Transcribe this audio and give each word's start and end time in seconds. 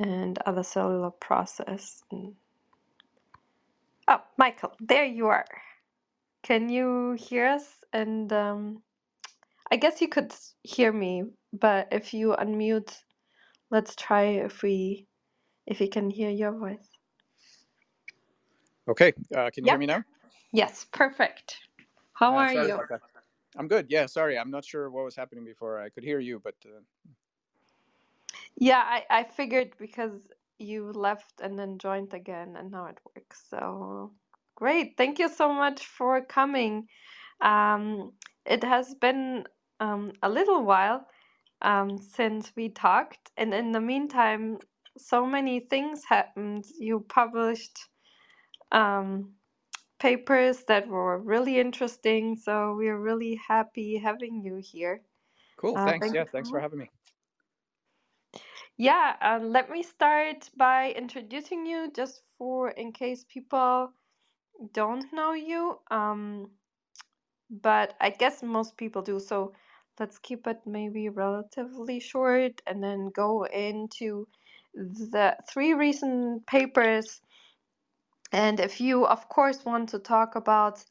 and 0.00 0.38
other 0.46 0.64
cellular 0.64 1.12
process. 1.12 2.02
And- 2.12 2.36
Oh, 4.08 4.22
Michael, 4.38 4.74
there 4.80 5.04
you 5.06 5.28
are. 5.28 5.46
Can 6.44 6.68
you 6.70 7.12
hear 7.12 7.46
us? 7.48 7.66
And 7.92 8.32
um, 8.32 8.82
I 9.72 9.76
guess 9.76 10.00
you 10.00 10.08
could 10.08 10.34
hear 10.62 10.92
me, 10.92 11.24
but 11.52 11.88
if 11.92 12.14
you 12.14 12.36
unmute, 12.38 12.96
let's 13.70 13.96
try 13.96 14.24
if 14.24 14.62
we 14.62 15.06
if 15.66 15.80
we 15.80 15.88
can 15.88 16.10
hear 16.10 16.30
your 16.30 16.52
voice. 16.52 16.88
Okay, 18.88 19.12
uh, 19.36 19.50
can 19.50 19.64
you 19.64 19.70
hear 19.70 19.78
me 19.78 19.86
now? 19.86 20.04
Yes, 20.52 20.86
perfect. 20.92 21.56
How 22.14 22.34
Uh, 22.34 22.36
are 22.36 22.52
sorry 22.52 22.68
you? 22.68 22.80
I'm 23.56 23.68
good. 23.68 23.86
Yeah, 23.90 24.06
sorry. 24.06 24.38
I'm 24.38 24.50
not 24.50 24.64
sure 24.64 24.90
what 24.90 25.04
was 25.04 25.16
happening 25.16 25.44
before. 25.44 25.80
I 25.80 25.90
could 25.90 26.04
hear 26.04 26.20
you, 26.20 26.40
but 26.42 26.54
uh, 26.66 26.80
Yeah, 28.56 28.82
I, 28.84 29.04
I 29.10 29.24
figured 29.24 29.74
because 29.78 30.28
you 30.58 30.92
left 30.92 31.40
and 31.42 31.58
then 31.58 31.78
joined 31.78 32.14
again, 32.14 32.56
and 32.56 32.70
now 32.70 32.86
it 32.86 32.98
works. 33.16 33.44
So 33.48 34.12
great. 34.56 34.96
Thank 34.96 35.18
you 35.18 35.28
so 35.28 35.52
much 35.52 35.84
for 35.86 36.20
coming. 36.24 36.88
Um, 37.40 38.12
it 38.46 38.64
has 38.64 38.94
been 38.94 39.44
um, 39.80 40.12
a 40.22 40.28
little 40.28 40.64
while 40.64 41.06
um, 41.62 41.98
since 41.98 42.52
we 42.56 42.68
talked, 42.70 43.30
and 43.36 43.54
in 43.54 43.72
the 43.72 43.80
meantime, 43.80 44.58
so 44.98 45.26
many 45.26 45.60
things 45.60 46.04
happened. 46.08 46.66
You 46.78 47.00
published 47.08 47.88
um, 48.72 49.34
papers 50.00 50.64
that 50.68 50.88
were 50.88 51.18
really 51.18 51.58
interesting, 51.58 52.36
so 52.36 52.74
we're 52.76 52.98
really 53.00 53.40
happy 53.48 53.98
having 53.98 54.42
you 54.44 54.60
here. 54.62 55.02
cool. 55.58 55.76
Uh, 55.76 55.86
Thanks. 55.86 56.00
thank 56.00 56.14
Yeah, 56.14 56.24
thanks 56.32 56.50
for 56.50 56.60
having 56.60 56.78
me. 56.80 56.90
Yeah, 58.80 59.14
uh, 59.20 59.40
let 59.42 59.68
me 59.68 59.82
start 59.82 60.48
by 60.56 60.92
introducing 60.92 61.66
you 61.66 61.90
just 61.94 62.22
for 62.38 62.70
in 62.70 62.92
case 62.92 63.26
people 63.28 63.92
don't 64.72 65.12
know 65.12 65.32
you. 65.32 65.78
Um, 65.90 66.50
but 67.50 67.94
I 68.00 68.08
guess 68.08 68.42
most 68.42 68.78
people 68.78 69.02
do. 69.02 69.20
So 69.20 69.52
let's 69.98 70.18
keep 70.18 70.46
it 70.46 70.60
maybe 70.64 71.10
relatively 71.10 72.00
short 72.00 72.62
and 72.66 72.82
then 72.82 73.10
go 73.14 73.44
into 73.44 74.26
the 74.74 75.36
three 75.46 75.74
recent 75.74 76.46
papers. 76.46 77.20
And 78.32 78.60
if 78.60 78.80
you, 78.80 79.04
of 79.06 79.28
course, 79.28 79.62
want 79.62 79.90
to 79.90 79.98
talk 79.98 80.36
about 80.36 80.82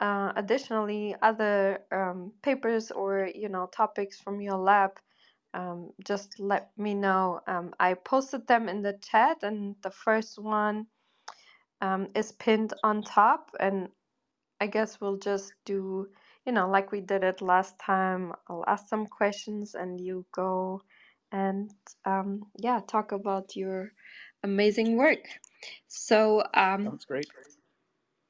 uh, 0.00 0.32
additionally 0.34 1.14
other 1.22 1.84
um, 1.92 2.32
papers 2.42 2.90
or 2.90 3.30
you 3.32 3.48
know 3.48 3.66
topics 3.72 4.20
from 4.20 4.40
your 4.40 4.56
lab, 4.58 4.90
um, 5.54 5.92
just 6.04 6.40
let 6.40 6.70
me 6.78 6.94
know. 6.94 7.40
Um, 7.48 7.74
I 7.80 7.94
posted 7.94 8.46
them 8.48 8.68
in 8.68 8.82
the 8.82 8.98
chat, 9.02 9.38
and 9.42 9.76
the 9.82 9.90
first 9.90 10.38
one 10.38 10.86
um, 11.82 12.08
is 12.14 12.32
pinned 12.32 12.74
on 12.84 13.02
top, 13.02 13.50
and 13.60 13.88
I 14.60 14.68
guess 14.68 15.00
we'll 15.00 15.18
just 15.18 15.54
do, 15.66 16.08
you 16.46 16.52
know, 16.52 16.68
like 16.70 16.92
we 16.92 17.02
did 17.02 17.24
it 17.24 17.42
last 17.42 17.78
time. 17.80 18.34
I'll 18.48 18.64
ask 18.68 18.88
some 18.88 19.06
questions 19.06 19.76
and 19.76 20.00
you 20.00 20.26
go 20.32 20.82
and 21.32 21.70
um, 22.06 22.44
yeah, 22.58 22.80
talk 22.88 23.12
about 23.12 23.56
your 23.56 23.92
amazing 24.44 24.96
work. 24.98 25.26
So, 25.88 26.44
um, 26.54 26.84
Sounds 26.84 27.04
great. 27.06 27.28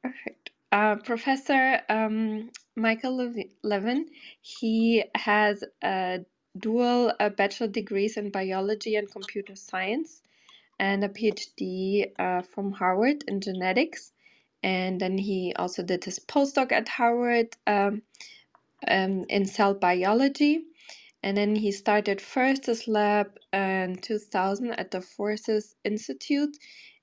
perfect. 0.03 0.51
Uh, 0.73 0.97
Professor 0.97 1.81
um, 1.89 2.51
Michael 2.77 3.17
Levin, 3.65 4.07
he 4.43 5.05
has 5.15 5.65
a 5.85 6.21
dual 6.59 7.13
uh, 7.21 7.31
bachelor 7.31 7.69
degrees 7.69 8.17
in 8.17 8.31
biology 8.31 8.97
and 8.97 9.11
computer 9.11 9.57
science 9.57 10.23
and 10.79 11.05
a 11.05 11.09
PhD 11.09 12.13
uh, 12.19 12.43
from 12.43 12.73
Harvard 12.73 13.25
in 13.29 13.41
genetics. 13.41 14.13
And 14.63 15.01
then 15.01 15.19
he 15.19 15.55
also 15.57 15.83
did 15.83 16.05
his 16.05 16.19
postdoc 16.19 16.73
at 16.73 16.89
Harvard 16.89 17.57
um, 17.67 18.03
um, 18.89 19.25
in 19.29 19.47
cell 19.47 19.75
biology. 19.75 20.65
And 21.23 21.37
then 21.37 21.57
he 21.57 21.73
started 21.73 22.21
first 22.21 22.67
his 22.67 22.89
lab 22.89 23.39
in 23.53 23.97
2000 24.03 24.73
at 24.73 24.91
the 24.93 25.01
Forsyth 25.03 25.75
Institute. 25.85 26.57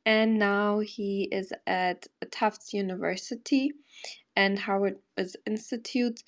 And 0.06 0.40
now 0.40 0.80
he 0.80 1.30
is 1.32 1.54
at 1.68 2.08
Tufts 2.32 2.74
University 2.74 3.72
and 4.36 4.60
Harvard 4.60 5.00
Institute. 5.48 6.24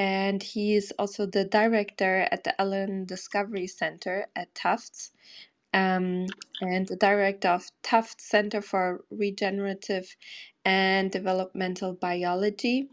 And 0.00 0.42
he 0.42 0.76
is 0.76 0.92
also 0.98 1.26
the 1.26 1.44
director 1.44 2.28
at 2.32 2.44
the 2.44 2.60
Allen 2.60 3.06
Discovery 3.06 3.68
Center 3.68 4.26
at 4.36 4.54
Tufts 4.56 5.12
um, 5.74 6.26
and 6.60 6.88
the 6.88 6.96
director 6.96 7.48
of 7.48 7.66
Tufts 7.82 8.28
Center 8.28 8.62
for 8.62 9.04
Regenerative 9.10 10.16
and 10.64 11.10
Developmental 11.12 11.94
Biology. 11.94 12.88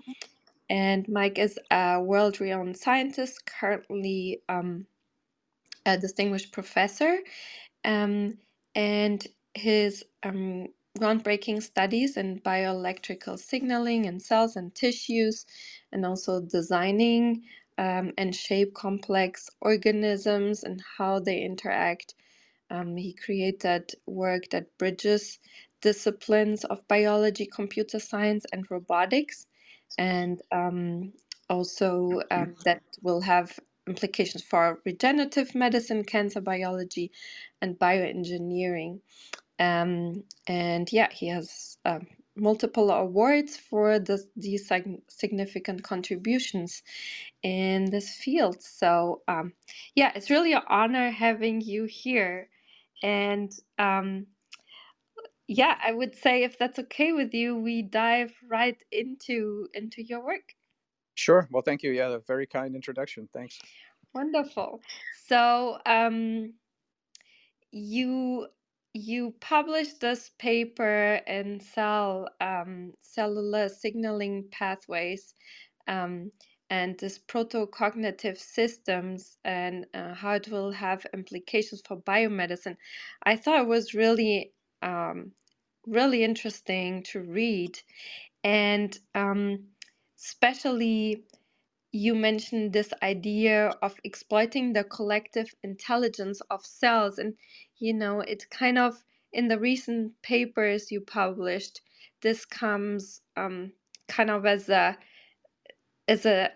And 0.69 1.07
Mike 1.09 1.39
is 1.39 1.59
a 1.71 2.01
world 2.01 2.41
renowned 2.41 2.77
scientist, 2.77 3.45
currently 3.47 4.41
um, 4.49 4.87
a 5.85 5.97
distinguished 5.97 6.53
professor. 6.53 7.19
Um, 7.85 8.39
and 8.75 9.25
his 9.55 10.05
um, 10.23 10.67
groundbreaking 10.99 11.63
studies 11.63 12.17
in 12.17 12.41
bioelectrical 12.41 13.39
signaling 13.39 14.05
in 14.05 14.19
cells 14.19 14.55
and 14.55 14.75
tissues, 14.75 15.45
and 15.91 16.05
also 16.05 16.41
designing 16.41 17.43
um, 17.77 18.13
and 18.17 18.35
shape 18.35 18.73
complex 18.75 19.49
organisms 19.61 20.63
and 20.63 20.83
how 20.97 21.19
they 21.19 21.41
interact 21.41 22.05
um, 22.71 22.97
he 22.97 23.13
created 23.13 23.93
work 24.07 24.49
that 24.51 24.77
bridges 24.79 25.39
disciplines 25.81 26.65
of 26.65 26.87
biology, 26.89 27.47
computer 27.47 27.99
science, 27.99 28.45
and 28.53 28.69
robotics, 28.71 29.47
and 29.97 30.41
um, 30.51 31.13
also 31.49 32.21
um, 32.31 32.55
that 32.65 32.83
will 33.03 33.21
have 33.21 33.59
implications 33.87 34.43
for 34.43 34.81
regenerative 34.85 35.55
medicine, 35.55 36.03
cancer 36.03 36.41
biology, 36.41 37.11
and 37.61 37.79
bioengineering. 37.79 39.01
Um, 39.59 40.23
and 40.47 40.91
yeah, 40.93 41.09
he 41.11 41.29
has 41.29 41.77
uh, 41.85 41.99
multiple 42.39 42.91
awards 42.91 43.57
for 43.57 43.99
this, 43.99 44.25
these 44.35 44.71
significant 45.07 45.83
contributions 45.83 46.83
in 47.43 47.85
this 47.91 48.11
field. 48.15 48.61
So, 48.61 49.21
um, 49.27 49.53
yeah, 49.95 50.11
it's 50.15 50.29
really 50.29 50.53
an 50.53 50.63
honor 50.67 51.11
having 51.11 51.61
you 51.61 51.85
here. 51.85 52.49
And 53.03 53.51
um, 53.77 54.27
yeah, 55.47 55.77
I 55.81 55.93
would 55.93 56.15
say 56.15 56.43
if 56.43 56.57
that's 56.57 56.79
okay 56.79 57.13
with 57.13 57.33
you, 57.33 57.55
we 57.55 57.81
dive 57.81 58.33
right 58.47 58.81
into 58.91 59.67
into 59.73 60.03
your 60.03 60.23
work. 60.25 60.53
Sure. 61.15 61.47
Well, 61.51 61.63
thank 61.63 61.83
you. 61.83 61.91
Yeah, 61.91 62.09
a 62.09 62.19
very 62.19 62.45
kind 62.45 62.75
introduction. 62.75 63.29
Thanks. 63.33 63.59
Wonderful. 64.13 64.81
So, 65.27 65.79
um, 65.85 66.53
you 67.71 68.47
you 68.97 69.35
published 69.41 70.01
this 70.01 70.31
paper 70.39 71.21
in 71.27 71.59
Cell 71.61 72.29
um, 72.41 72.93
Cellular 73.03 73.69
Signaling 73.69 74.49
Pathways 74.51 75.35
um, 75.87 76.31
and 76.69 76.97
this 76.99 77.19
protocognitive 77.19 78.37
systems 78.37 79.37
and 79.45 79.87
uh, 79.93 80.13
how 80.15 80.33
it 80.33 80.49
will 80.49 80.71
have 80.71 81.05
implications 81.13 81.81
for 81.87 81.97
biomedicine. 81.97 82.77
I 83.23 83.37
thought 83.37 83.61
it 83.61 83.67
was 83.67 83.93
really 83.93 84.53
um, 84.81 85.33
really 85.87 86.23
interesting 86.23 87.03
to 87.03 87.21
read, 87.21 87.79
and 88.43 88.97
um, 89.15 89.65
especially 90.19 91.23
you 91.91 92.15
mentioned 92.15 92.73
this 92.73 92.93
idea 93.01 93.69
of 93.81 93.95
exploiting 94.03 94.73
the 94.73 94.83
collective 94.83 95.53
intelligence 95.63 96.41
of 96.51 96.65
cells 96.65 97.17
and 97.19 97.35
you 97.79 97.93
know 97.93 98.21
it 98.21 98.49
kind 98.49 98.77
of 98.77 99.03
in 99.33 99.47
the 99.47 99.59
recent 99.59 100.11
papers 100.21 100.91
you 100.91 101.01
published 101.01 101.81
this 102.21 102.45
comes 102.45 103.21
um, 103.37 103.71
kind 104.07 104.29
of 104.29 104.45
as 104.45 104.69
a 104.69 104.97
as 106.07 106.25
a 106.25 106.51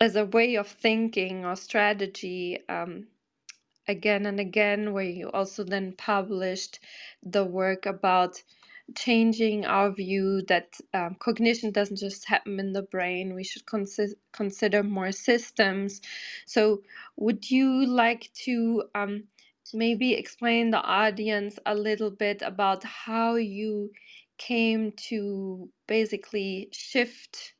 as 0.00 0.16
a 0.16 0.26
way 0.26 0.56
of 0.56 0.68
thinking 0.68 1.44
or 1.44 1.56
strategy 1.56 2.58
um, 2.68 3.06
again 3.88 4.26
and 4.26 4.40
again 4.40 4.92
where 4.92 5.04
you 5.04 5.30
also 5.30 5.64
then 5.64 5.92
published 5.96 6.80
the 7.22 7.44
work 7.44 7.86
about 7.86 8.42
changing 8.94 9.64
our 9.66 9.90
view 9.92 10.42
that 10.48 10.74
um, 10.94 11.16
cognition 11.18 11.70
doesn't 11.72 11.96
just 11.98 12.26
happen 12.28 12.60
in 12.60 12.72
the 12.72 12.82
brain. 12.82 13.34
We 13.34 13.44
should 13.44 13.64
consi- 13.66 14.14
consider 14.32 14.82
more 14.82 15.12
systems. 15.12 16.00
So, 16.46 16.82
would 17.16 17.50
you 17.50 17.86
like 17.86 18.30
to 18.44 18.84
um, 18.94 19.24
maybe 19.74 20.14
explain 20.14 20.70
the 20.70 20.80
audience 20.82 21.58
a 21.66 21.74
little 21.74 22.10
bit 22.10 22.42
about 22.42 22.84
how 22.84 23.34
you 23.36 23.90
came 24.38 24.92
to 25.08 25.70
basically 25.88 26.68
shift, 26.72 27.54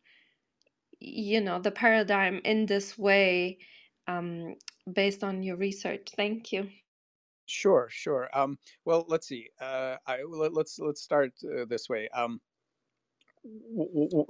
you 1.01 1.41
know, 1.41 1.61
the 1.61 1.71
paradigm 1.71 2.41
in 2.45 2.67
this 2.67 2.99
way 2.99 3.59
um, 4.09 4.55
based 4.93 5.25
on 5.25 5.43
your 5.43 5.57
research? 5.57 6.09
Thank 6.17 6.53
you. 6.53 6.69
Sure, 7.47 7.87
sure. 7.91 8.29
Um, 8.37 8.59
well, 8.85 9.05
let's 9.09 9.29
see. 9.29 9.49
Uh, 9.61 9.97
I 10.07 10.23
let, 10.23 10.53
let's 10.53 10.79
let's 10.79 11.01
start 11.03 11.33
uh, 11.45 11.65
this 11.65 11.89
way. 11.89 12.09
Um, 12.09 12.41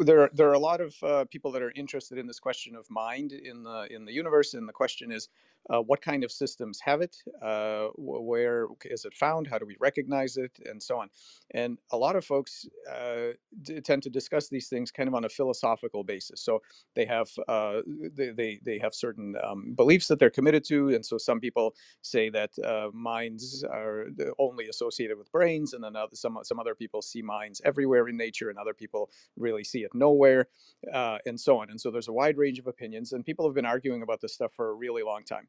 there 0.01 0.31
there 0.35 0.49
are 0.49 0.55
a 0.55 0.59
lot 0.59 0.81
of 0.81 0.95
uh, 1.03 1.25
people 1.27 1.53
that 1.53 1.63
are 1.63 1.73
interested 1.77 2.19
in 2.19 2.27
this 2.27 2.41
question 2.41 2.75
of 2.75 2.89
mind 2.91 3.33
in 3.33 3.63
the 3.63 3.87
in 3.91 4.05
the 4.05 4.13
universe, 4.13 4.55
and 4.55 4.69
the 4.69 4.73
question 4.73 5.13
is, 5.13 5.29
uh, 5.71 5.81
what 5.81 6.01
kind 6.01 6.23
of 6.25 6.31
systems 6.31 6.81
have 6.81 7.01
it? 7.01 7.17
Uh, 7.43 7.89
where 7.97 8.67
is 8.85 9.05
it 9.05 9.15
found? 9.15 9.47
How 9.47 9.59
do 9.59 9.67
we 9.67 9.77
recognize 9.81 10.37
it, 10.37 10.53
and 10.65 10.83
so 10.83 10.99
on. 10.99 11.09
And 11.53 11.79
a 11.93 11.97
lot 11.97 12.17
of 12.17 12.25
folks 12.25 12.67
uh, 12.93 13.33
d- 13.63 13.81
tend 13.81 14.03
to 14.05 14.11
discuss 14.11 14.49
these 14.49 14.69
things 14.69 14.91
kind 14.91 15.09
of 15.09 15.15
on 15.15 15.25
a 15.25 15.29
philosophical 15.29 16.05
basis. 16.05 16.41
So 16.41 16.63
they 16.95 17.05
have 17.07 17.29
uh, 17.49 17.83
they, 18.15 18.31
they 18.31 18.61
they 18.65 18.79
have 18.79 18.95
certain 18.95 19.35
um, 19.43 19.75
beliefs 19.75 20.07
that 20.09 20.19
they're 20.19 20.31
committed 20.31 20.65
to, 20.65 20.91
and 20.91 21.05
so 21.05 21.19
some 21.19 21.41
people 21.41 21.75
say 22.03 22.29
that 22.31 22.51
uh, 22.65 22.91
minds 22.93 23.65
are 23.65 24.07
only 24.39 24.69
associated 24.69 25.19
with 25.19 25.31
brains, 25.33 25.73
and 25.73 25.83
then 25.83 25.97
other, 25.97 26.15
some 26.15 26.39
some 26.43 26.61
other 26.61 26.75
people 26.75 27.03
see 27.03 27.23
minds 27.23 27.61
everywhere 27.65 28.09
in 28.09 28.17
nature, 28.17 28.51
and 28.51 28.59
other 28.59 28.75
people 28.75 29.06
really 29.37 29.65
see 29.65 29.81
it 29.81 29.91
nowhere, 29.95 30.49
uh, 30.93 31.19
and 31.27 31.39
so 31.39 31.61
on. 31.61 31.71
And 31.71 31.81
so 31.81 31.91
there's 31.91 32.09
a 32.09 32.13
wide 32.13 32.37
range 32.37 32.59
of 32.59 32.67
opinions, 32.67 33.13
and 33.13 33.25
people 33.25 33.47
have 33.47 33.55
been 33.55 33.67
arguing 33.67 34.03
about 34.03 34.21
this 34.21 34.35
stuff 34.35 34.53
for 34.55 34.71
a 34.71 34.75
really 34.75 35.03
long 35.03 35.25
time. 35.25 35.49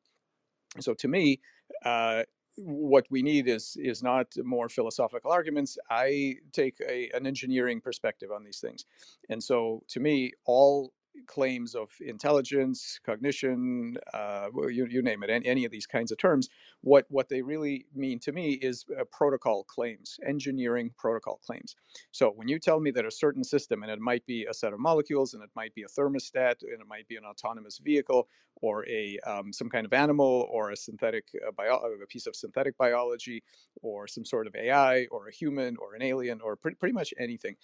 So 0.80 0.94
to 0.96 1.08
me, 1.08 1.40
uh, 1.86 2.24
what 2.58 3.06
we 3.12 3.22
need 3.22 3.48
is 3.48 3.78
is 3.80 4.02
not 4.02 4.28
more 4.44 4.68
philosophical 4.68 5.32
arguments. 5.32 5.78
I 5.90 6.38
take 6.54 6.76
a, 6.88 7.10
an 7.14 7.28
engineering 7.28 7.82
perspective 7.82 8.32
on 8.32 8.44
these 8.44 8.60
things, 8.60 8.86
and 9.30 9.44
so 9.44 9.84
to 9.90 10.00
me, 10.00 10.32
all 10.46 10.92
claims 11.26 11.76
of 11.76 11.90
intelligence, 12.02 13.00
cognition, 13.06 13.98
uh, 14.14 14.50
you, 14.70 14.86
you 14.90 15.02
name 15.02 15.24
it, 15.24 15.30
any, 15.30 15.46
any 15.46 15.66
of 15.66 15.72
these 15.72 15.88
kinds 15.88 16.12
of 16.12 16.18
terms, 16.18 16.50
what, 16.82 17.06
what 17.10 17.30
they 17.30 17.42
really 17.42 17.86
mean 17.96 18.20
to 18.20 18.32
me 18.32 18.54
is 18.54 18.86
uh, 19.00 19.04
protocol 19.12 19.64
claims, 19.64 20.20
engineering 20.26 20.92
protocol 20.98 21.40
claims. 21.46 21.76
So 22.12 22.30
when 22.32 22.48
you 22.48 22.60
tell 22.60 22.80
me 22.80 22.92
that 22.92 23.06
a 23.06 23.12
certain 23.12 23.44
system, 23.44 23.84
and 23.84 23.92
it 23.92 24.00
might 24.00 24.26
be 24.26 24.46
a 24.46 24.54
set 24.54 24.74
of 24.74 24.80
molecules, 24.80 25.34
and 25.34 25.44
it 25.44 25.50
might 25.56 25.74
be 25.74 25.84
a 25.84 25.88
thermostat, 25.88 26.62
and 26.62 26.82
it 26.82 26.88
might 26.88 27.08
be 27.08 27.16
an 27.16 27.26
autonomous 27.26 27.80
vehicle, 27.80 28.28
or 28.62 28.88
a 28.88 29.20
um, 29.20 29.54
some 29.54 29.70
kind 29.70 29.86
of 29.86 29.94
animal, 29.94 30.48
or 30.52 30.72
a 30.72 30.76
synthetic 30.76 31.26
uh, 31.48 31.52
bio- 31.52 31.84
a 32.02 32.08
piece 32.08 32.26
of 32.26 32.36
synthetic 32.36 32.76
biology, 32.78 33.44
or 33.82 34.08
some 34.08 34.26
sort 34.26 34.48
of 34.48 34.56
AI, 34.56 35.06
or 35.12 35.28
a 35.28 35.32
human, 35.32 35.78
or 35.78 35.94
an 35.94 36.02
alien, 36.02 36.42
or 36.42 36.56
pre- 36.56 36.74
pretty 36.76 36.94
much 36.94 37.14
anything 37.20 37.56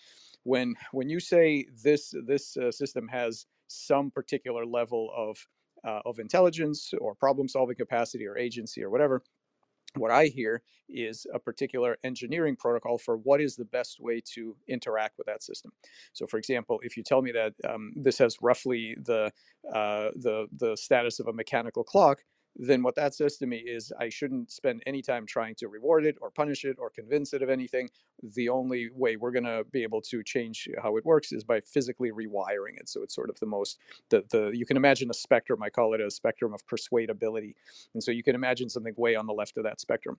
when 0.44 0.75
when 0.91 1.09
you 1.09 1.19
say 1.19 1.65
this 1.83 2.13
this 2.25 2.57
uh, 2.57 2.71
system 2.71 3.07
has 3.07 3.43
some 3.73 4.11
particular 4.11 4.65
level 4.65 5.11
of 5.15 5.37
uh, 5.85 5.99
of 6.05 6.19
intelligence 6.19 6.93
or 7.01 7.13
problem 7.13 7.47
solving 7.47 7.75
capacity 7.75 8.25
or 8.25 8.37
agency 8.37 8.81
or 8.83 8.89
whatever 8.89 9.21
what 9.95 10.11
I 10.11 10.25
hear 10.25 10.61
is 10.89 11.25
a 11.33 11.39
particular 11.39 11.97
engineering 12.03 12.55
protocol 12.55 12.97
for 12.97 13.17
what 13.17 13.41
is 13.41 13.55
the 13.55 13.65
best 13.65 13.99
way 13.99 14.21
to 14.33 14.55
interact 14.67 15.17
with 15.17 15.27
that 15.27 15.43
system. 15.43 15.71
So, 16.13 16.25
for 16.25 16.37
example, 16.37 16.79
if 16.83 16.97
you 16.97 17.03
tell 17.03 17.21
me 17.21 17.31
that 17.31 17.53
um, 17.67 17.93
this 17.95 18.17
has 18.17 18.37
roughly 18.41 18.95
the 19.05 19.31
uh, 19.73 20.09
the 20.15 20.47
the 20.57 20.75
status 20.75 21.19
of 21.19 21.27
a 21.27 21.33
mechanical 21.33 21.83
clock, 21.83 22.19
then 22.55 22.83
what 22.83 22.95
that 22.95 23.15
says 23.15 23.38
to 23.38 23.47
me 23.47 23.57
is 23.57 23.91
I 24.00 24.09
shouldn't 24.09 24.51
spend 24.51 24.83
any 24.85 25.01
time 25.01 25.25
trying 25.25 25.55
to 25.55 25.67
reward 25.67 26.05
it 26.05 26.17
or 26.21 26.29
punish 26.29 26.65
it 26.65 26.77
or 26.79 26.89
convince 26.89 27.33
it 27.33 27.41
of 27.41 27.50
anything. 27.50 27.89
The 28.21 28.50
only 28.50 28.89
way 28.94 29.15
we're 29.15 29.31
going 29.31 29.45
to 29.45 29.63
be 29.71 29.83
able 29.83 30.01
to 30.01 30.23
change 30.23 30.67
how 30.81 30.97
it 30.97 31.05
works 31.05 31.31
is 31.31 31.44
by 31.44 31.61
physically 31.61 32.11
rewiring 32.11 32.77
it. 32.77 32.89
So 32.89 33.01
it's 33.01 33.15
sort 33.15 33.29
of 33.29 33.39
the 33.39 33.47
most 33.47 33.79
the 34.09 34.23
the 34.29 34.51
you 34.53 34.65
can 34.65 34.77
imagine 34.77 35.09
a 35.09 35.15
spectrum. 35.15 35.63
I 35.63 35.69
call 35.69 35.94
it 35.94 36.01
a 36.01 36.11
spectrum 36.11 36.53
of 36.53 36.65
persuadability, 36.67 37.55
and 37.94 38.03
so 38.03 38.11
you 38.11 38.23
can 38.23 38.35
imagine 38.35 38.69
something 38.69 38.94
way 38.97 39.15
on 39.15 39.25
the 39.25 39.33
left 39.33 39.57
of 39.57 39.63
that 39.63 39.79
spectrum 39.79 40.17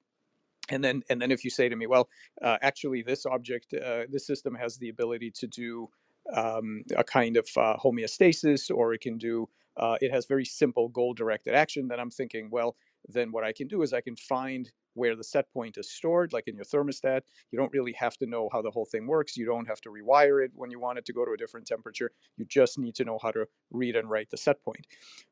and 0.71 0.83
then 0.83 1.03
and 1.11 1.21
then 1.21 1.31
if 1.31 1.45
you 1.45 1.51
say 1.51 1.69
to 1.69 1.77
me 1.77 1.87
well 1.87 2.09
uh, 2.43 2.57
actually 2.63 3.03
this 3.03 3.27
object 3.27 3.75
uh, 3.75 4.05
this 4.11 4.27
system 4.27 4.55
has 4.55 4.77
the 4.79 4.89
ability 4.89 5.31
to 5.31 5.47
do 5.47 5.89
um, 6.35 6.83
a 6.97 7.05
kind 7.05 7.37
of 7.37 7.47
uh, 7.57 7.77
homeostasis 7.77 8.75
or 8.75 8.95
it 8.95 9.01
can 9.01 9.19
do 9.19 9.49
uh, 9.77 9.97
it 10.01 10.11
has 10.11 10.27
very 10.27 10.45
simple 10.45 10.89
goal 10.89 11.15
directed 11.15 11.55
action 11.55 11.89
then 11.89 12.01
i'm 12.01 12.11
thinking 12.11 12.49
well 12.51 12.77
then 13.09 13.33
what 13.33 13.45
i 13.45 13.53
can 13.53 13.69
do 13.69 13.83
is 13.83 13.93
i 13.93 14.01
can 14.01 14.17
find 14.17 14.71
where 14.95 15.17
the 15.17 15.25
set 15.25 15.53
point 15.53 15.77
is 15.77 15.91
stored 15.91 16.33
like 16.33 16.49
in 16.49 16.57
your 16.57 16.65
thermostat. 16.65 17.21
You 17.51 17.59
don't 17.59 17.73
really 17.73 17.93
have 17.93 18.17
to 18.19 18.27
know 18.27 18.49
how 18.53 18.63
the 18.63 18.71
whole 18.71 18.85
thing 18.85 19.07
works. 19.07 19.37
You 19.37 19.45
don't 19.45 19.67
have 19.67 19.81
to 19.83 19.91
rewire 19.91 20.45
it 20.45 20.53
when 20.55 20.71
you 20.71 20.81
want 20.81 20.99
it 20.99 21.05
to 21.07 21.13
go 21.13 21.25
to 21.25 21.33
a 21.33 21.37
different 21.37 21.67
temperature. 21.67 22.11
You 22.37 22.47
just 22.47 22.79
need 22.79 22.95
to 22.97 23.05
know 23.05 23.19
how 23.21 23.33
to 23.33 23.47
read 23.71 23.97
and 23.97 24.09
write 24.09 24.31
the 24.31 24.37
set 24.37 24.63
point. 24.63 24.87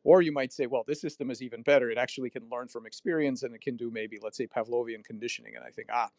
Or 0.05 0.23
you 0.23 0.33
might 0.33 0.53
say 0.53 0.67
well 0.67 0.85
this 0.87 1.01
system 1.01 1.31
is 1.31 1.43
even 1.43 1.63
better. 1.63 1.91
It 1.91 1.99
actually 1.99 2.31
can 2.31 2.49
learn 2.51 2.69
from 2.69 2.87
experience 2.87 3.43
and 3.43 3.55
it 3.55 3.61
can 3.61 3.77
do 3.77 3.91
maybe 3.91 4.19
let's 4.23 4.37
say 4.37 4.47
pavlovian 4.47 5.05
conditioning. 5.05 5.55
And 5.57 5.65
i 5.65 5.71
think 5.71 5.89
ah 5.93 6.11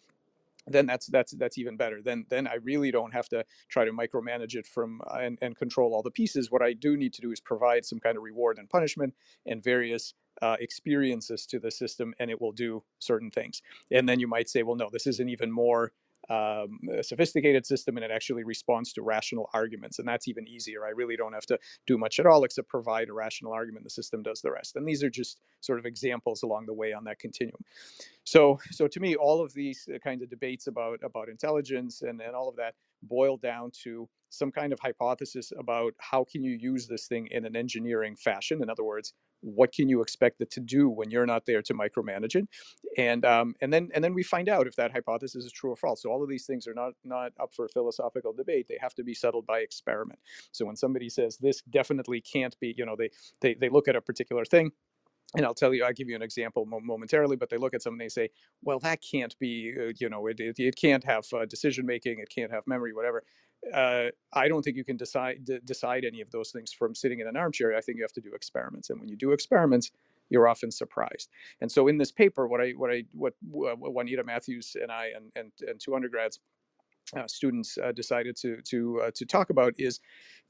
then 0.67 0.85
that's 0.85 1.07
that's 1.07 1.31
that's 1.33 1.57
even 1.57 1.77
better. 1.77 2.01
Then 2.01 2.25
then 2.29 2.47
i 2.47 2.55
really 2.55 2.91
don't 2.91 3.13
have 3.13 3.27
to 3.29 3.45
try 3.69 3.85
to 3.85 3.91
micromanage 3.91 4.55
it 4.55 4.65
from 4.65 5.01
uh, 5.07 5.17
and, 5.19 5.37
and 5.41 5.55
control 5.55 5.93
all 5.93 6.01
the 6.01 6.11
pieces. 6.11 6.51
What 6.51 6.61
i 6.61 6.73
do 6.73 6.97
need 6.97 7.13
to 7.13 7.21
do 7.21 7.31
is 7.31 7.39
provide 7.39 7.85
some 7.85 7.99
kind 7.99 8.17
of 8.17 8.23
reward 8.23 8.57
and 8.57 8.69
punishment 8.69 9.13
and 9.45 9.63
various 9.63 10.13
uh, 10.41 10.57
experiences 10.59 11.45
to 11.45 11.59
the 11.59 11.69
system 11.69 12.13
and 12.19 12.31
it 12.31 12.41
will 12.41 12.51
do 12.51 12.83
certain 12.99 13.29
things. 13.29 13.61
And 13.91 14.09
then 14.09 14.19
you 14.19 14.27
might 14.27 14.49
say 14.49 14.63
well 14.63 14.75
no 14.75 14.89
this 14.91 15.07
is 15.07 15.19
an 15.19 15.29
even 15.29 15.51
more 15.51 15.91
um, 16.29 16.79
a 16.97 17.03
sophisticated 17.03 17.65
system 17.65 17.97
and 17.97 18.05
it 18.05 18.11
actually 18.11 18.43
responds 18.43 18.93
to 18.93 19.01
rational 19.01 19.49
arguments 19.53 19.99
and 19.99 20.07
that's 20.07 20.27
even 20.27 20.47
easier. 20.47 20.85
I 20.85 20.89
really 20.89 21.15
don't 21.15 21.33
have 21.33 21.45
to 21.47 21.59
do 21.85 21.97
much 21.97 22.19
at 22.19 22.25
all 22.25 22.43
except 22.43 22.69
provide 22.69 23.09
a 23.09 23.13
rational 23.13 23.51
argument 23.51 23.83
the 23.83 23.89
system 23.89 24.23
does 24.23 24.41
the 24.41 24.51
rest. 24.51 24.75
And 24.75 24.87
these 24.87 25.03
are 25.03 25.09
just 25.09 25.41
sort 25.61 25.79
of 25.79 25.85
examples 25.85 26.43
along 26.43 26.65
the 26.65 26.73
way 26.73 26.93
on 26.93 27.03
that 27.05 27.19
continuum. 27.19 27.59
So 28.23 28.59
so 28.71 28.87
to 28.87 28.99
me 28.99 29.15
all 29.15 29.43
of 29.43 29.53
these 29.53 29.87
uh, 29.93 29.99
kinds 29.99 30.21
of 30.21 30.29
debates 30.29 30.67
about 30.67 30.99
about 31.03 31.29
intelligence 31.29 32.01
and, 32.01 32.21
and 32.21 32.35
all 32.35 32.47
of 32.47 32.55
that 32.55 32.75
boil 33.07 33.37
down 33.37 33.71
to 33.83 34.09
some 34.29 34.51
kind 34.51 34.73
of 34.73 34.79
hypothesis 34.79 35.51
about 35.59 35.93
how 35.99 36.23
can 36.23 36.43
you 36.43 36.57
use 36.59 36.87
this 36.87 37.07
thing 37.07 37.27
in 37.31 37.45
an 37.45 37.55
engineering 37.55 38.15
fashion? 38.15 38.63
In 38.63 38.69
other 38.69 38.83
words 38.83 39.13
what 39.43 39.73
can 39.73 39.89
you 39.89 40.01
expect 40.01 40.41
it 40.41 40.49
to 40.51 40.59
do 40.59 40.89
when 40.89 41.11
you're 41.11 41.25
not 41.25 41.45
there 41.45 41.61
to 41.61 41.73
micromanage 41.73 42.35
it? 42.35 42.47
And 42.97 43.25
um, 43.25 43.55
and 43.61 43.71
then 43.71 43.89
and 43.93 44.03
then 44.03 44.13
we 44.13 44.23
find 44.23 44.49
out 44.49 44.67
if 44.67 44.75
that 44.77 44.91
hypothesis 44.91 45.43
is 45.45 45.51
true 45.51 45.71
or 45.71 45.75
false. 45.75 46.01
So 46.01 46.09
all 46.09 46.23
of 46.23 46.29
these 46.29 46.45
things 46.45 46.67
are 46.67 46.73
not 46.73 46.93
not 47.03 47.33
up 47.39 47.53
for 47.53 47.67
philosophical 47.67 48.33
debate. 48.33 48.67
They 48.69 48.77
have 48.81 48.93
to 48.95 49.03
be 49.03 49.13
settled 49.13 49.45
by 49.45 49.59
experiment. 49.59 50.19
So 50.51 50.65
when 50.65 50.75
somebody 50.75 51.09
says 51.09 51.37
this 51.37 51.61
definitely 51.69 52.21
can't 52.21 52.57
be 52.59 52.73
you 52.77 52.85
know 52.85 52.95
they 52.95 53.09
they, 53.41 53.53
they 53.53 53.69
look 53.69 53.87
at 53.87 53.95
a 53.95 54.01
particular 54.01 54.45
thing 54.45 54.71
and 55.35 55.45
I'll 55.45 55.53
tell 55.53 55.73
you, 55.73 55.83
I'll 55.83 55.93
give 55.93 56.09
you 56.09 56.15
an 56.15 56.21
example 56.21 56.65
momentarily, 56.65 57.35
but 57.35 57.49
they 57.49 57.57
look 57.57 57.73
at 57.73 57.81
something, 57.81 57.99
and 57.99 58.05
they 58.05 58.09
say, 58.09 58.29
well, 58.61 58.79
that 58.79 58.99
can't 59.01 59.37
be, 59.39 59.73
uh, 59.79 59.93
you 59.97 60.09
know, 60.09 60.27
it, 60.27 60.39
it, 60.39 60.59
it 60.59 60.75
can't 60.75 61.03
have 61.03 61.25
uh, 61.33 61.45
decision 61.45 61.85
making, 61.85 62.19
it 62.19 62.29
can't 62.29 62.51
have 62.51 62.63
memory, 62.67 62.93
whatever. 62.93 63.23
Uh, 63.73 64.09
I 64.33 64.47
don't 64.47 64.61
think 64.61 64.75
you 64.75 64.83
can 64.83 64.97
decide 64.97 65.45
d- 65.45 65.59
decide 65.63 66.03
any 66.03 66.21
of 66.21 66.29
those 66.31 66.51
things 66.51 66.73
from 66.73 66.93
sitting 66.93 67.19
in 67.19 67.27
an 67.27 67.37
armchair. 67.37 67.75
I 67.75 67.81
think 67.81 67.97
you 67.97 68.03
have 68.03 68.11
to 68.13 68.21
do 68.21 68.33
experiments, 68.33 68.89
and 68.89 68.99
when 68.99 69.09
you 69.09 69.15
do 69.15 69.31
experiments, 69.31 69.91
you're 70.29 70.47
often 70.47 70.69
surprised. 70.69 71.29
And 71.61 71.71
so, 71.71 71.87
in 71.87 71.97
this 71.97 72.11
paper, 72.11 72.47
what 72.47 72.59
I 72.59 72.71
what 72.71 72.91
I 72.91 73.05
what, 73.13 73.33
what 73.41 73.79
Juanita 73.79 74.23
Mathews 74.23 74.75
and 74.81 74.91
I 74.91 75.11
and 75.15 75.31
and, 75.35 75.51
and 75.67 75.79
two 75.79 75.95
undergrads 75.95 76.39
uh, 77.15 77.27
students 77.27 77.77
uh, 77.77 77.91
decided 77.91 78.35
to 78.37 78.61
to 78.63 79.01
uh, 79.05 79.11
to 79.15 79.25
talk 79.25 79.49
about 79.49 79.73
is 79.77 79.99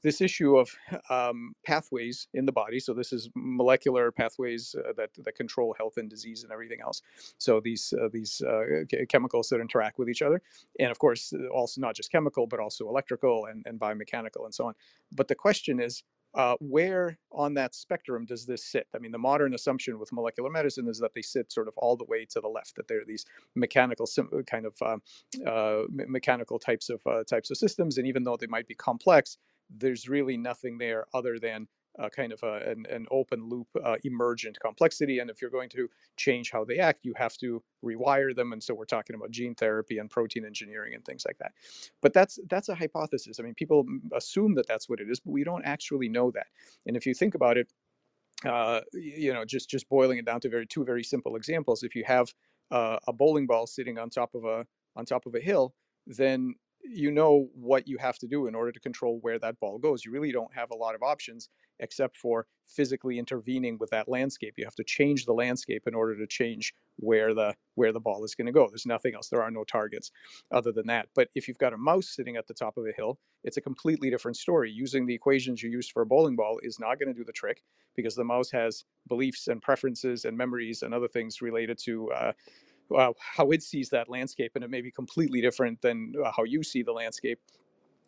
this 0.04 0.20
issue 0.20 0.56
of 0.56 0.70
um, 1.10 1.54
pathways 1.66 2.28
in 2.34 2.44
the 2.44 2.52
body. 2.52 2.78
So 2.78 2.92
this 2.92 3.12
is 3.12 3.30
molecular 3.34 4.12
pathways 4.12 4.76
uh, 4.78 4.92
that 4.98 5.10
that 5.24 5.34
control 5.34 5.74
health 5.76 5.96
and 5.96 6.08
disease 6.08 6.44
and 6.44 6.52
everything 6.52 6.78
else. 6.80 7.02
So 7.38 7.60
these 7.60 7.92
uh, 8.00 8.08
these 8.12 8.40
uh, 8.42 8.84
chemicals 9.08 9.48
that 9.48 9.60
interact 9.60 9.98
with 9.98 10.08
each 10.08 10.22
other, 10.22 10.40
and 10.78 10.90
of 10.90 10.98
course 10.98 11.32
also 11.52 11.80
not 11.80 11.96
just 11.96 12.12
chemical 12.12 12.46
but 12.46 12.60
also 12.60 12.88
electrical 12.88 13.46
and, 13.46 13.64
and 13.66 13.80
biomechanical 13.80 14.44
and 14.44 14.54
so 14.54 14.66
on. 14.66 14.74
But 15.10 15.26
the 15.28 15.34
question 15.34 15.80
is 15.80 16.04
uh, 16.34 16.56
where 16.60 17.16
on 17.32 17.54
that 17.54 17.74
spectrum 17.74 18.26
does 18.26 18.44
this 18.44 18.64
sit? 18.64 18.86
I 18.94 18.98
mean, 18.98 19.12
the 19.12 19.18
modern 19.18 19.54
assumption 19.54 19.98
with 19.98 20.12
molecular 20.12 20.50
medicine 20.50 20.88
is 20.88 20.98
that 20.98 21.14
they 21.14 21.22
sit 21.22 21.52
sort 21.52 21.68
of 21.68 21.74
all 21.76 21.96
the 21.96 22.04
way 22.04 22.26
to 22.30 22.40
the 22.40 22.48
left, 22.48 22.74
that 22.76 22.88
they're 22.88 23.04
these 23.06 23.24
mechanical 23.54 24.06
kind 24.46 24.66
of 24.66 24.74
uh, 25.46 25.82
mechanical 25.88 26.58
types 26.58 26.90
of 26.90 27.00
uh, 27.06 27.22
types 27.24 27.50
of 27.50 27.56
systems, 27.56 27.98
and 27.98 28.06
even 28.06 28.24
though 28.24 28.36
they 28.36 28.48
might 28.48 28.66
be 28.66 28.74
complex, 28.74 29.38
there's 29.70 30.08
really 30.08 30.36
nothing 30.36 30.78
there 30.78 31.06
other 31.14 31.38
than 31.38 31.68
uh, 31.98 32.08
kind 32.08 32.32
of 32.32 32.42
a, 32.42 32.70
an, 32.70 32.86
an, 32.90 33.06
open 33.10 33.48
loop 33.48 33.68
uh, 33.84 33.96
emergent 34.02 34.58
complexity. 34.60 35.20
And 35.20 35.30
if 35.30 35.40
you're 35.40 35.50
going 35.50 35.68
to 35.70 35.88
change 36.16 36.50
how 36.50 36.64
they 36.64 36.78
act, 36.78 37.04
you 37.04 37.14
have 37.16 37.36
to 37.38 37.62
rewire 37.84 38.34
them. 38.34 38.52
And 38.52 38.62
so 38.62 38.74
we're 38.74 38.84
talking 38.84 39.14
about 39.14 39.30
gene 39.30 39.54
therapy 39.54 39.98
and 39.98 40.10
protein 40.10 40.44
engineering 40.44 40.94
and 40.94 41.04
things 41.04 41.24
like 41.24 41.38
that. 41.38 41.52
But 42.02 42.12
that's 42.12 42.38
that's 42.48 42.68
a 42.68 42.74
hypothesis. 42.74 43.38
I 43.38 43.44
mean, 43.44 43.54
people 43.54 43.84
assume 44.12 44.54
that 44.56 44.66
that's 44.66 44.88
what 44.88 45.00
it 45.00 45.08
is, 45.08 45.20
but 45.20 45.30
we 45.30 45.44
don't 45.44 45.64
actually 45.64 46.08
know 46.08 46.30
that. 46.32 46.46
And 46.86 46.96
if 46.96 47.06
you 47.06 47.14
think 47.14 47.36
about 47.36 47.56
it, 47.56 47.68
uh, 48.44 48.80
you 48.92 49.32
know, 49.32 49.44
just 49.44 49.70
just 49.70 49.88
boiling 49.88 50.18
it 50.18 50.24
down 50.24 50.40
to 50.40 50.48
very 50.48 50.66
two 50.66 50.84
very 50.84 51.04
simple 51.04 51.36
examples. 51.36 51.84
If 51.84 51.94
you 51.94 52.02
have 52.06 52.32
uh, 52.72 52.98
a 53.06 53.12
bowling 53.12 53.46
ball 53.46 53.68
sitting 53.68 53.98
on 53.98 54.10
top 54.10 54.34
of 54.34 54.44
a 54.44 54.66
on 54.96 55.04
top 55.04 55.26
of 55.26 55.34
a 55.36 55.40
hill, 55.40 55.74
then 56.06 56.54
you 56.84 57.10
know 57.10 57.48
what 57.54 57.88
you 57.88 57.98
have 57.98 58.18
to 58.18 58.26
do 58.26 58.46
in 58.46 58.54
order 58.54 58.72
to 58.72 58.80
control 58.80 59.18
where 59.20 59.38
that 59.38 59.58
ball 59.60 59.78
goes. 59.78 60.04
You 60.04 60.12
really 60.12 60.32
don't 60.32 60.54
have 60.54 60.70
a 60.70 60.76
lot 60.76 60.94
of 60.94 61.02
options 61.02 61.48
except 61.80 62.16
for 62.16 62.46
physically 62.68 63.18
intervening 63.18 63.76
with 63.78 63.90
that 63.90 64.08
landscape. 64.08 64.54
You 64.56 64.64
have 64.64 64.76
to 64.76 64.84
change 64.84 65.26
the 65.26 65.32
landscape 65.32 65.82
in 65.86 65.94
order 65.94 66.16
to 66.16 66.26
change 66.26 66.72
where 66.96 67.34
the 67.34 67.54
where 67.74 67.92
the 67.92 68.00
ball 68.00 68.24
is 68.24 68.34
going 68.34 68.46
to 68.46 68.52
go. 68.52 68.68
There's 68.68 68.86
nothing 68.86 69.14
else. 69.14 69.28
There 69.28 69.42
are 69.42 69.50
no 69.50 69.64
targets 69.64 70.10
other 70.52 70.72
than 70.72 70.86
that. 70.86 71.08
But 71.14 71.28
if 71.34 71.48
you've 71.48 71.58
got 71.58 71.72
a 71.72 71.78
mouse 71.78 72.14
sitting 72.14 72.36
at 72.36 72.46
the 72.46 72.54
top 72.54 72.76
of 72.76 72.86
a 72.86 72.92
hill, 72.96 73.18
it's 73.42 73.56
a 73.56 73.60
completely 73.60 74.10
different 74.10 74.36
story. 74.36 74.70
Using 74.70 75.06
the 75.06 75.14
equations 75.14 75.62
you 75.62 75.70
used 75.70 75.92
for 75.92 76.02
a 76.02 76.06
bowling 76.06 76.36
ball 76.36 76.60
is 76.62 76.78
not 76.78 76.98
going 76.98 77.12
to 77.12 77.18
do 77.18 77.24
the 77.24 77.32
trick 77.32 77.62
because 77.96 78.14
the 78.14 78.24
mouse 78.24 78.50
has 78.50 78.84
beliefs 79.08 79.48
and 79.48 79.60
preferences 79.60 80.24
and 80.24 80.36
memories 80.36 80.82
and 80.82 80.94
other 80.94 81.08
things 81.08 81.42
related 81.42 81.78
to 81.84 82.10
uh, 82.12 82.32
uh, 82.96 83.12
how 83.18 83.50
it 83.50 83.62
sees 83.62 83.90
that 83.90 84.08
landscape, 84.08 84.52
and 84.54 84.64
it 84.64 84.70
may 84.70 84.80
be 84.80 84.90
completely 84.90 85.40
different 85.40 85.80
than 85.82 86.12
uh, 86.24 86.30
how 86.36 86.44
you 86.44 86.62
see 86.62 86.82
the 86.82 86.92
landscape. 86.92 87.38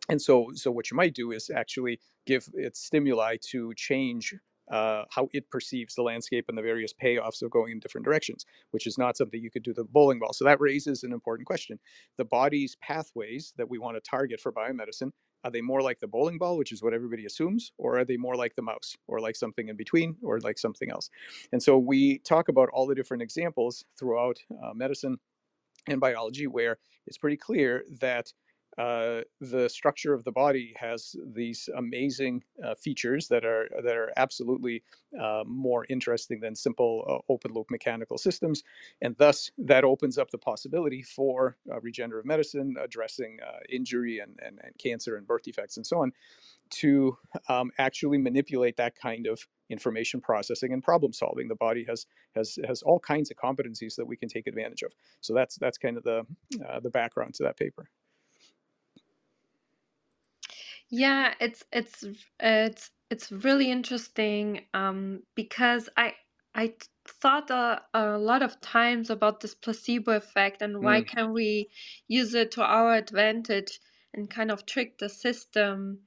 And 0.08 0.20
so, 0.20 0.50
so 0.54 0.70
what 0.70 0.90
you 0.90 0.96
might 0.96 1.14
do 1.14 1.32
is 1.32 1.50
actually 1.50 2.00
give 2.26 2.48
it 2.54 2.76
stimuli 2.76 3.36
to 3.50 3.74
change 3.74 4.34
uh, 4.70 5.04
how 5.10 5.28
it 5.32 5.48
perceives 5.50 5.94
the 5.94 6.02
landscape 6.02 6.46
and 6.48 6.58
the 6.58 6.62
various 6.62 6.92
payoffs 6.92 7.42
of 7.42 7.50
going 7.50 7.72
in 7.72 7.80
different 7.80 8.04
directions, 8.04 8.44
which 8.72 8.86
is 8.86 8.98
not 8.98 9.16
something 9.16 9.40
you 9.40 9.50
could 9.50 9.62
do 9.62 9.72
the 9.72 9.84
bowling 9.84 10.18
ball. 10.18 10.32
So 10.32 10.44
that 10.44 10.60
raises 10.60 11.02
an 11.02 11.12
important 11.12 11.46
question. 11.46 11.78
The 12.16 12.24
body's 12.24 12.76
pathways 12.82 13.52
that 13.58 13.68
we 13.68 13.78
want 13.78 13.96
to 13.96 14.00
target 14.00 14.40
for 14.40 14.52
biomedicine 14.52 15.12
are 15.46 15.50
they 15.50 15.60
more 15.60 15.80
like 15.80 16.00
the 16.00 16.08
bowling 16.08 16.38
ball, 16.38 16.56
which 16.56 16.72
is 16.72 16.82
what 16.82 16.92
everybody 16.92 17.24
assumes, 17.24 17.70
or 17.78 17.98
are 17.98 18.04
they 18.04 18.16
more 18.16 18.34
like 18.34 18.56
the 18.56 18.62
mouse, 18.62 18.96
or 19.06 19.20
like 19.20 19.36
something 19.36 19.68
in 19.68 19.76
between, 19.76 20.16
or 20.22 20.40
like 20.40 20.58
something 20.58 20.90
else? 20.90 21.08
And 21.52 21.62
so 21.62 21.78
we 21.78 22.18
talk 22.18 22.48
about 22.48 22.68
all 22.70 22.86
the 22.86 22.96
different 22.96 23.22
examples 23.22 23.84
throughout 23.98 24.38
uh, 24.62 24.74
medicine 24.74 25.18
and 25.86 26.00
biology 26.00 26.48
where 26.48 26.78
it's 27.06 27.16
pretty 27.16 27.36
clear 27.36 27.84
that 28.00 28.32
uh, 28.78 29.22
the 29.40 29.68
structure 29.68 30.12
of 30.12 30.22
the 30.24 30.32
body 30.32 30.74
has 30.76 31.16
these 31.34 31.68
amazing 31.76 32.42
uh, 32.64 32.74
features 32.74 33.26
that 33.28 33.44
are 33.44 33.68
that 33.82 33.96
are 33.96 34.12
absolutely 34.16 34.82
uh, 35.20 35.42
more 35.46 35.86
interesting 35.88 36.40
than 36.40 36.54
simple 36.54 37.04
uh, 37.08 37.32
open 37.32 37.52
loop 37.54 37.70
mechanical 37.70 38.18
systems, 38.18 38.62
and 39.00 39.16
thus 39.16 39.50
that 39.56 39.84
opens 39.84 40.18
up 40.18 40.30
the 40.30 40.38
possibility 40.38 41.02
for 41.02 41.56
uh, 41.72 41.80
regenerative 41.80 42.26
medicine 42.26 42.74
addressing 42.82 43.38
uh, 43.46 43.60
injury 43.70 44.18
and, 44.18 44.38
and, 44.44 44.58
and 44.62 44.76
cancer 44.78 45.16
and 45.16 45.26
birth 45.26 45.42
defects 45.42 45.78
and 45.78 45.86
so 45.86 46.00
on, 46.00 46.12
to 46.68 47.16
um, 47.48 47.70
actually 47.78 48.18
manipulate 48.18 48.76
that 48.76 48.94
kind 48.94 49.26
of 49.26 49.40
information 49.70 50.20
processing 50.20 50.72
and 50.72 50.82
problem 50.82 51.12
solving. 51.12 51.48
The 51.48 51.54
body 51.54 51.84
has 51.88 52.06
has 52.34 52.58
has 52.66 52.82
all 52.82 53.00
kinds 53.00 53.30
of 53.30 53.38
competencies 53.38 53.96
that 53.96 54.06
we 54.06 54.16
can 54.18 54.28
take 54.28 54.46
advantage 54.46 54.82
of. 54.82 54.92
So 55.22 55.32
that's 55.32 55.56
that's 55.56 55.78
kind 55.78 55.96
of 55.96 56.04
the 56.04 56.26
the 56.82 56.90
background 56.90 57.32
to 57.34 57.44
that 57.44 57.56
paper. 57.56 57.88
Yeah, 60.90 61.34
it's 61.40 61.64
it's 61.72 62.04
it's 62.40 62.90
it's 63.10 63.32
really 63.32 63.70
interesting 63.70 64.66
um, 64.74 65.22
because 65.34 65.88
I 65.96 66.14
I 66.54 66.74
thought 67.08 67.50
a, 67.50 67.82
a 67.94 68.18
lot 68.18 68.42
of 68.42 68.60
times 68.60 69.10
about 69.10 69.40
this 69.40 69.54
placebo 69.54 70.12
effect 70.12 70.62
and 70.62 70.80
why 70.82 71.00
Mm, 71.00 71.02
can 71.02 71.32
we 71.32 71.70
use 72.08 72.34
it 72.34 72.52
to 72.52 72.62
our 72.64 72.94
advantage 72.94 73.80
and 74.14 74.30
kind 74.30 74.50
of 74.50 74.64
trick 74.66 74.98
the 74.98 75.08
system 75.08 76.00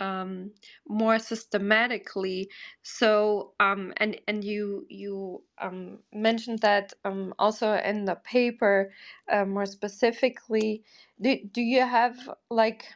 um, 0.00 0.52
more 0.88 1.18
systematically. 1.20 2.50
So 2.82 3.54
um, 3.60 3.92
and 3.98 4.20
and 4.28 4.44
you 4.44 4.86
you 4.90 5.44
um, 5.60 6.00
mentioned 6.12 6.60
that 6.60 6.94
um, 7.04 7.34
also 7.38 7.74
in 7.74 8.04
the 8.06 8.16
paper 8.16 8.92
uh, 9.32 9.44
more 9.44 9.66
specifically. 9.66 10.84
Do 11.22 11.38
do 11.52 11.62
you 11.62 11.82
have 11.82 12.30
like 12.50 12.86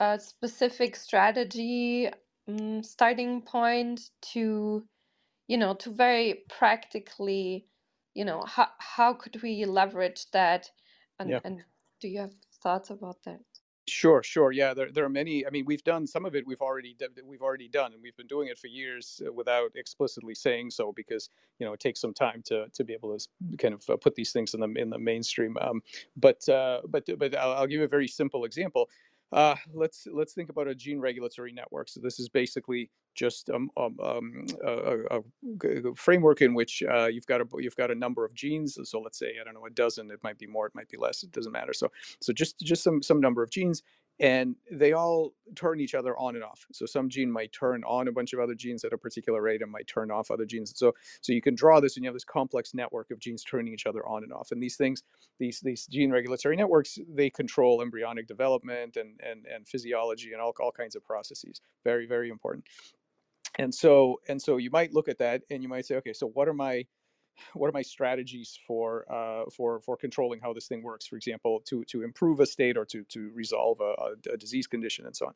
a 0.00 0.18
specific 0.18 0.96
strategy 0.96 2.08
um, 2.48 2.82
starting 2.82 3.42
point 3.42 4.10
to 4.22 4.84
you 5.46 5.56
know 5.56 5.74
to 5.74 5.90
very 5.90 6.42
practically 6.48 7.66
you 8.14 8.24
know 8.24 8.42
how 8.46 8.68
how 8.78 9.12
could 9.12 9.40
we 9.42 9.64
leverage 9.64 10.30
that 10.32 10.70
and 11.18 11.30
yeah. 11.30 11.40
and 11.44 11.62
do 12.00 12.08
you 12.08 12.18
have 12.18 12.34
thoughts 12.62 12.90
about 12.90 13.22
that 13.24 13.40
Sure, 13.90 14.22
sure. 14.22 14.52
Yeah, 14.52 14.72
there 14.72 14.92
there 14.92 15.04
are 15.04 15.10
many. 15.10 15.44
I 15.44 15.50
mean, 15.50 15.64
we've 15.64 15.82
done 15.82 16.06
some 16.06 16.24
of 16.24 16.36
it. 16.36 16.46
We've 16.46 16.60
already 16.60 16.96
we've 17.24 17.42
already 17.42 17.68
done, 17.68 17.92
and 17.92 18.00
we've 18.00 18.16
been 18.16 18.28
doing 18.28 18.48
it 18.48 18.56
for 18.56 18.68
years 18.68 19.20
uh, 19.26 19.32
without 19.32 19.72
explicitly 19.74 20.34
saying 20.34 20.70
so, 20.70 20.92
because 20.92 21.28
you 21.58 21.66
know 21.66 21.72
it 21.72 21.80
takes 21.80 22.00
some 22.00 22.14
time 22.14 22.42
to 22.46 22.66
to 22.72 22.84
be 22.84 22.92
able 22.92 23.18
to 23.18 23.26
kind 23.56 23.74
of 23.74 23.82
uh, 23.90 23.96
put 23.96 24.14
these 24.14 24.32
things 24.32 24.54
in 24.54 24.60
the 24.60 24.68
in 24.76 24.90
the 24.90 24.98
mainstream. 24.98 25.56
Um, 25.60 25.82
but 26.16 26.48
uh, 26.48 26.82
but 26.88 27.04
but 27.18 27.34
I'll, 27.34 27.52
I'll 27.52 27.66
give 27.66 27.80
you 27.80 27.84
a 27.84 27.88
very 27.88 28.06
simple 28.06 28.44
example. 28.44 28.88
Uh, 29.32 29.54
let's 29.72 30.06
let's 30.12 30.32
think 30.32 30.50
about 30.50 30.66
a 30.66 30.74
gene 30.74 31.00
regulatory 31.00 31.52
network. 31.52 31.88
So 31.88 32.00
this 32.00 32.18
is 32.18 32.28
basically 32.28 32.90
just 33.14 33.48
um, 33.50 33.70
um, 33.76 33.96
um, 34.02 34.46
a, 34.64 34.72
a, 35.10 35.20
a 35.90 35.94
framework 35.94 36.42
in 36.42 36.54
which 36.54 36.82
uh, 36.82 37.06
you've 37.06 37.26
got 37.26 37.40
a 37.40 37.44
you've 37.58 37.76
got 37.76 37.90
a 37.90 37.94
number 37.94 38.24
of 38.24 38.34
genes. 38.34 38.78
So 38.82 39.00
let's 39.00 39.18
say 39.18 39.34
I 39.40 39.44
don't 39.44 39.54
know 39.54 39.66
a 39.66 39.70
dozen. 39.70 40.10
It 40.10 40.20
might 40.24 40.38
be 40.38 40.46
more. 40.46 40.66
It 40.66 40.74
might 40.74 40.88
be 40.88 40.98
less. 40.98 41.22
It 41.22 41.30
doesn't 41.30 41.52
matter. 41.52 41.72
So 41.72 41.90
so 42.20 42.32
just 42.32 42.58
just 42.60 42.82
some 42.82 43.02
some 43.02 43.20
number 43.20 43.42
of 43.42 43.50
genes 43.50 43.82
and 44.20 44.54
they 44.70 44.92
all 44.92 45.32
turn 45.56 45.80
each 45.80 45.94
other 45.94 46.16
on 46.18 46.34
and 46.34 46.44
off. 46.44 46.66
So 46.72 46.84
some 46.84 47.08
gene 47.08 47.32
might 47.32 47.52
turn 47.52 47.82
on 47.84 48.06
a 48.06 48.12
bunch 48.12 48.34
of 48.34 48.38
other 48.38 48.54
genes 48.54 48.84
at 48.84 48.92
a 48.92 48.98
particular 48.98 49.40
rate 49.40 49.62
and 49.62 49.72
might 49.72 49.86
turn 49.86 50.10
off 50.10 50.30
other 50.30 50.44
genes. 50.44 50.72
So 50.76 50.92
so 51.22 51.32
you 51.32 51.40
can 51.40 51.54
draw 51.54 51.80
this 51.80 51.96
and 51.96 52.04
you 52.04 52.08
have 52.08 52.14
this 52.14 52.24
complex 52.24 52.74
network 52.74 53.10
of 53.10 53.18
genes 53.18 53.42
turning 53.42 53.72
each 53.72 53.86
other 53.86 54.06
on 54.06 54.22
and 54.22 54.32
off. 54.32 54.52
And 54.52 54.62
these 54.62 54.76
things, 54.76 55.02
these 55.38 55.60
these 55.60 55.86
gene 55.86 56.10
regulatory 56.10 56.54
networks, 56.54 56.98
they 57.08 57.30
control 57.30 57.80
embryonic 57.80 58.26
development 58.26 58.96
and 58.96 59.18
and 59.26 59.46
and 59.46 59.66
physiology 59.66 60.32
and 60.32 60.40
all, 60.40 60.54
all 60.60 60.72
kinds 60.72 60.94
of 60.94 61.04
processes. 61.04 61.60
Very, 61.82 62.06
very 62.06 62.28
important. 62.28 62.64
And 63.58 63.74
so 63.74 64.20
and 64.28 64.40
so 64.40 64.58
you 64.58 64.70
might 64.70 64.92
look 64.92 65.08
at 65.08 65.18
that 65.18 65.42
and 65.50 65.62
you 65.62 65.68
might 65.68 65.86
say, 65.86 65.96
okay, 65.96 66.12
so 66.12 66.28
what 66.28 66.46
are 66.46 66.54
my 66.54 66.84
what 67.54 67.68
are 67.68 67.72
my 67.72 67.82
strategies 67.82 68.58
for 68.66 69.04
uh, 69.12 69.48
for 69.50 69.80
for 69.80 69.96
controlling 69.96 70.40
how 70.40 70.52
this 70.52 70.68
thing 70.68 70.82
works? 70.82 71.06
For 71.06 71.16
example, 71.16 71.60
to 71.66 71.84
to 71.84 72.02
improve 72.02 72.40
a 72.40 72.46
state 72.46 72.76
or 72.76 72.84
to 72.86 73.04
to 73.04 73.30
resolve 73.34 73.80
a, 73.80 74.32
a, 74.32 74.36
disease 74.36 74.66
condition 74.66 75.06
and 75.06 75.16
so 75.16 75.26
on. 75.26 75.34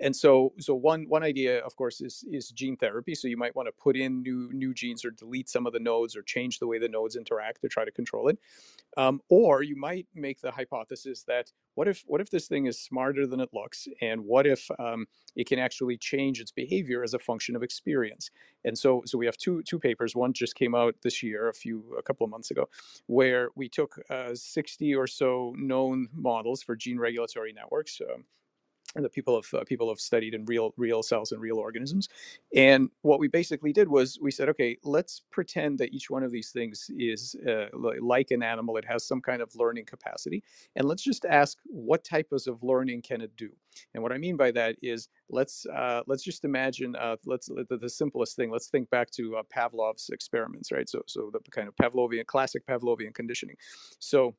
And 0.00 0.14
so 0.14 0.52
so 0.58 0.74
one 0.74 1.08
one 1.08 1.22
idea, 1.22 1.60
of 1.60 1.76
course, 1.76 2.00
is 2.00 2.24
is 2.30 2.50
gene 2.50 2.76
therapy. 2.76 3.14
So 3.14 3.28
you 3.28 3.36
might 3.36 3.54
want 3.54 3.68
to 3.68 3.72
put 3.72 3.96
in 3.96 4.22
new 4.22 4.50
new 4.52 4.74
genes 4.74 5.04
or 5.04 5.10
delete 5.10 5.48
some 5.48 5.66
of 5.66 5.72
the 5.72 5.80
nodes 5.80 6.16
or 6.16 6.22
change 6.22 6.58
the 6.58 6.66
way 6.66 6.78
the 6.78 6.88
nodes 6.88 7.16
interact 7.16 7.60
to 7.62 7.68
try 7.68 7.84
to 7.84 7.90
control 7.90 8.28
it. 8.28 8.38
Um, 8.96 9.20
or 9.28 9.62
you 9.62 9.76
might 9.76 10.06
make 10.14 10.40
the 10.40 10.50
hypothesis 10.50 11.22
that 11.24 11.52
what 11.76 11.86
if 11.86 12.02
what 12.06 12.20
if 12.20 12.30
this 12.30 12.48
thing 12.48 12.66
is 12.66 12.80
smarter 12.80 13.26
than 13.26 13.38
it 13.38 13.50
looks, 13.52 13.86
and 14.00 14.24
what 14.24 14.46
if 14.46 14.68
um, 14.78 15.06
it 15.36 15.46
can 15.46 15.58
actually 15.58 15.98
change 15.98 16.40
its 16.40 16.50
behavior 16.50 17.04
as 17.04 17.14
a 17.14 17.18
function 17.18 17.54
of 17.54 17.62
experience? 17.62 18.30
And 18.64 18.76
so 18.76 19.02
so 19.04 19.18
we 19.18 19.26
have 19.26 19.36
two 19.36 19.62
two 19.62 19.78
papers. 19.78 20.16
One 20.16 20.32
just 20.32 20.54
came 20.54 20.74
out 20.74 20.96
this 21.02 21.22
year, 21.22 21.48
a 21.48 21.54
few 21.54 21.94
a 21.98 22.02
couple 22.02 22.24
of 22.24 22.30
months 22.30 22.50
ago, 22.50 22.68
where 23.06 23.50
we 23.54 23.68
took 23.68 24.00
uh, 24.10 24.34
60 24.34 24.94
or 24.94 25.06
so 25.06 25.54
known 25.56 26.08
models 26.14 26.62
for 26.62 26.74
gene 26.76 26.98
regulatory 26.98 27.52
networks. 27.52 28.00
Um, 28.00 28.24
that 29.02 29.12
people 29.12 29.34
have 29.34 29.60
uh, 29.60 29.64
people 29.64 29.88
have 29.88 30.00
studied 30.00 30.34
in 30.34 30.44
real 30.44 30.72
real 30.76 31.02
cells 31.02 31.32
and 31.32 31.40
real 31.40 31.58
organisms. 31.58 32.08
And 32.54 32.90
what 33.02 33.18
we 33.18 33.28
basically 33.28 33.72
did 33.72 33.88
was 33.88 34.18
we 34.20 34.30
said 34.30 34.48
okay 34.50 34.76
let's 34.84 35.22
pretend 35.30 35.78
that 35.78 35.92
each 35.92 36.10
one 36.10 36.22
of 36.22 36.30
these 36.30 36.50
things 36.50 36.90
is 36.98 37.36
uh, 37.48 37.66
like 38.00 38.30
an 38.30 38.42
animal. 38.42 38.76
It 38.76 38.84
has 38.84 39.06
some 39.06 39.20
kind 39.20 39.42
of 39.42 39.54
learning 39.54 39.86
capacity. 39.86 40.42
And 40.76 40.86
let's 40.86 41.02
just 41.02 41.24
ask 41.24 41.58
what 41.64 42.04
types 42.04 42.46
of 42.46 42.62
learning 42.62 43.02
can 43.02 43.20
it 43.20 43.34
do? 43.36 43.50
And 43.94 44.02
what 44.02 44.12
i 44.12 44.18
mean 44.18 44.36
by 44.36 44.50
that 44.52 44.76
is 44.82 45.08
let's 45.28 45.66
uh, 45.66 46.02
let's 46.06 46.22
just 46.22 46.44
imagine 46.44 46.96
uh, 46.96 47.16
let's 47.26 47.46
the, 47.46 47.78
the 47.78 47.88
simplest 47.88 48.36
thing. 48.36 48.50
Let's 48.50 48.68
think 48.68 48.88
back 48.90 49.10
to 49.12 49.36
uh, 49.36 49.42
pavlov's 49.54 50.10
experiments 50.10 50.72
right? 50.72 50.88
So 50.88 51.02
so 51.06 51.30
the 51.32 51.40
kind 51.50 51.68
of 51.68 51.74
pavlovian 51.76 52.26
classic 52.26 52.66
pavlovian 52.66 53.14
conditioning. 53.14 53.56
So 53.98 54.34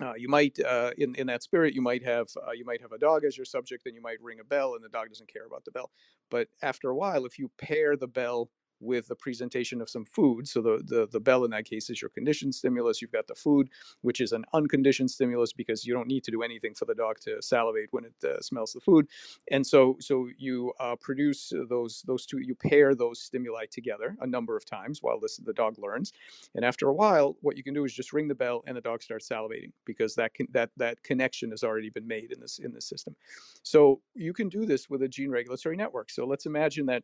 uh, 0.00 0.14
you 0.16 0.28
might 0.28 0.58
uh, 0.60 0.92
in 0.98 1.14
in 1.16 1.26
that 1.26 1.42
spirit 1.42 1.74
you 1.74 1.82
might 1.82 2.04
have 2.04 2.28
uh, 2.46 2.52
you 2.52 2.64
might 2.64 2.80
have 2.80 2.92
a 2.92 2.98
dog 2.98 3.24
as 3.24 3.36
your 3.36 3.44
subject 3.44 3.86
and 3.86 3.94
you 3.94 4.02
might 4.02 4.20
ring 4.22 4.38
a 4.40 4.44
bell 4.44 4.74
and 4.74 4.84
the 4.84 4.88
dog 4.88 5.08
doesn't 5.08 5.32
care 5.32 5.46
about 5.46 5.64
the 5.64 5.72
bell. 5.72 5.90
But 6.30 6.48
after 6.62 6.90
a 6.90 6.96
while 6.96 7.24
if 7.26 7.38
you 7.38 7.50
pair 7.58 7.96
the 7.96 8.08
bell 8.08 8.50
with 8.80 9.08
the 9.08 9.14
presentation 9.14 9.80
of 9.80 9.88
some 9.88 10.04
food 10.04 10.46
so 10.46 10.60
the, 10.60 10.82
the 10.86 11.08
the 11.10 11.20
bell 11.20 11.44
in 11.44 11.50
that 11.50 11.64
case 11.64 11.90
is 11.90 12.00
your 12.00 12.08
conditioned 12.10 12.54
stimulus 12.54 13.00
you've 13.00 13.12
got 13.12 13.26
the 13.26 13.34
food 13.34 13.68
which 14.02 14.20
is 14.20 14.32
an 14.32 14.44
unconditioned 14.52 15.10
stimulus 15.10 15.52
because 15.52 15.84
you 15.84 15.94
don't 15.94 16.08
need 16.08 16.24
to 16.24 16.30
do 16.30 16.42
anything 16.42 16.74
for 16.74 16.84
the 16.84 16.94
dog 16.94 17.18
to 17.20 17.40
salivate 17.40 17.88
when 17.92 18.04
it 18.04 18.14
uh, 18.24 18.40
smells 18.40 18.72
the 18.72 18.80
food 18.80 19.06
and 19.50 19.66
so 19.66 19.96
so 20.00 20.28
you 20.38 20.72
uh, 20.80 20.96
produce 21.00 21.52
those 21.68 22.02
those 22.06 22.26
two 22.26 22.38
you 22.38 22.54
pair 22.54 22.94
those 22.94 23.20
stimuli 23.20 23.64
together 23.70 24.16
a 24.20 24.26
number 24.26 24.56
of 24.56 24.64
times 24.64 25.02
while 25.02 25.18
this 25.20 25.36
the 25.38 25.52
dog 25.52 25.78
learns 25.78 26.12
and 26.54 26.64
after 26.64 26.88
a 26.88 26.92
while, 26.92 27.36
what 27.40 27.56
you 27.56 27.62
can 27.62 27.74
do 27.74 27.84
is 27.84 27.92
just 27.92 28.12
ring 28.12 28.28
the 28.28 28.34
bell 28.34 28.62
and 28.66 28.76
the 28.76 28.80
dog 28.80 29.02
starts 29.02 29.28
salivating 29.28 29.72
because 29.84 30.14
that 30.16 30.34
can, 30.34 30.46
that 30.52 30.70
that 30.76 31.02
connection 31.02 31.50
has 31.50 31.62
already 31.62 31.90
been 31.90 32.06
made 32.06 32.32
in 32.32 32.40
this 32.40 32.58
in 32.58 32.72
this 32.72 32.88
system. 32.88 33.14
So 33.62 34.00
you 34.14 34.32
can 34.32 34.48
do 34.48 34.66
this 34.66 34.88
with 34.88 35.02
a 35.02 35.08
gene 35.08 35.30
regulatory 35.30 35.76
network. 35.76 36.10
So 36.10 36.26
let's 36.26 36.46
imagine 36.46 36.86
that 36.86 37.02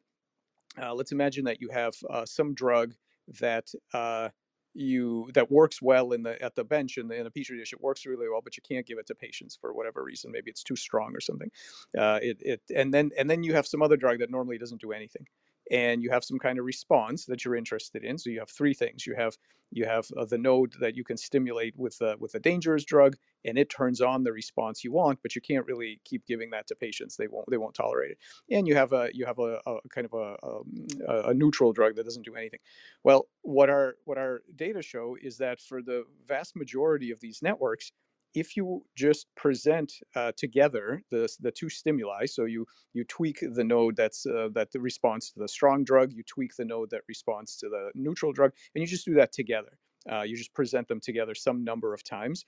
uh, 0.81 0.95
let's 0.95 1.13
imagine 1.13 1.45
that 1.45 1.61
you 1.61 1.69
have 1.71 1.95
uh, 2.11 2.27
some 2.27 2.55
drug 2.55 2.95
that 3.41 3.69
uh, 3.93 4.29
you 4.75 5.31
that 5.35 5.51
works 5.51 5.81
well 5.81 6.13
in 6.13 6.23
the 6.23 6.41
at 6.43 6.55
the 6.57 6.65
bench 6.65 6.99
in 6.99 7.09
the 7.09 7.15
in 7.15 7.27
a 7.27 7.31
petri 7.31 7.59
dish. 7.59 7.73
It 7.73 7.81
works 7.81 8.05
really 8.07 8.29
well, 8.29 8.41
but 8.43 8.57
you 8.57 8.63
can't 8.69 8.87
give 8.87 8.99
it 8.99 9.07
to 9.07 9.15
patients 9.15 9.57
for 9.61 9.73
whatever 9.73 10.03
reason. 10.03 10.33
Maybe 10.33 10.51
it's 10.51 10.65
too 10.65 10.77
strong 10.77 11.13
or 11.15 11.21
something. 11.21 11.51
Uh, 11.97 12.19
it 12.23 12.39
it 12.41 12.61
and 12.75 12.93
then 12.93 13.11
and 13.17 13.31
then 13.31 13.43
you 13.43 13.55
have 13.55 13.67
some 13.67 13.83
other 13.83 13.97
drug 13.97 14.19
that 14.19 14.31
normally 14.31 14.59
doesn't 14.59 14.81
do 14.81 14.93
anything 14.93 15.27
and 15.71 16.03
you 16.03 16.11
have 16.11 16.25
some 16.25 16.39
kind 16.39 16.59
of 16.59 16.65
response 16.65 17.25
that 17.27 17.45
you're 17.45 17.57
interested 17.57 18.05
in. 18.05 18.19
So 18.19 18.31
you 18.31 18.39
have 18.41 18.51
three 18.51 18.75
things. 18.75 19.07
You 19.07 19.15
have 19.17 19.37
you 19.71 19.87
have 19.87 20.07
uh, 20.17 20.25
the 20.25 20.39
node 20.39 20.75
that 20.79 20.95
you 20.95 21.03
can 21.03 21.17
stimulate 21.17 21.75
with 21.77 22.01
uh, 22.01 22.17
with 22.21 22.35
a 22.35 22.39
dangerous 22.39 22.85
drug, 22.85 23.17
and 23.45 23.59
it 23.59 23.71
turns 23.71 24.01
on 24.01 24.23
the 24.23 24.33
response 24.33 24.85
you 24.85 24.93
want, 24.93 25.19
but 25.23 25.35
you 25.35 25.41
can't 25.41 25.67
really 25.67 26.01
keep 26.05 26.25
giving 26.27 26.51
that 26.51 26.67
to 26.69 26.75
patients. 26.77 27.17
They 27.17 27.27
won't 27.27 27.51
they 27.51 27.57
won't 27.57 27.75
tolerate 27.75 28.13
it. 28.13 28.19
And 28.51 28.69
you 28.69 28.77
have 28.77 28.93
a 28.93 29.11
you 29.13 29.27
have 29.27 29.39
a, 29.39 29.61
a 29.67 29.79
kind 29.89 30.07
of 30.07 30.15
a, 30.15 30.37
um, 30.47 30.87
a, 31.09 31.31
a 31.31 31.35
neutral 31.35 31.73
drug 31.73 31.97
that 31.97 32.05
doesn't 32.05 32.25
do 32.25 32.37
anything. 32.37 32.61
Well, 33.03 33.27
what 33.43 33.69
our 33.69 33.97
what 34.05 34.19
our 34.19 34.43
data 34.55 34.83
show 34.83 35.17
is 35.21 35.39
that 35.39 35.61
for 35.61 35.83
the 35.83 36.05
vast 36.27 36.57
majority 36.57 37.11
of 37.11 37.21
these 37.21 37.43
networks, 37.43 37.91
if 38.35 38.57
you 38.57 38.85
just 38.97 39.27
present 39.37 39.93
uh, 40.17 40.33
together 40.37 41.03
the, 41.11 41.29
the 41.41 41.51
two 41.51 41.69
stimuli, 41.69 42.27
so 42.27 42.45
you 42.45 42.67
you 42.93 43.05
tweak 43.05 43.39
the 43.41 43.65
node 43.65 43.97
that's 43.97 44.27
uh, 44.27 44.49
that 44.55 44.69
responds 44.75 45.31
to 45.31 45.41
the 45.41 45.49
strong 45.49 45.85
drug, 45.85 46.13
you 46.13 46.23
tweak 46.25 46.57
the 46.57 46.65
node 46.65 46.91
that 46.91 47.03
responds 47.09 47.57
to 47.57 47.69
the 47.69 47.91
neutral 47.95 48.33
drug, 48.33 48.53
and 48.75 48.83
you 48.83 48.87
just 48.87 49.05
do 49.05 49.15
that 49.15 49.33
together. 49.33 49.79
Uh, 50.11 50.23
you 50.23 50.37
just 50.37 50.53
present 50.53 50.87
them 50.89 51.01
together 51.01 51.35
some 51.35 51.65
number 51.65 51.95
of 51.95 52.05
times. 52.05 52.45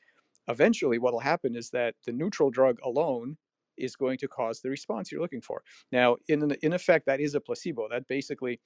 Eventually, 0.49 0.99
what 0.99 1.13
will 1.13 1.21
happen 1.21 1.57
is 1.57 1.71
that 1.71 1.95
the 2.05 2.13
neutral 2.13 2.51
drug 2.51 2.79
alone 2.85 3.37
is 3.77 3.97
going 3.97 4.19
to 4.19 4.29
cause 4.29 4.61
the 4.61 4.71
response 4.71 5.13
you're 5.13 5.21
looking 5.21 5.41
for. 5.41 5.63
Now, 5.93 6.17
in 6.29 6.51
in 6.63 6.73
effect, 6.73 7.07
that 7.07 7.21
is 7.21 7.35
a 7.35 7.41
placebo. 7.41 7.89
That 7.89 8.07
basically 8.09 8.61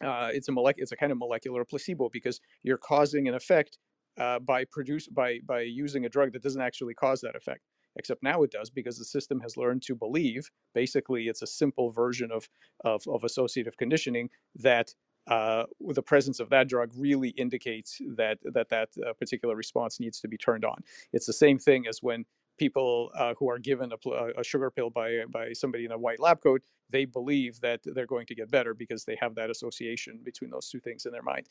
uh, 0.00 0.30
it's 0.32 0.48
a 0.48 0.52
molec- 0.52 0.74
it's 0.78 0.92
a 0.92 0.96
kind 0.96 1.12
of 1.12 1.18
molecular 1.18 1.64
placebo 1.64 2.08
because 2.12 2.40
you're 2.62 2.78
causing 2.78 3.28
an 3.28 3.34
effect 3.34 3.78
uh, 4.18 4.38
by 4.38 4.64
produce 4.64 5.06
by 5.08 5.38
by 5.46 5.60
using 5.60 6.04
a 6.04 6.08
drug 6.08 6.32
that 6.32 6.42
doesn't 6.42 6.62
actually 6.62 6.94
cause 6.94 7.20
that 7.20 7.36
effect 7.36 7.62
except 7.96 8.22
now 8.22 8.42
it 8.42 8.50
does 8.50 8.70
because 8.70 8.98
the 8.98 9.04
system 9.04 9.40
has 9.40 9.56
learned 9.56 9.82
to 9.82 9.94
believe 9.94 10.50
basically 10.74 11.28
it's 11.28 11.42
a 11.42 11.46
simple 11.46 11.90
version 11.90 12.30
of 12.30 12.48
of, 12.84 13.02
of 13.08 13.24
associative 13.24 13.76
conditioning 13.76 14.28
that 14.56 14.94
uh, 15.26 15.64
the 15.94 16.02
presence 16.02 16.38
of 16.38 16.50
that 16.50 16.68
drug 16.68 16.90
really 16.96 17.30
indicates 17.30 17.98
that 18.16 18.38
that 18.44 18.68
that 18.68 18.90
uh, 19.06 19.12
particular 19.14 19.56
response 19.56 19.98
needs 19.98 20.20
to 20.20 20.28
be 20.28 20.36
turned 20.36 20.64
on. 20.64 20.76
It's 21.12 21.26
the 21.26 21.32
same 21.32 21.58
thing 21.58 21.86
as 21.86 22.02
when 22.02 22.26
people 22.58 23.10
uh, 23.16 23.34
who 23.38 23.48
are 23.50 23.58
given 23.58 23.92
a, 23.92 24.30
a, 24.38 24.44
sugar 24.44 24.70
pill 24.70 24.90
by 24.90 25.24
by 25.30 25.52
somebody 25.52 25.84
in 25.84 25.92
a 25.92 25.98
white 25.98 26.20
lab 26.20 26.40
coat, 26.40 26.62
they 26.90 27.04
believe 27.04 27.60
that 27.60 27.80
they're 27.84 28.06
going 28.06 28.26
to 28.26 28.34
get 28.34 28.50
better 28.50 28.74
because 28.74 29.04
they 29.04 29.16
have 29.20 29.34
that 29.34 29.50
association 29.50 30.20
between 30.22 30.50
those 30.50 30.68
two 30.68 30.80
things 30.80 31.06
in 31.06 31.12
their 31.12 31.22
mind. 31.22 31.46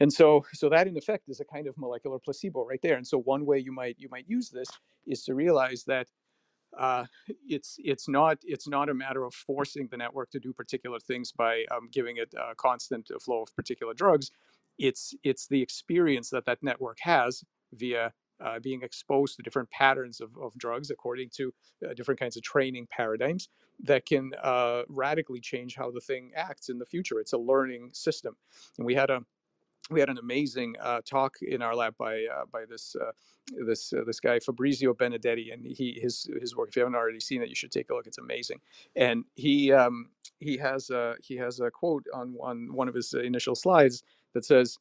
And 0.00 0.12
so, 0.12 0.44
so 0.54 0.68
that 0.68 0.86
in 0.86 0.96
effect 0.96 1.28
is 1.28 1.40
a 1.40 1.44
kind 1.44 1.66
of 1.66 1.76
molecular 1.76 2.18
placebo 2.18 2.64
right 2.64 2.80
there. 2.82 2.96
And 2.96 3.06
so, 3.06 3.18
one 3.18 3.44
way 3.44 3.58
you 3.58 3.72
might 3.72 3.96
you 3.98 4.08
might 4.10 4.28
use 4.28 4.50
this 4.50 4.68
is 5.06 5.24
to 5.24 5.34
realize 5.34 5.84
that 5.84 6.08
uh, 6.78 7.04
it's 7.46 7.76
it's 7.78 8.08
not 8.08 8.38
it's 8.42 8.68
not 8.68 8.88
a 8.88 8.94
matter 8.94 9.24
of 9.24 9.34
forcing 9.34 9.88
the 9.90 9.96
network 9.96 10.30
to 10.30 10.40
do 10.40 10.52
particular 10.52 10.98
things 10.98 11.32
by 11.32 11.64
um, 11.70 11.88
giving 11.92 12.18
it 12.18 12.32
a 12.34 12.54
constant 12.54 13.10
flow 13.22 13.42
of 13.42 13.54
particular 13.56 13.94
drugs. 13.94 14.30
It's 14.78 15.14
it's 15.24 15.46
the 15.48 15.60
experience 15.60 16.30
that 16.30 16.44
that 16.46 16.62
network 16.62 16.98
has 17.00 17.42
via 17.72 18.12
uh, 18.40 18.58
being 18.60 18.82
exposed 18.82 19.36
to 19.36 19.42
different 19.42 19.70
patterns 19.70 20.20
of, 20.20 20.30
of 20.38 20.56
drugs 20.56 20.90
according 20.90 21.28
to 21.30 21.52
uh, 21.88 21.94
different 21.94 22.20
kinds 22.20 22.36
of 22.36 22.42
training 22.42 22.86
paradigms 22.90 23.48
that 23.80 24.06
can 24.06 24.32
uh, 24.42 24.82
radically 24.88 25.40
change 25.40 25.74
how 25.76 25.90
the 25.90 26.00
thing 26.00 26.30
acts 26.34 26.68
in 26.68 26.78
the 26.78 26.86
future. 26.86 27.20
It's 27.20 27.32
a 27.32 27.38
learning 27.38 27.90
system. 27.92 28.36
And 28.76 28.86
we 28.86 28.94
had 28.94 29.10
a 29.10 29.20
we 29.90 30.00
had 30.00 30.10
an 30.10 30.18
amazing 30.18 30.74
uh, 30.82 31.00
talk 31.04 31.36
in 31.40 31.62
our 31.62 31.74
lab 31.74 31.96
by 31.96 32.24
uh, 32.24 32.44
by 32.52 32.64
this 32.68 32.94
uh, 32.96 33.12
this 33.66 33.92
this 34.06 34.20
guy 34.20 34.38
Fabrizio 34.38 34.92
Benedetti, 34.92 35.50
and 35.52 35.64
he 35.64 35.98
his 36.00 36.28
his 36.40 36.54
work. 36.54 36.68
If 36.68 36.76
you 36.76 36.82
haven't 36.82 36.96
already 36.96 37.20
seen 37.20 37.42
it, 37.42 37.48
you 37.48 37.54
should 37.54 37.72
take 37.72 37.90
a 37.90 37.94
look. 37.94 38.06
It's 38.06 38.18
amazing. 38.18 38.60
And 38.96 39.24
he 39.36 39.72
um, 39.72 40.10
he 40.40 40.56
has 40.58 40.90
a 40.90 41.14
he 41.22 41.36
has 41.36 41.60
a 41.60 41.70
quote 41.70 42.04
on 42.12 42.36
on 42.40 42.72
one 42.72 42.88
of 42.88 42.94
his 42.94 43.14
initial 43.14 43.54
slides 43.54 44.02
that 44.34 44.44
says, 44.44 44.78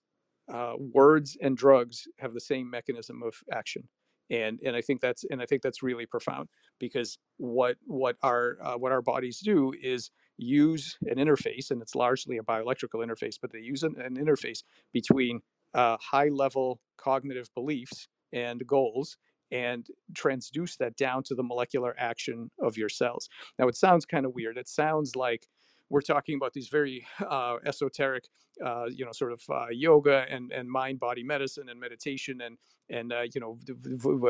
uh, 0.52 0.74
words 0.78 1.38
and 1.42 1.58
drugs 1.58 2.08
have 2.20 2.34
the 2.34 2.42
same 2.42 2.70
mechanism 2.70 3.22
of 3.24 3.36
action. 3.52 3.88
And 4.30 4.60
and 4.66 4.76
I 4.76 4.82
think 4.82 5.00
that's 5.00 5.24
and 5.30 5.42
I 5.42 5.46
think 5.46 5.62
that's 5.62 5.82
really 5.82 6.06
profound 6.06 6.50
because 6.80 7.18
what 7.38 7.78
what 7.86 8.18
our 8.24 8.58
uh, 8.62 8.76
what 8.76 8.92
our 8.92 9.02
bodies 9.02 9.40
do 9.40 9.74
is 9.82 10.12
use 10.38 10.98
an 11.04 11.16
interface 11.16 11.72
and 11.72 11.82
it's 11.82 11.96
largely 11.96 12.38
a 12.38 12.44
bioelectrical 12.44 12.96
interface 12.96 13.36
but 13.42 13.52
they 13.52 13.60
use 13.60 13.82
an, 13.84 13.96
an 14.00 14.18
interface 14.18 14.64
between 14.94 15.40
uh, 15.74 15.98
high 16.00 16.28
level 16.28 16.80
cognitive 16.98 17.50
beliefs 17.56 18.08
and 18.34 18.68
goals 18.68 19.18
and 19.52 19.88
transduce 20.14 20.78
that 20.78 20.96
down 20.98 21.24
to 21.24 21.36
the 21.36 21.44
molecular 21.44 21.96
action 21.98 22.52
of 22.62 22.78
your 22.78 22.90
cells. 22.90 23.30
Now 23.58 23.68
it 23.68 23.78
sounds 23.78 24.06
kind 24.06 24.26
of 24.26 24.34
weird. 24.34 24.58
It 24.58 24.68
sounds 24.68 25.16
like 25.16 25.48
we're 25.90 26.02
talking 26.02 26.36
about 26.36 26.54
these 26.54 26.68
very 26.68 27.06
uh, 27.30 27.58
esoteric, 27.66 28.26
uh, 28.64 28.86
you 28.90 29.06
know, 29.06 29.12
sort 29.12 29.32
of 29.32 29.42
uh, 29.50 29.68
yoga 29.72 30.26
and, 30.30 30.52
and 30.52 30.70
mind 30.70 31.00
body 31.00 31.24
medicine 31.24 31.70
and 31.70 31.80
meditation 31.80 32.42
and 32.42 32.58
and 32.90 33.12
uh, 33.12 33.24
you 33.34 33.42
know 33.42 33.58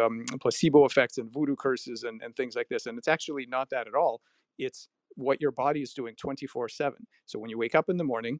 um, 0.03 0.25
placebo 0.41 0.85
effects 0.85 1.19
and 1.19 1.31
voodoo 1.31 1.55
curses 1.55 2.03
and, 2.03 2.21
and 2.23 2.35
things 2.35 2.55
like 2.55 2.67
this. 2.69 2.85
And 2.87 2.97
it's 2.97 3.07
actually 3.07 3.45
not 3.47 3.69
that 3.69 3.87
at 3.87 3.93
all. 3.93 4.21
It's 4.57 4.89
what 5.15 5.39
your 5.39 5.51
body 5.51 5.81
is 5.81 5.93
doing 5.93 6.15
24 6.15 6.69
7. 6.69 6.97
So 7.25 7.39
when 7.39 7.49
you 7.49 7.57
wake 7.57 7.75
up 7.75 7.89
in 7.89 7.97
the 7.97 8.03
morning, 8.03 8.39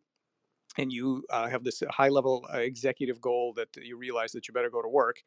and 0.78 0.92
you 0.92 1.24
uh, 1.32 1.48
have 1.48 1.64
this 1.64 1.82
high 1.90 2.10
level 2.10 2.46
uh, 2.54 2.58
executive 2.58 3.22
goal 3.22 3.54
that 3.56 3.70
you 3.82 3.98
realize 3.98 4.32
that 4.34 4.48
you 4.48 4.54
better 4.54 4.70
go 4.70 4.82
to 4.82 4.90
work, 4.90 5.18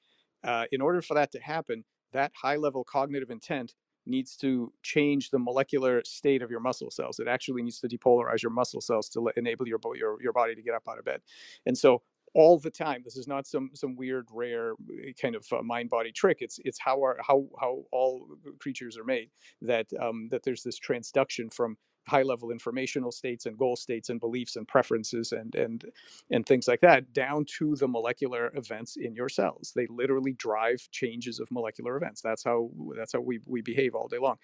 in 0.70 0.80
order 0.80 1.02
for 1.02 1.14
that 1.14 1.32
to 1.32 1.40
happen, 1.40 1.84
that 2.12 2.32
high 2.34 2.56
level 2.56 2.84
cognitive 2.84 3.30
intent 3.30 3.74
needs 4.10 4.36
to 4.36 4.72
change 4.82 5.30
the 5.30 5.38
molecular 5.38 6.02
state 6.04 6.42
of 6.42 6.50
your 6.50 6.60
muscle 6.60 6.90
cells. 6.90 7.18
It 7.18 7.28
actually 7.28 7.62
needs 7.62 7.80
to 7.80 7.88
depolarize 7.88 8.42
your 8.42 8.52
muscle 8.52 8.80
cells 8.80 9.08
to 9.10 9.30
enable 9.36 9.66
your, 9.66 9.78
your, 9.96 10.22
your 10.22 10.32
body 10.32 10.54
to 10.54 10.62
get 10.62 10.74
up 10.74 10.82
out 10.88 10.98
of 10.98 11.04
bed. 11.04 11.20
And 11.66 11.76
so 11.76 12.02
all 12.34 12.58
the 12.58 12.70
time, 12.70 13.02
this 13.04 13.16
is 13.16 13.26
not 13.26 13.46
some 13.46 13.70
some 13.74 13.96
weird, 13.96 14.28
rare 14.32 14.72
eh, 14.72 15.12
kind 15.20 15.34
of 15.34 15.44
uh, 15.52 15.62
mind 15.62 15.90
body 15.90 16.12
trick. 16.12 16.38
It's 16.40 16.60
it's 16.64 16.78
how 16.78 17.00
our 17.00 17.18
how 17.26 17.46
how 17.60 17.82
all 17.90 18.26
creatures 18.60 18.96
are 18.96 19.04
made. 19.04 19.30
That 19.62 19.86
um, 20.00 20.28
that 20.30 20.42
there's 20.44 20.62
this 20.62 20.78
transduction 20.78 21.52
from 21.52 21.76
high 22.06 22.22
level 22.22 22.50
informational 22.50 23.12
states 23.12 23.46
and 23.46 23.56
goal 23.58 23.76
states 23.76 24.08
and 24.10 24.20
beliefs 24.20 24.56
and 24.56 24.66
preferences 24.66 25.32
and 25.32 25.54
and 25.54 25.84
and 26.30 26.46
things 26.46 26.66
like 26.68 26.80
that 26.80 27.12
down 27.12 27.44
to 27.58 27.76
the 27.76 27.88
molecular 27.88 28.50
events 28.54 28.96
in 28.96 29.14
your 29.14 29.28
cells. 29.28 29.72
They 29.74 29.86
literally 29.86 30.32
drive 30.32 30.88
changes 30.90 31.40
of 31.40 31.50
molecular 31.50 31.96
events. 31.96 32.20
That's 32.20 32.44
how 32.44 32.70
that's 32.96 33.12
how 33.12 33.20
we, 33.20 33.40
we 33.46 33.62
behave 33.62 33.94
all 33.94 34.08
day 34.08 34.18
long. 34.18 34.36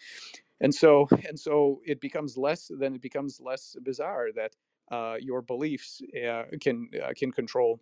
And 0.61 0.75
so 0.75 1.09
and 1.29 1.38
so 1.38 1.81
it 1.85 2.01
becomes 2.01 2.37
less 2.37 2.71
then 2.79 2.95
it 2.95 3.03
becomes 3.03 3.40
less 3.40 3.77
bizarre 3.83 4.29
that 4.35 4.55
uh, 4.90 5.16
your 5.21 5.42
beliefs 5.42 6.01
uh, 6.29 6.45
can 6.61 6.88
uh, 7.03 7.12
can 7.16 7.33
control 7.33 7.81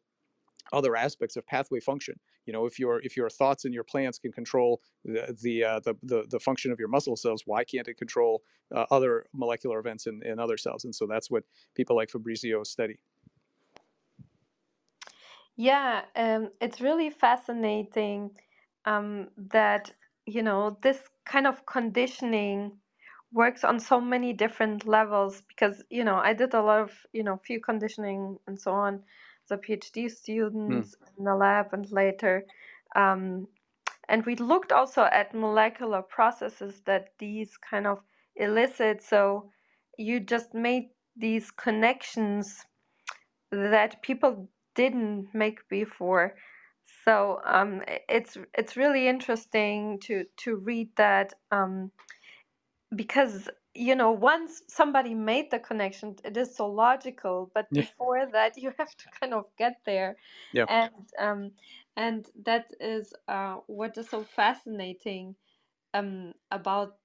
other 0.73 0.97
aspects 0.97 1.37
of 1.37 1.47
pathway 1.47 1.81
function. 1.81 2.19
You 2.47 2.53
know, 2.53 2.67
if 2.67 2.79
your 2.79 3.01
if 3.03 3.17
your 3.17 3.31
thoughts 3.31 3.65
and 3.65 3.75
your 3.75 3.85
plans 3.85 4.19
can 4.19 4.33
control 4.33 4.81
the 5.05 5.37
the 5.43 5.65
uh, 5.65 5.81
the, 5.81 5.95
the, 6.03 6.25
the 6.31 6.41
function 6.41 6.73
of 6.73 6.79
your 6.79 6.89
muscle 6.89 7.17
cells, 7.17 7.43
why 7.47 7.65
can't 7.65 7.89
it 7.89 7.97
control 7.97 8.43
uh, 8.75 8.87
other 8.91 9.27
molecular 9.33 9.79
events 9.79 10.07
in, 10.07 10.23
in 10.25 10.39
other 10.39 10.57
cells? 10.57 10.85
And 10.85 10.95
so 10.95 11.07
that's 11.07 11.31
what 11.31 11.45
people 11.75 11.97
like 11.97 12.11
Fabrizio 12.11 12.63
study. 12.65 12.99
Yeah, 15.57 16.03
um, 16.17 16.51
it's 16.61 16.81
really 16.81 17.11
fascinating 17.11 18.31
um, 18.85 19.29
that 19.37 19.93
you 20.27 20.43
know 20.43 20.79
this 20.83 20.99
kind 21.25 21.47
of 21.47 21.65
conditioning 21.67 22.73
works 23.33 23.65
on 23.65 23.81
so 23.81 24.01
many 24.01 24.33
different 24.33 24.87
levels 24.87 25.43
because 25.49 25.83
you 25.91 26.05
know 26.05 26.17
I 26.17 26.33
did 26.33 26.55
a 26.55 26.63
lot 26.63 26.81
of 26.81 26.93
you 27.13 27.23
know 27.23 27.41
fear 27.45 27.61
conditioning 27.61 28.39
and 28.47 28.59
so 28.59 28.73
on 28.73 29.03
the 29.49 29.57
PhD 29.57 30.11
students 30.11 30.97
mm. 30.97 31.19
in 31.19 31.25
the 31.25 31.35
lab 31.35 31.73
and 31.73 31.91
later. 31.91 32.45
Um, 32.97 33.49
and 34.09 34.25
we 34.27 34.37
looked 34.37 34.73
also 34.73 35.05
at 35.05 35.35
molecular 35.35 36.03
processes 36.03 36.83
that 36.87 37.09
these 37.19 37.57
kind 37.57 37.87
of 37.87 38.01
elicit. 38.37 39.03
So 39.03 39.51
you 39.97 40.21
just 40.21 40.55
made 40.55 40.91
these 41.17 41.51
connections 41.51 42.65
that 43.51 44.03
people 44.03 44.49
didn't 44.75 45.29
make 45.33 45.69
before. 45.69 46.35
So 47.05 47.41
um, 47.45 47.83
it's 48.09 48.37
it's 48.53 48.77
really 48.77 49.09
interesting 49.09 49.99
to 50.01 50.25
to 50.39 50.57
read 50.57 50.91
that 50.97 51.35
um, 51.51 51.91
because 52.95 53.49
you 53.75 53.95
know 53.95 54.13
once 54.13 54.63
somebody 54.69 55.15
made 55.15 55.51
the 55.51 55.59
connection 55.59 56.15
it 56.25 56.37
is 56.37 56.55
so 56.55 56.67
logical 56.67 57.51
but 57.55 57.67
yeah. 57.71 57.83
before 57.83 58.27
that 58.33 58.57
you 58.63 58.73
have 58.79 58.95
to 58.97 59.07
kind 59.21 59.35
of 59.35 59.45
get 59.59 59.79
there 59.85 60.17
yeah. 60.53 60.65
and 60.69 61.09
um 61.19 61.51
and 61.97 62.27
that 62.45 62.67
is 62.81 63.13
uh 63.29 63.57
what 63.67 63.97
is 63.99 64.09
so 64.09 64.23
fascinating 64.23 65.35
um 65.93 66.33
about 66.51 66.97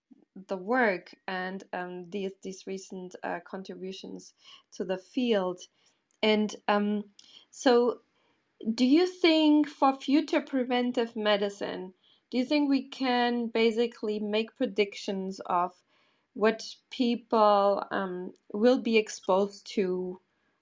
the 0.48 0.58
work 0.58 1.14
and 1.28 1.64
um 1.74 2.06
these 2.10 2.34
these 2.44 2.66
recent 2.68 3.16
uh, 3.24 3.40
contributions 3.46 4.34
to 4.72 4.86
the 4.86 4.98
field 4.98 5.60
and 6.22 6.56
um 6.68 7.04
so 7.52 8.00
do 8.74 8.86
you 8.86 9.08
think 9.08 9.70
for 9.70 9.96
future 9.96 10.42
preventive 10.42 11.16
medicine, 11.16 11.94
do 12.30 12.38
you 12.38 12.46
think 12.46 12.70
we 12.70 12.84
can 12.84 13.48
basically 13.48 14.20
make 14.20 14.56
predictions 14.58 15.40
of 15.46 15.74
what 16.40 16.64
people 16.90 17.84
um, 17.92 18.32
will 18.54 18.80
be 18.80 18.98
exposed 18.98 19.68
to 19.76 20.22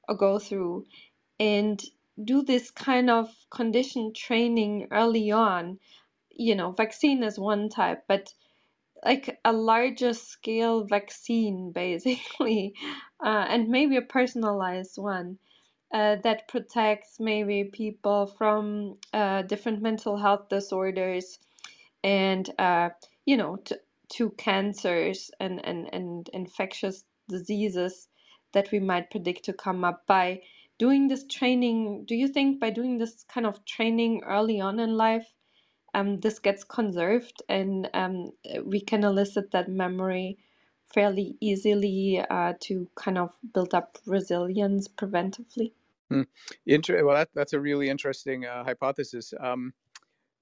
or 0.09 0.15
go 0.15 0.39
through 0.39 0.83
and 1.39 1.83
do 2.23 2.41
this 2.41 2.71
kind 2.71 3.11
of 3.11 3.29
condition 3.51 4.11
training 4.11 4.87
early 4.91 5.29
on? 5.29 5.77
You 6.31 6.55
know, 6.55 6.71
vaccine 6.71 7.21
is 7.21 7.37
one 7.37 7.69
type, 7.69 8.05
but 8.07 8.33
like 9.05 9.39
a 9.45 9.53
larger 9.53 10.13
scale 10.13 10.83
vaccine, 10.83 11.71
basically, 11.75 12.73
uh, 13.23 13.45
and 13.47 13.69
maybe 13.69 13.97
a 13.97 14.01
personalized 14.01 14.97
one 14.97 15.37
uh, 15.93 16.15
that 16.23 16.47
protects 16.47 17.19
maybe 17.19 17.65
people 17.65 18.25
from 18.25 18.97
uh, 19.13 19.43
different 19.43 19.83
mental 19.83 20.17
health 20.17 20.49
disorders 20.49 21.37
and 22.03 22.49
uh, 22.57 22.89
you 23.25 23.37
know 23.37 23.57
to, 23.57 23.79
to 24.09 24.31
cancers 24.31 25.31
and, 25.39 25.63
and, 25.65 25.93
and 25.93 26.29
infectious 26.33 27.05
diseases 27.29 28.07
that 28.53 28.71
we 28.71 28.79
might 28.79 29.11
predict 29.11 29.43
to 29.45 29.53
come 29.53 29.83
up 29.83 30.05
by 30.07 30.41
doing 30.77 31.07
this 31.07 31.25
training 31.27 32.05
do 32.07 32.15
you 32.15 32.27
think 32.27 32.59
by 32.59 32.69
doing 32.69 32.97
this 32.97 33.25
kind 33.27 33.45
of 33.45 33.63
training 33.65 34.21
early 34.25 34.59
on 34.61 34.79
in 34.79 34.95
life 34.95 35.33
um, 35.93 36.19
this 36.19 36.39
gets 36.39 36.63
conserved 36.63 37.41
and 37.49 37.89
um, 37.93 38.31
we 38.63 38.79
can 38.79 39.03
elicit 39.03 39.51
that 39.51 39.69
memory 39.69 40.37
fairly 40.93 41.35
easily 41.41 42.23
uh, 42.29 42.53
to 42.61 42.87
kind 42.95 43.17
of 43.17 43.31
build 43.53 43.73
up 43.73 43.97
resilience 44.05 44.87
preventively 44.87 45.71
Hmm. 46.09 46.21
Inter- 46.65 47.03
well, 47.05 47.15
that, 47.15 47.29
that's 47.33 47.53
a 47.53 47.59
really 47.59 47.89
interesting 47.89 48.45
uh, 48.45 48.63
hypothesis. 48.63 49.33
Um, 49.39 49.73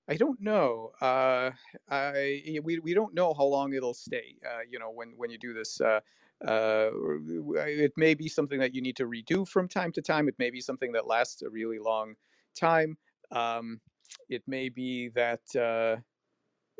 I 0.07 0.15
don't 0.15 0.39
know. 0.39 0.91
Uh, 1.01 1.51
I 1.89 2.59
we, 2.63 2.79
we 2.79 2.93
don't 2.93 3.13
know 3.15 3.33
how 3.33 3.45
long 3.45 3.73
it'll 3.73 3.93
stay. 3.95 4.35
Uh, 4.45 4.59
you 4.69 4.79
know, 4.79 4.91
when 4.91 5.13
when 5.17 5.31
you 5.31 5.37
do 5.39 5.53
this, 5.53 5.81
uh, 5.81 5.99
uh, 6.47 6.89
it 7.65 7.93
may 7.97 8.13
be 8.13 8.27
something 8.27 8.59
that 8.59 8.75
you 8.75 8.81
need 8.81 8.97
to 8.97 9.05
redo 9.05 9.47
from 9.47 9.67
time 9.67 9.91
to 9.93 10.01
time. 10.01 10.27
It 10.27 10.35
may 10.37 10.51
be 10.51 10.61
something 10.61 10.91
that 10.91 11.07
lasts 11.07 11.41
a 11.41 11.49
really 11.49 11.79
long 11.79 12.15
time. 12.55 12.97
Um, 13.31 13.81
it 14.29 14.43
may 14.47 14.69
be 14.69 15.09
that. 15.09 15.55
Uh, 15.55 16.01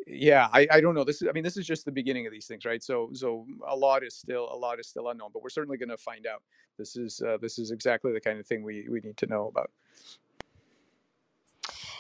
yeah, 0.08 0.50
I, 0.54 0.68
I 0.72 0.82
don't 0.82 0.94
know. 0.94 1.04
This 1.04 1.22
is 1.22 1.28
I 1.28 1.32
mean 1.32 1.44
this 1.44 1.58
is 1.58 1.66
just 1.66 1.86
the 1.86 1.92
beginning 1.92 2.28
of 2.28 2.32
these 2.34 2.48
things, 2.48 2.66
right? 2.66 2.84
So 2.84 3.10
so 3.14 3.48
a 3.68 3.76
lot 3.76 4.04
is 4.04 4.16
still 4.16 4.50
a 4.52 4.58
lot 4.58 4.80
is 4.80 4.88
still 4.88 5.10
unknown, 5.10 5.32
but 5.34 5.42
we're 5.42 5.50
certainly 5.50 5.78
going 5.78 5.90
to 5.90 5.98
find 5.98 6.28
out. 6.28 6.44
This 6.78 6.96
is 6.96 7.22
uh, 7.28 7.38
this 7.42 7.58
is 7.58 7.72
exactly 7.72 8.14
the 8.14 8.22
kind 8.22 8.40
of 8.40 8.46
thing 8.46 8.64
we 8.64 8.88
we 8.90 9.00
need 9.00 9.18
to 9.18 9.28
know 9.28 9.48
about. 9.48 9.72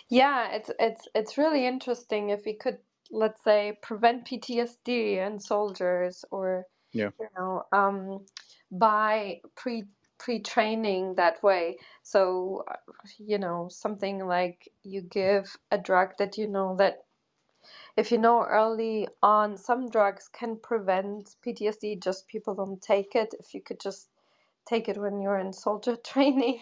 Yeah, 0.09 0.51
it's 0.51 0.71
it's 0.79 1.07
it's 1.15 1.37
really 1.37 1.65
interesting 1.65 2.29
if 2.29 2.45
we 2.45 2.53
could, 2.53 2.79
let's 3.11 3.43
say, 3.43 3.77
prevent 3.81 4.25
PTSD 4.27 5.17
in 5.17 5.39
soldiers 5.39 6.23
or 6.31 6.67
Yeah. 6.93 7.11
you 7.19 7.27
know, 7.37 7.63
um, 7.71 8.25
by 8.71 9.41
pre 9.55 9.85
pre-training 10.19 11.15
that 11.15 11.41
way. 11.43 11.77
So, 12.03 12.63
uh, 12.71 12.75
you 13.19 13.37
know, 13.39 13.67
something 13.69 14.25
like 14.27 14.69
you 14.83 15.01
give 15.01 15.57
a 15.71 15.77
drug 15.77 16.13
that 16.19 16.37
you 16.37 16.47
know 16.47 16.75
that 16.77 17.05
if 17.97 18.11
you 18.11 18.17
know 18.19 18.43
early 18.43 19.07
on, 19.23 19.57
some 19.57 19.89
drugs 19.89 20.29
can 20.29 20.57
prevent 20.57 21.35
PTSD, 21.45 22.01
just 22.03 22.27
people 22.27 22.55
don't 22.55 22.81
take 22.81 23.15
it. 23.15 23.35
If 23.39 23.53
you 23.53 23.61
could 23.61 23.79
just 23.81 24.09
take 24.65 24.89
it 24.89 24.97
when 24.97 25.21
you're 25.21 25.39
in 25.39 25.54
soldier 25.54 25.95
training 26.04 26.60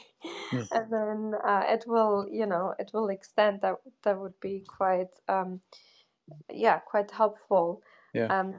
and 0.72 0.92
then 0.92 1.34
uh, 1.46 1.64
it 1.68 1.84
will 1.88 2.28
you 2.32 2.46
know 2.46 2.74
it 2.80 2.92
will 2.94 3.10
extend 3.10 3.62
that 3.62 3.76
that 4.04 4.20
would 4.20 4.40
be 4.40 4.64
quite 4.68 5.10
um 5.30 5.60
yeah 6.52 6.80
quite 6.80 7.12
helpful 7.12 7.82
Yeah. 8.14 8.28
um 8.28 8.56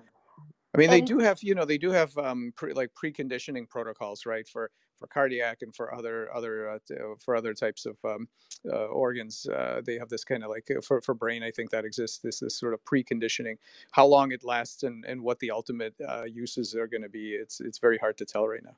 I 0.74 0.78
mean, 0.78 0.90
they 0.90 0.98
and 0.98 1.06
do 1.06 1.18
have, 1.18 1.40
you 1.42 1.54
know, 1.54 1.64
they 1.64 1.78
do 1.78 1.90
have 1.90 2.16
um, 2.18 2.52
pre, 2.56 2.72
like 2.72 2.90
preconditioning 2.94 3.68
protocols, 3.68 4.26
right, 4.26 4.46
for 4.48 4.70
for 4.98 5.06
cardiac 5.06 5.62
and 5.62 5.74
for 5.74 5.94
other 5.94 6.34
other 6.34 6.68
uh, 6.68 6.78
uh, 6.92 7.14
for 7.24 7.36
other 7.36 7.54
types 7.54 7.86
of 7.86 7.96
um, 8.04 8.28
uh, 8.72 8.86
organs. 8.86 9.46
Uh, 9.46 9.82
they 9.84 9.98
have 9.98 10.08
this 10.08 10.24
kind 10.24 10.42
of 10.42 10.50
like 10.50 10.68
uh, 10.76 10.80
for 10.80 11.00
for 11.00 11.14
brain, 11.14 11.44
I 11.44 11.52
think 11.52 11.70
that 11.70 11.84
exists. 11.84 12.18
This 12.18 12.40
this 12.40 12.58
sort 12.58 12.74
of 12.74 12.84
preconditioning, 12.84 13.56
how 13.92 14.06
long 14.06 14.32
it 14.32 14.44
lasts, 14.44 14.82
and 14.82 15.04
and 15.04 15.22
what 15.22 15.38
the 15.38 15.52
ultimate 15.52 15.94
uh, 16.08 16.24
uses 16.24 16.74
are 16.74 16.88
going 16.88 17.02
to 17.02 17.08
be. 17.08 17.34
It's 17.34 17.60
it's 17.60 17.78
very 17.78 17.98
hard 17.98 18.18
to 18.18 18.24
tell 18.24 18.48
right 18.48 18.64
now. 18.64 18.76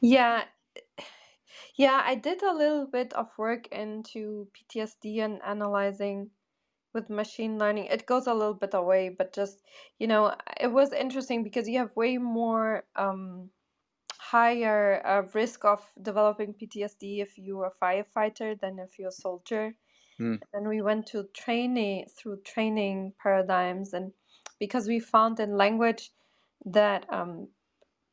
Yeah 0.00 0.44
yeah 1.76 2.02
i 2.04 2.14
did 2.14 2.42
a 2.42 2.52
little 2.54 2.86
bit 2.86 3.12
of 3.14 3.28
work 3.38 3.68
into 3.68 4.48
ptsd 4.56 5.20
and 5.24 5.40
analyzing 5.44 6.30
with 6.94 7.10
machine 7.10 7.58
learning 7.58 7.86
it 7.86 8.06
goes 8.06 8.26
a 8.26 8.34
little 8.34 8.54
bit 8.54 8.74
away 8.74 9.08
but 9.10 9.32
just 9.34 9.62
you 9.98 10.06
know 10.08 10.34
it 10.60 10.68
was 10.72 10.92
interesting 10.92 11.42
because 11.44 11.68
you 11.68 11.78
have 11.78 11.94
way 11.96 12.18
more 12.18 12.84
um 12.96 13.50
higher 14.18 15.02
uh, 15.06 15.22
risk 15.34 15.64
of 15.64 15.82
developing 16.02 16.54
ptsd 16.54 17.20
if 17.22 17.38
you're 17.38 17.66
a 17.66 17.84
firefighter 17.84 18.58
than 18.60 18.78
if 18.78 18.98
you're 18.98 19.08
a 19.08 19.12
soldier 19.12 19.74
Mm. 20.20 20.40
and 20.54 20.68
we 20.68 20.82
went 20.82 21.06
to 21.08 21.24
training 21.34 22.06
through 22.16 22.40
training 22.42 23.14
paradigms 23.22 23.94
and 23.94 24.12
because 24.60 24.88
we 24.88 25.00
found 25.00 25.40
in 25.40 25.56
language 25.56 26.12
that 26.66 27.06
um, 27.12 27.48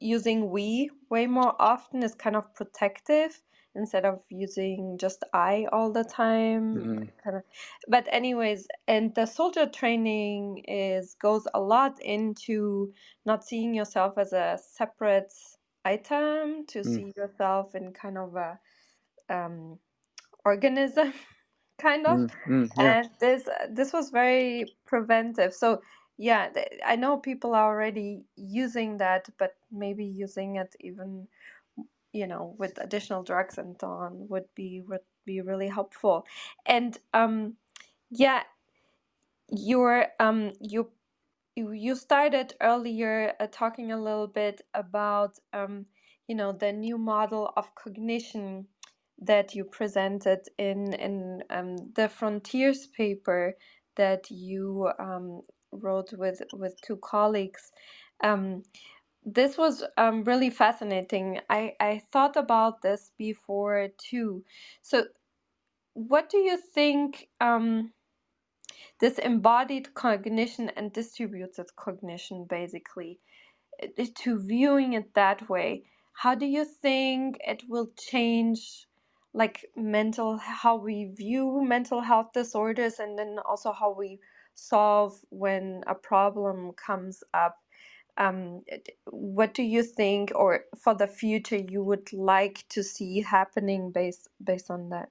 using 0.03 0.51
we 0.51 0.91
way 1.09 1.27
more 1.27 1.55
often 1.61 2.03
is 2.03 2.15
kind 2.15 2.35
of 2.35 2.53
protective 2.55 3.41
instead 3.75 4.05
of 4.05 4.23
using 4.29 4.97
just 4.99 5.23
I 5.33 5.67
all 5.71 5.91
the 5.91 6.03
time. 6.05 6.83
Mhm. 6.83 7.13
Kind 7.23 7.37
of, 7.37 7.43
but 7.87 8.07
anyways, 8.11 8.67
and 8.87 9.15
the 9.15 9.25
soldier 9.27 9.67
training 9.67 10.59
is 10.67 11.15
goes 11.15 11.47
a 11.53 11.61
lot 11.61 12.01
into 12.01 12.93
not 13.25 13.43
seeing 13.45 13.73
yourself 13.73 14.17
as 14.17 14.33
a 14.33 14.59
separate 14.61 15.33
item, 15.85 16.65
to 16.67 16.83
Mm. 16.85 17.03
see 17.03 17.13
yourself 17.17 17.75
in 17.75 17.93
kind 17.93 18.17
of 18.17 18.35
a 18.35 18.59
um, 19.29 19.79
organism, 20.45 21.13
kind 21.79 22.07
of 22.07 22.21
Mm. 22.21 22.27
Mm. 22.47 22.69
Yeah. 22.75 22.95
and 22.95 23.09
this 23.19 23.47
this 23.69 23.93
was 23.93 24.09
very 24.11 24.75
preventive 24.85 25.53
so 25.53 25.81
yeah 26.17 26.49
i 26.86 26.95
know 26.95 27.17
people 27.17 27.56
are 27.56 27.73
already 27.73 28.23
using 28.36 28.97
that 28.97 29.28
but 29.39 29.56
maybe 29.71 30.06
using 30.06 30.58
it 30.58 30.76
even 30.82 31.28
you 32.13 32.28
know 32.28 32.56
with 32.58 32.78
additional 32.80 33.23
drugs 33.23 33.58
and 33.58 33.76
so 33.80 33.88
on 33.88 34.28
would 34.30 34.45
be 34.56 34.82
would 34.88 35.02
be 35.26 35.41
really 35.41 35.67
helpful. 35.67 36.26
And 36.65 36.97
um 37.13 37.56
yeah 38.12 38.43
your 39.49 40.08
um 40.19 40.54
you 40.62 40.89
you 41.56 41.95
started 41.95 42.54
earlier 42.62 43.34
uh, 43.39 43.47
talking 43.52 43.91
a 43.91 44.02
little 44.02 44.28
bit 44.28 44.62
about 44.73 45.39
um 45.54 45.86
you 46.28 46.36
know 46.36 46.52
the 46.52 46.71
new 46.73 46.97
model 46.97 47.54
of 47.58 47.73
cognition 47.76 48.67
that 49.21 49.56
you 49.56 49.63
presented 49.63 50.39
in 50.58 50.93
in 50.93 51.43
um, 51.49 51.78
the 51.95 52.10
frontiers 52.10 52.88
paper 52.88 53.56
that 53.95 54.30
you 54.32 54.89
um, 54.99 55.41
wrote 55.81 56.13
with 56.13 56.41
with 56.53 56.79
two 56.81 56.97
colleagues. 56.97 57.71
Um, 58.23 58.63
this 59.25 59.57
was 59.57 59.83
um, 59.97 60.23
really 60.23 60.49
fascinating. 60.49 61.39
I, 61.49 61.73
I 61.79 62.01
thought 62.12 62.36
about 62.36 62.81
this 62.81 63.12
before 63.17 63.88
too. 63.97 64.43
So 64.81 65.05
what 65.93 66.29
do 66.29 66.38
you 66.38 66.57
think 66.57 67.29
um, 67.39 67.93
this 68.99 69.17
embodied 69.19 69.93
cognition 69.93 70.69
and 70.75 70.91
distributed 70.91 71.67
cognition 71.75 72.45
basically 72.49 73.19
to 74.15 74.39
viewing 74.39 74.93
it 74.93 75.13
that 75.13 75.49
way 75.49 75.83
how 76.13 76.36
do 76.36 76.45
you 76.45 76.63
think 76.63 77.38
it 77.45 77.63
will 77.67 77.89
change 77.97 78.88
like 79.33 79.65
mental 79.75 80.38
how 80.38 80.75
we 80.75 81.05
view 81.05 81.62
mental 81.63 82.01
health 82.01 82.31
disorders 82.33 82.99
and 82.99 83.17
then 83.17 83.38
also 83.45 83.71
how 83.71 83.91
we 83.91 84.19
solve 84.55 85.19
when 85.29 85.83
a 85.87 85.95
problem 85.95 86.71
comes 86.73 87.23
up 87.33 87.57
um, 88.17 88.61
what 89.05 89.53
do 89.53 89.63
you 89.63 89.83
think 89.83 90.31
or 90.35 90.65
for 90.77 90.93
the 90.93 91.07
future 91.07 91.57
you 91.57 91.83
would 91.83 92.13
like 92.13 92.65
to 92.69 92.83
see 92.83 93.21
happening 93.21 93.91
based 93.91 94.29
based 94.43 94.69
on 94.69 94.89
that 94.89 95.09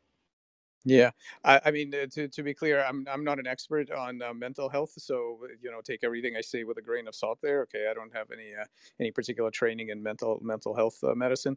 Yeah, 0.85 1.11
I, 1.45 1.61
I 1.67 1.71
mean, 1.71 1.95
uh, 1.95 2.07
to, 2.13 2.29
to 2.29 2.43
be 2.43 2.55
clear, 2.55 2.85
I'm 2.85 3.07
I'm 3.09 3.23
not 3.23 3.39
an 3.39 3.47
expert 3.47 3.91
on 3.93 4.21
uh, 4.21 4.35
mental 4.35 4.69
health, 4.69 4.95
so 4.97 5.39
uh, 5.45 5.49
you 5.61 5.71
know, 5.71 5.81
take 5.81 6.03
everything 6.03 6.35
I 6.37 6.41
say 6.41 6.65
with 6.65 6.77
a 6.79 6.83
grain 6.83 7.07
of 7.07 7.15
salt. 7.15 7.39
There, 7.41 7.63
okay, 7.63 7.87
I 7.89 7.95
don't 7.95 8.13
have 8.13 8.33
any 8.33 8.53
uh, 8.61 8.65
any 8.99 9.13
particular 9.13 9.51
training 9.53 9.91
in 9.91 10.03
mental 10.03 10.41
mental 10.43 10.75
health 10.75 10.99
uh, 11.05 11.15
medicine. 11.15 11.57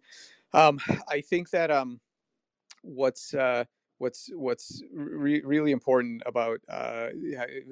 Um, 0.54 0.80
I 1.10 1.22
think 1.22 1.50
that 1.52 1.72
um, 1.72 2.00
what's 2.84 3.34
uh, 3.34 3.66
what's 3.98 4.30
what's 4.34 4.84
re- 4.94 5.42
really 5.44 5.72
important 5.72 6.22
about 6.26 6.60
uh, 6.70 7.10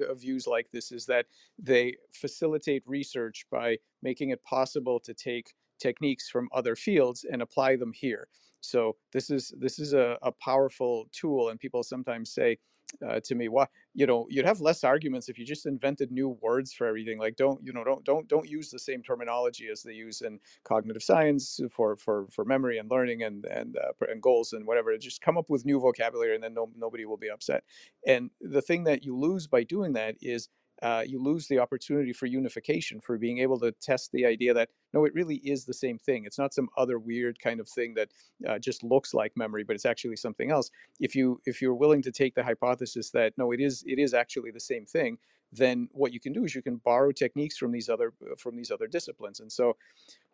uh, 0.08 0.14
views 0.14 0.46
like 0.46 0.70
this 0.72 0.90
is 0.92 1.06
that 1.06 1.26
they 1.58 1.96
facilitate 2.12 2.82
research 2.86 3.46
by 3.50 3.76
making 4.02 4.30
it 4.30 4.42
possible 4.44 4.98
to 5.00 5.14
take 5.14 5.54
techniques 5.78 6.28
from 6.28 6.48
other 6.52 6.76
fields 6.76 7.24
and 7.30 7.42
apply 7.42 7.76
them 7.76 7.92
here. 7.92 8.28
So 8.60 8.96
this 9.12 9.30
is 9.30 9.52
this 9.58 9.78
is 9.78 9.92
a, 9.92 10.18
a 10.22 10.32
powerful 10.32 11.06
tool, 11.12 11.50
and 11.50 11.60
people 11.60 11.82
sometimes 11.82 12.32
say 12.32 12.58
uh, 13.06 13.20
to 13.24 13.34
me, 13.34 13.48
"Why 13.48 13.66
you 13.94 14.06
know 14.06 14.26
you'd 14.30 14.46
have 14.46 14.60
less 14.60 14.84
arguments 14.84 15.28
if 15.28 15.38
you 15.38 15.44
just 15.44 15.66
invented 15.66 16.10
new 16.10 16.30
words 16.40 16.72
for 16.72 16.86
everything 16.86 17.18
like 17.18 17.36
don't 17.36 17.62
you 17.62 17.72
know 17.72 17.84
don't 17.84 18.04
don't 18.04 18.26
don't 18.26 18.48
use 18.48 18.70
the 18.70 18.78
same 18.78 19.02
terminology 19.02 19.68
as 19.70 19.82
they 19.82 19.92
use 19.92 20.22
in 20.22 20.40
cognitive 20.64 21.02
science 21.02 21.60
for 21.70 21.96
for 21.96 22.26
for 22.30 22.44
memory 22.44 22.78
and 22.78 22.90
learning 22.90 23.22
and 23.22 23.44
and 23.46 23.76
uh, 23.76 23.92
and 24.08 24.22
goals 24.22 24.52
and 24.52 24.66
whatever 24.66 24.96
just 24.98 25.20
come 25.20 25.38
up 25.38 25.48
with 25.48 25.64
new 25.64 25.78
vocabulary 25.78 26.34
and 26.34 26.42
then 26.42 26.54
no, 26.54 26.70
nobody 26.76 27.04
will 27.04 27.16
be 27.16 27.30
upset 27.30 27.64
and 28.06 28.30
the 28.40 28.62
thing 28.62 28.84
that 28.84 29.04
you 29.04 29.16
lose 29.16 29.46
by 29.46 29.62
doing 29.62 29.92
that 29.92 30.16
is 30.20 30.48
uh, 30.82 31.04
you 31.06 31.22
lose 31.22 31.46
the 31.46 31.58
opportunity 31.58 32.12
for 32.12 32.26
unification, 32.26 33.00
for 33.00 33.16
being 33.16 33.38
able 33.38 33.58
to 33.60 33.72
test 33.80 34.10
the 34.12 34.26
idea 34.26 34.52
that 34.52 34.68
no, 34.92 35.04
it 35.04 35.14
really 35.14 35.36
is 35.36 35.64
the 35.64 35.74
same 35.74 35.98
thing. 35.98 36.24
It's 36.24 36.38
not 36.38 36.54
some 36.54 36.68
other 36.76 36.98
weird 36.98 37.38
kind 37.40 37.60
of 37.60 37.68
thing 37.68 37.94
that 37.94 38.08
uh, 38.48 38.58
just 38.58 38.82
looks 38.82 39.14
like 39.14 39.32
memory, 39.36 39.64
but 39.64 39.74
it's 39.74 39.86
actually 39.86 40.16
something 40.16 40.50
else. 40.50 40.70
If 41.00 41.14
you 41.14 41.40
if 41.46 41.62
you're 41.62 41.74
willing 41.74 42.02
to 42.02 42.12
take 42.12 42.34
the 42.34 42.42
hypothesis 42.42 43.10
that 43.10 43.32
no, 43.36 43.52
it 43.52 43.60
is 43.60 43.84
it 43.86 43.98
is 43.98 44.14
actually 44.14 44.50
the 44.50 44.60
same 44.60 44.84
thing, 44.84 45.18
then 45.52 45.88
what 45.92 46.12
you 46.12 46.20
can 46.20 46.32
do 46.32 46.44
is 46.44 46.54
you 46.54 46.62
can 46.62 46.76
borrow 46.84 47.12
techniques 47.12 47.56
from 47.56 47.72
these 47.72 47.88
other 47.88 48.12
from 48.38 48.56
these 48.56 48.70
other 48.70 48.86
disciplines. 48.86 49.40
And 49.40 49.50
so 49.50 49.76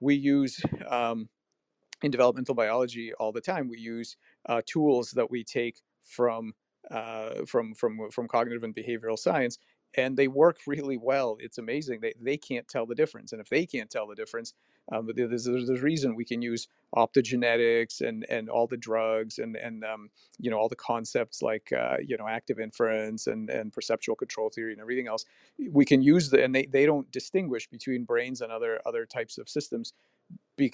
we 0.01 0.15
use. 0.15 0.61
Um, 0.89 1.29
in 2.03 2.11
developmental 2.11 2.55
biology, 2.55 3.13
all 3.21 3.31
the 3.31 3.43
time, 3.43 3.69
we 3.69 3.79
use 3.79 4.17
uh, 4.49 4.63
tools 4.65 5.11
that 5.11 5.31
we 5.31 5.45
take 5.45 5.83
from 6.03 6.55
uh, 6.91 7.45
from 7.47 7.75
from 7.75 8.11
from 8.11 8.27
cognitive 8.27 8.65
and 8.65 8.75
behavioral 8.75 9.19
science 9.19 9.59
and 9.95 10.17
they 10.17 10.29
work 10.29 10.59
really 10.67 10.97
well. 10.97 11.37
It's 11.41 11.59
amazing. 11.59 12.01
They, 12.01 12.15
they 12.21 12.37
can't 12.37 12.69
tell 12.69 12.87
the 12.87 12.95
difference. 12.95 13.33
And 13.33 13.41
if 13.41 13.49
they 13.49 13.67
can't 13.67 13.91
tell 13.91 14.07
the 14.07 14.15
difference, 14.15 14.55
um, 14.93 15.09
there's, 15.15 15.45
there's, 15.45 15.67
there's 15.67 15.81
a 15.81 15.85
reason 15.85 16.15
we 16.15 16.25
can 16.25 16.43
use 16.43 16.69
optogenetics 16.97 18.01
and, 18.01 18.27
and 18.29 18.49
all 18.49 18.67
the 18.67 18.77
drugs 18.77 19.39
and, 19.39 19.57
and 19.57 19.85
um, 19.85 20.11
you 20.39 20.51
know, 20.51 20.59
all 20.59 20.69
the 20.69 20.77
concepts 20.77 21.43
like, 21.43 21.73
uh, 21.73 21.97
you 22.05 22.17
know, 22.17 22.27
active 22.29 22.59
inference 22.59 23.27
and, 23.27 23.51
and 23.51 23.73
perceptual 23.73 24.17
control 24.17 24.51
theory 24.51 24.73
and 24.73 24.81
everything 24.81 25.09
else. 25.09 25.25
We 25.71 25.85
can 25.85 26.03
use 26.03 26.31
the, 26.31 26.43
and 26.43 26.55
they, 26.55 26.67
they 26.67 26.87
don't 26.87 27.11
distinguish 27.11 27.69
between 27.69 28.05
brains 28.05 28.41
and 28.41 28.51
other, 28.53 28.81
other 28.87 29.07
types 29.07 29.39
of 29.39 29.49
systems 29.49 29.93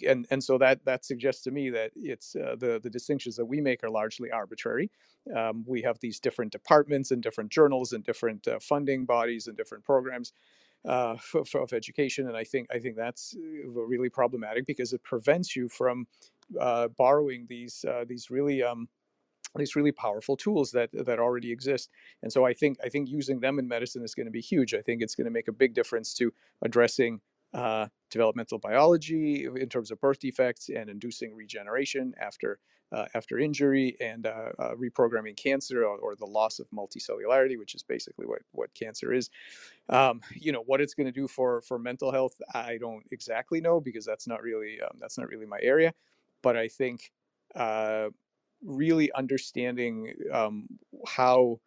and 0.07 0.27
and 0.31 0.43
so 0.43 0.59
that 0.59 0.85
that 0.85 1.05
suggests 1.05 1.43
to 1.43 1.51
me 1.51 1.71
that 1.71 1.93
it's 1.95 2.35
uh, 2.35 2.57
the 2.59 2.81
the 2.83 2.91
distinctions 2.91 3.37
that 3.37 3.45
we 3.45 3.61
make 3.61 3.85
are 3.85 3.91
largely 3.91 4.31
arbitrary. 4.31 4.91
Um, 5.35 5.65
we 5.67 5.83
have 5.83 5.99
these 6.01 6.21
different 6.21 6.53
departments 6.53 7.11
and 7.11 7.23
different 7.23 7.51
journals 7.51 7.93
and 7.93 8.05
different 8.05 8.47
uh, 8.49 8.59
funding 8.61 9.05
bodies 9.05 9.47
and 9.47 9.57
different 9.57 9.85
programs 9.85 10.33
uh, 10.85 11.17
for, 11.17 11.45
for, 11.45 11.63
of 11.63 11.73
education, 11.73 12.29
and 12.29 12.37
I 12.37 12.45
think 12.45 12.69
I 12.73 12.79
think 12.79 12.97
that's 12.97 13.37
uh, 13.37 13.69
really 13.69 14.11
problematic 14.11 14.67
because 14.67 14.93
it 14.93 15.03
prevents 15.03 15.55
you 15.55 15.69
from 15.69 16.07
uh, 16.61 16.89
borrowing 16.89 17.47
these 17.49 17.85
uh, 17.89 18.05
these 18.07 18.31
really 18.31 18.63
um, 18.63 18.89
these 19.57 19.77
really 19.77 19.93
powerful 19.93 20.37
tools 20.37 20.71
that 20.73 20.91
that 20.93 21.19
already 21.19 21.51
exist 21.51 21.89
and 22.23 22.31
so 22.31 22.45
i 22.45 22.53
think 22.53 22.77
i 22.85 22.91
think 22.91 23.09
using 23.09 23.41
them 23.41 23.59
in 23.59 23.67
medicine 23.67 24.03
is 24.03 24.15
going 24.15 24.27
to 24.27 24.31
be 24.31 24.41
huge 24.41 24.75
i 24.75 24.83
think 24.83 25.01
it's 25.01 25.15
going 25.15 25.25
to 25.25 25.31
make 25.31 25.49
a 25.49 25.53
big 25.53 25.73
difference 25.73 26.13
to 26.13 26.31
addressing 26.63 27.21
uh, 27.57 27.89
developmental 28.11 28.59
biology 28.59 29.47
in 29.47 29.69
terms 29.69 29.91
of 29.91 30.01
birth 30.01 30.21
defects 30.21 30.69
and 30.69 30.91
inducing 30.91 31.35
regeneration 31.35 32.15
after 32.21 32.59
uh, 32.93 33.07
after 33.15 33.39
injury 33.39 33.97
and 34.01 34.27
uh, 34.27 34.51
uh, 34.61 34.71
reprogramming 34.75 35.37
cancer 35.37 35.85
or, 35.85 35.97
or, 35.99 36.15
the 36.15 36.25
loss 36.25 36.61
of 36.61 36.69
multicellularity, 36.71 37.59
which 37.59 37.75
is 37.75 37.83
basically 37.83 38.27
what 38.27 38.43
what 38.53 38.73
cancer 38.75 39.13
is. 39.13 39.29
Um, 39.89 40.21
you 40.35 40.53
know 40.53 40.63
what 40.67 40.81
it's 40.81 40.95
going 40.95 41.07
to 41.07 41.13
do 41.13 41.27
for 41.27 41.63
for 41.63 41.79
mental 41.81 42.13
health, 42.13 42.35
I 42.55 42.79
don't 42.79 43.03
exactly 43.11 43.61
know 43.61 43.81
because 43.81 44.05
that's 44.05 44.29
not 44.29 44.41
really 44.43 44.81
um, 44.81 44.99
that's 45.01 45.19
not 45.19 45.29
really 45.29 45.47
my 45.47 45.59
area. 45.63 45.95
But 46.43 46.57
I 46.57 46.69
think 46.69 47.11
uh, 47.57 48.11
really 48.63 49.11
understanding 49.13 50.13
um, 50.33 50.67
how 51.09 51.59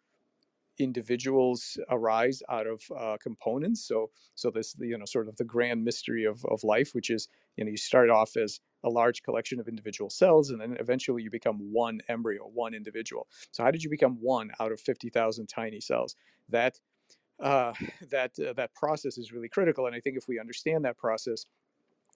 individuals 0.80 1.78
arise 1.90 2.42
out 2.48 2.66
of 2.66 2.82
uh, 2.98 3.16
components. 3.22 3.86
So, 3.86 4.10
so 4.34 4.50
this, 4.50 4.74
you 4.78 4.96
know, 4.98 5.04
sort 5.04 5.28
of 5.28 5.36
the 5.36 5.44
grand 5.44 5.84
mystery 5.84 6.24
of, 6.24 6.44
of 6.46 6.64
life, 6.64 6.94
which 6.94 7.10
is, 7.10 7.28
you 7.56 7.64
know, 7.64 7.70
you 7.70 7.76
start 7.76 8.10
off 8.10 8.36
as 8.36 8.60
a 8.84 8.88
large 8.88 9.22
collection 9.22 9.60
of 9.60 9.68
individual 9.68 10.10
cells, 10.10 10.50
and 10.50 10.60
then 10.60 10.76
eventually 10.80 11.22
you 11.22 11.30
become 11.30 11.58
one 11.72 12.00
embryo, 12.08 12.42
one 12.44 12.74
individual. 12.74 13.28
So, 13.52 13.62
how 13.62 13.70
did 13.70 13.82
you 13.82 13.90
become 13.90 14.16
one 14.20 14.50
out 14.58 14.72
of 14.72 14.80
50,000 14.80 15.46
tiny 15.46 15.80
cells? 15.80 16.16
That 16.48 16.78
uh, 17.40 17.72
that 18.10 18.32
uh, 18.38 18.52
that 18.54 18.74
process 18.74 19.18
is 19.18 19.32
really 19.32 19.48
critical, 19.48 19.86
and 19.86 19.94
I 19.94 20.00
think 20.00 20.16
if 20.16 20.28
we 20.28 20.38
understand 20.38 20.84
that 20.84 20.96
process, 20.96 21.44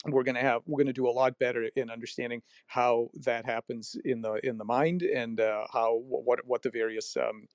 we're 0.06 0.22
going 0.22 0.34
to 0.34 0.40
have 0.40 0.62
we're 0.66 0.78
going 0.78 0.86
to 0.86 0.92
do 0.92 1.08
a 1.08 1.10
lot 1.10 1.38
better 1.38 1.68
in 1.76 1.90
understanding 1.90 2.42
how 2.66 3.08
that 3.24 3.46
happens 3.46 3.96
in 4.04 4.20
the 4.20 4.34
in 4.46 4.58
the 4.58 4.64
mind 4.64 5.02
and 5.02 5.40
uh, 5.40 5.64
how 5.72 6.00
what 6.02 6.40
what 6.44 6.62
the 6.62 6.70
various 6.70 7.16
um, 7.16 7.46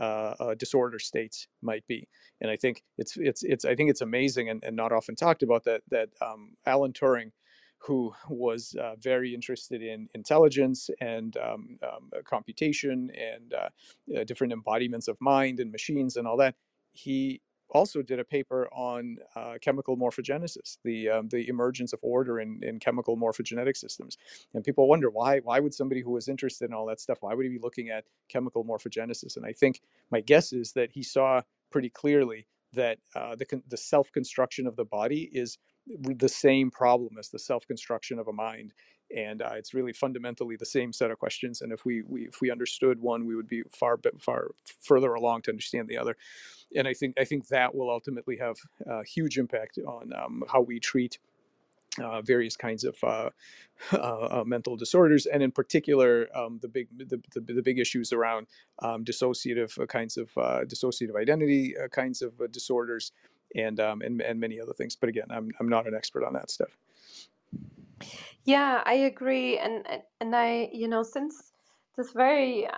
uh, 0.00 0.34
uh, 0.40 0.54
disorder 0.54 0.98
states 0.98 1.48
might 1.62 1.86
be. 1.86 2.08
And 2.40 2.50
i 2.50 2.56
think 2.56 2.82
it's 2.98 3.16
it's 3.16 3.42
it's 3.42 3.64
i 3.64 3.74
think 3.74 3.90
it's 3.90 4.00
amazing 4.00 4.48
and, 4.48 4.62
and 4.64 4.76
not 4.76 4.92
often 4.92 5.16
talked 5.16 5.42
about 5.42 5.64
that 5.64 5.82
that 5.90 6.08
um, 6.22 6.56
alan 6.66 6.92
turing 6.92 7.32
who 7.80 8.12
was 8.28 8.74
uh, 8.80 8.96
very 8.96 9.34
interested 9.34 9.82
in 9.82 10.08
intelligence 10.14 10.90
and 11.00 11.36
um, 11.36 11.78
um 11.82 12.10
computation 12.24 13.10
and 13.16 13.54
uh, 13.54 13.68
uh, 14.18 14.24
different 14.24 14.52
embodiments 14.52 15.08
of 15.08 15.16
mind 15.20 15.60
and 15.60 15.70
machines 15.70 16.16
and 16.16 16.26
all 16.26 16.36
that 16.36 16.54
he 16.92 17.40
also 17.70 18.02
did 18.02 18.18
a 18.20 18.24
paper 18.24 18.68
on 18.72 19.18
uh, 19.36 19.54
chemical 19.60 19.96
morphogenesis, 19.96 20.78
the 20.84 21.08
um, 21.08 21.28
the 21.28 21.48
emergence 21.48 21.92
of 21.92 22.00
order 22.02 22.40
in, 22.40 22.60
in 22.62 22.78
chemical 22.78 23.16
morphogenetic 23.16 23.76
systems. 23.76 24.16
And 24.54 24.64
people 24.64 24.88
wonder 24.88 25.10
why 25.10 25.40
why 25.40 25.60
would 25.60 25.74
somebody 25.74 26.00
who 26.00 26.12
was 26.12 26.28
interested 26.28 26.66
in 26.70 26.74
all 26.74 26.86
that 26.86 27.00
stuff 27.00 27.18
why 27.20 27.34
would 27.34 27.44
he 27.44 27.52
be 27.52 27.58
looking 27.58 27.90
at 27.90 28.04
chemical 28.28 28.64
morphogenesis? 28.64 29.36
And 29.36 29.46
I 29.46 29.52
think 29.52 29.80
my 30.10 30.20
guess 30.20 30.52
is 30.52 30.72
that 30.72 30.92
he 30.92 31.02
saw 31.02 31.42
pretty 31.70 31.90
clearly 31.90 32.46
that 32.74 32.98
uh, 33.14 33.36
the 33.36 33.46
the 33.68 33.76
self 33.76 34.12
construction 34.12 34.66
of 34.66 34.76
the 34.76 34.84
body 34.84 35.30
is 35.32 35.58
the 35.86 36.28
same 36.28 36.70
problem 36.70 37.16
as 37.18 37.28
the 37.30 37.38
self 37.38 37.66
construction 37.66 38.18
of 38.18 38.28
a 38.28 38.32
mind. 38.32 38.72
And 39.16 39.40
uh, 39.40 39.52
it's 39.54 39.72
really 39.72 39.92
fundamentally 39.92 40.56
the 40.56 40.66
same 40.66 40.92
set 40.92 41.10
of 41.10 41.18
questions. 41.18 41.62
And 41.62 41.72
if 41.72 41.84
we, 41.84 42.02
we 42.02 42.22
if 42.22 42.40
we 42.40 42.50
understood 42.50 43.00
one, 43.00 43.26
we 43.26 43.34
would 43.34 43.48
be 43.48 43.62
far 43.70 43.98
far 44.18 44.48
further 44.80 45.14
along 45.14 45.42
to 45.42 45.50
understand 45.50 45.88
the 45.88 45.98
other 45.98 46.16
and 46.74 46.86
I 46.86 46.94
think 46.94 47.18
I 47.18 47.24
think 47.24 47.48
that 47.48 47.74
will 47.74 47.90
ultimately 47.90 48.36
have 48.36 48.56
a 48.86 49.04
huge 49.04 49.38
impact 49.38 49.78
on 49.86 50.12
um, 50.12 50.44
how 50.50 50.60
we 50.60 50.80
treat 50.80 51.18
uh, 52.02 52.20
various 52.22 52.56
kinds 52.56 52.84
of 52.84 52.96
uh, 53.02 53.30
uh, 53.92 54.44
mental 54.46 54.76
disorders, 54.76 55.26
and 55.26 55.42
in 55.42 55.50
particular, 55.50 56.28
um, 56.36 56.58
the 56.60 56.68
big 56.68 56.88
the, 56.96 57.20
the, 57.34 57.52
the, 57.52 57.62
big 57.62 57.78
issues 57.78 58.12
around 58.12 58.46
um, 58.82 59.04
dissociative 59.04 59.80
uh, 59.80 59.86
kinds 59.86 60.16
of 60.16 60.30
uh, 60.36 60.60
dissociative 60.64 61.16
identity 61.16 61.74
uh, 61.76 61.88
kinds 61.88 62.22
of 62.22 62.32
disorders, 62.52 63.12
and, 63.56 63.80
um, 63.80 64.02
and 64.02 64.20
and 64.20 64.38
many 64.38 64.60
other 64.60 64.72
things. 64.72 64.94
But 64.96 65.08
again, 65.08 65.26
I'm 65.30 65.50
I'm 65.58 65.68
not 65.68 65.86
an 65.86 65.94
expert 65.94 66.24
on 66.24 66.34
that 66.34 66.50
stuff. 66.50 66.76
Yeah, 68.44 68.82
I 68.86 68.94
agree, 68.94 69.58
and 69.58 69.86
and 70.20 70.36
I 70.36 70.70
you 70.72 70.88
know 70.88 71.02
since 71.02 71.52
this 71.96 72.12
very 72.12 72.68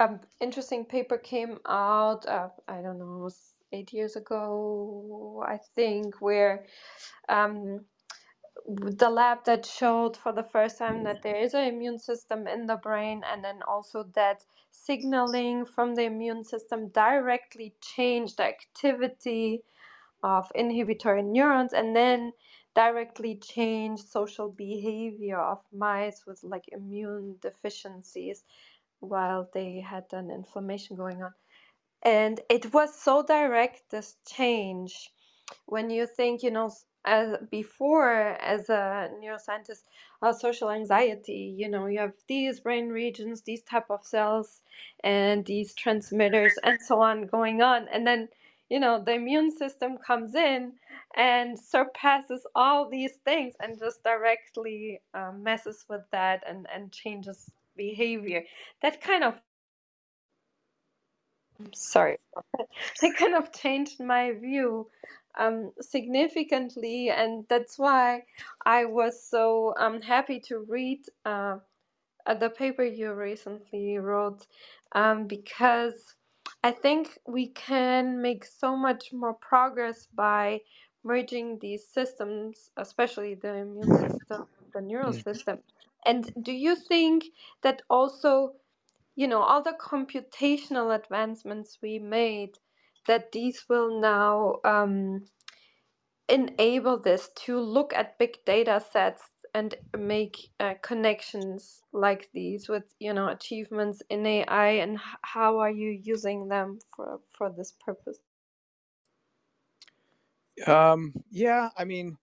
um, 0.00 0.20
interesting 0.40 0.84
paper 0.84 1.18
came 1.18 1.58
out, 1.66 2.26
uh, 2.26 2.48
I 2.68 2.82
don't 2.82 2.98
know, 2.98 3.30
eight 3.72 3.92
years 3.92 4.16
ago, 4.16 5.42
I 5.46 5.58
think, 5.74 6.20
where 6.20 6.66
um, 7.28 7.80
the 8.68 9.10
lab 9.10 9.44
that 9.46 9.66
showed 9.66 10.16
for 10.16 10.32
the 10.32 10.44
first 10.44 10.78
time 10.78 11.04
that 11.04 11.22
there 11.22 11.36
is 11.36 11.54
an 11.54 11.64
immune 11.66 11.98
system 11.98 12.46
in 12.48 12.66
the 12.66 12.76
brain, 12.76 13.22
and 13.30 13.44
then 13.44 13.60
also 13.68 14.04
that 14.14 14.44
signaling 14.72 15.66
from 15.66 15.94
the 15.94 16.04
immune 16.04 16.44
system 16.44 16.88
directly 16.88 17.74
changed 17.80 18.38
the 18.38 18.44
activity 18.44 19.62
of 20.22 20.50
inhibitory 20.54 21.22
neurons, 21.22 21.72
and 21.72 21.96
then 21.96 22.32
directly 22.74 23.36
changed 23.36 24.08
social 24.08 24.48
behavior 24.50 25.38
of 25.38 25.60
mice 25.72 26.24
with 26.26 26.42
like 26.42 26.64
immune 26.68 27.36
deficiencies 27.42 28.44
while 29.00 29.48
they 29.54 29.80
had 29.80 30.06
an 30.12 30.30
inflammation 30.30 30.96
going 30.96 31.22
on. 31.22 31.32
And 32.02 32.40
it 32.48 32.72
was 32.72 32.94
so 32.98 33.22
direct, 33.24 33.90
this 33.90 34.16
change. 34.26 35.10
When 35.66 35.90
you 35.90 36.06
think, 36.06 36.42
you 36.42 36.50
know, 36.50 36.70
as 37.04 37.36
before 37.50 38.12
as 38.40 38.68
a 38.68 39.10
neuroscientist 39.22 39.82
uh, 40.22 40.32
social 40.32 40.70
anxiety 40.70 41.52
you 41.58 41.68
know 41.68 41.86
you 41.86 41.98
have 41.98 42.12
these 42.28 42.60
brain 42.60 42.90
regions 42.90 43.42
these 43.42 43.62
type 43.62 43.86
of 43.90 44.04
cells 44.04 44.60
and 45.02 45.44
these 45.46 45.74
transmitters 45.74 46.54
and 46.62 46.80
so 46.80 47.00
on 47.00 47.26
going 47.26 47.60
on 47.60 47.88
and 47.92 48.06
then 48.06 48.28
you 48.68 48.78
know 48.78 49.02
the 49.04 49.12
immune 49.14 49.50
system 49.50 49.98
comes 49.98 50.34
in 50.36 50.72
and 51.16 51.58
surpasses 51.58 52.46
all 52.54 52.88
these 52.90 53.16
things 53.24 53.54
and 53.60 53.78
just 53.78 54.02
directly 54.04 55.00
uh, 55.14 55.32
messes 55.32 55.84
with 55.88 56.02
that 56.12 56.42
and 56.48 56.66
and 56.74 56.92
changes 56.92 57.50
behavior. 57.76 58.44
That 58.82 59.00
kind 59.02 59.24
of 59.24 59.34
sorry. 61.74 62.18
That 63.02 63.16
kind 63.18 63.34
of 63.34 63.52
changed 63.52 64.00
my 64.00 64.32
view 64.32 64.88
um, 65.38 65.72
significantly 65.80 67.10
and 67.10 67.44
that's 67.48 67.78
why 67.78 68.22
i 68.66 68.84
was 68.84 69.22
so 69.28 69.74
um, 69.78 70.00
happy 70.02 70.40
to 70.40 70.60
read 70.68 71.00
uh, 71.26 71.56
uh, 72.26 72.34
the 72.34 72.50
paper 72.50 72.84
you 72.84 73.12
recently 73.14 73.98
wrote 73.98 74.46
um, 74.94 75.26
because 75.28 76.16
I 76.64 76.72
think 76.72 77.18
we 77.28 77.48
can 77.48 78.22
make 78.22 78.46
so 78.46 78.76
much 78.76 79.12
more 79.12 79.34
progress 79.34 80.08
by 80.14 80.60
merging 81.04 81.58
these 81.60 81.86
systems, 81.88 82.70
especially 82.76 83.34
the 83.34 83.54
immune 83.54 83.92
system, 83.94 84.46
the 84.74 84.80
neural 84.82 85.12
Mm. 85.12 85.24
system. 85.24 85.60
And 86.06 86.32
do 86.42 86.52
you 86.52 86.76
think 86.76 87.26
that 87.62 87.82
also, 87.90 88.54
you 89.16 89.28
know, 89.28 89.42
all 89.42 89.62
the 89.62 89.74
computational 89.80 90.94
advancements 90.94 91.78
we 91.82 91.98
made, 92.00 92.58
that 93.06 93.32
these 93.32 93.66
will 93.68 94.00
now 94.00 94.60
um, 94.64 95.26
enable 96.28 96.98
this 96.98 97.30
to 97.36 97.60
look 97.60 97.94
at 97.94 98.18
big 98.18 98.38
data 98.46 98.80
sets 98.92 99.30
and 99.54 99.76
make 99.98 100.50
uh, 100.60 100.74
connections 100.82 101.82
like 101.94 102.30
these 102.34 102.68
with 102.68 102.84
you 103.00 103.14
know 103.14 103.28
achievements 103.28 104.02
in 104.10 104.26
AI 104.26 104.68
and 104.84 105.00
how 105.22 105.60
are 105.60 105.72
you 105.72 105.90
using 106.04 106.48
them 106.48 106.80
for 106.96 107.20
for 107.32 107.50
this 107.50 107.74
purpose? 107.84 108.20
Um, 110.66 111.12
yeah, 111.30 111.70
I 111.76 111.84
mean, 111.84 112.16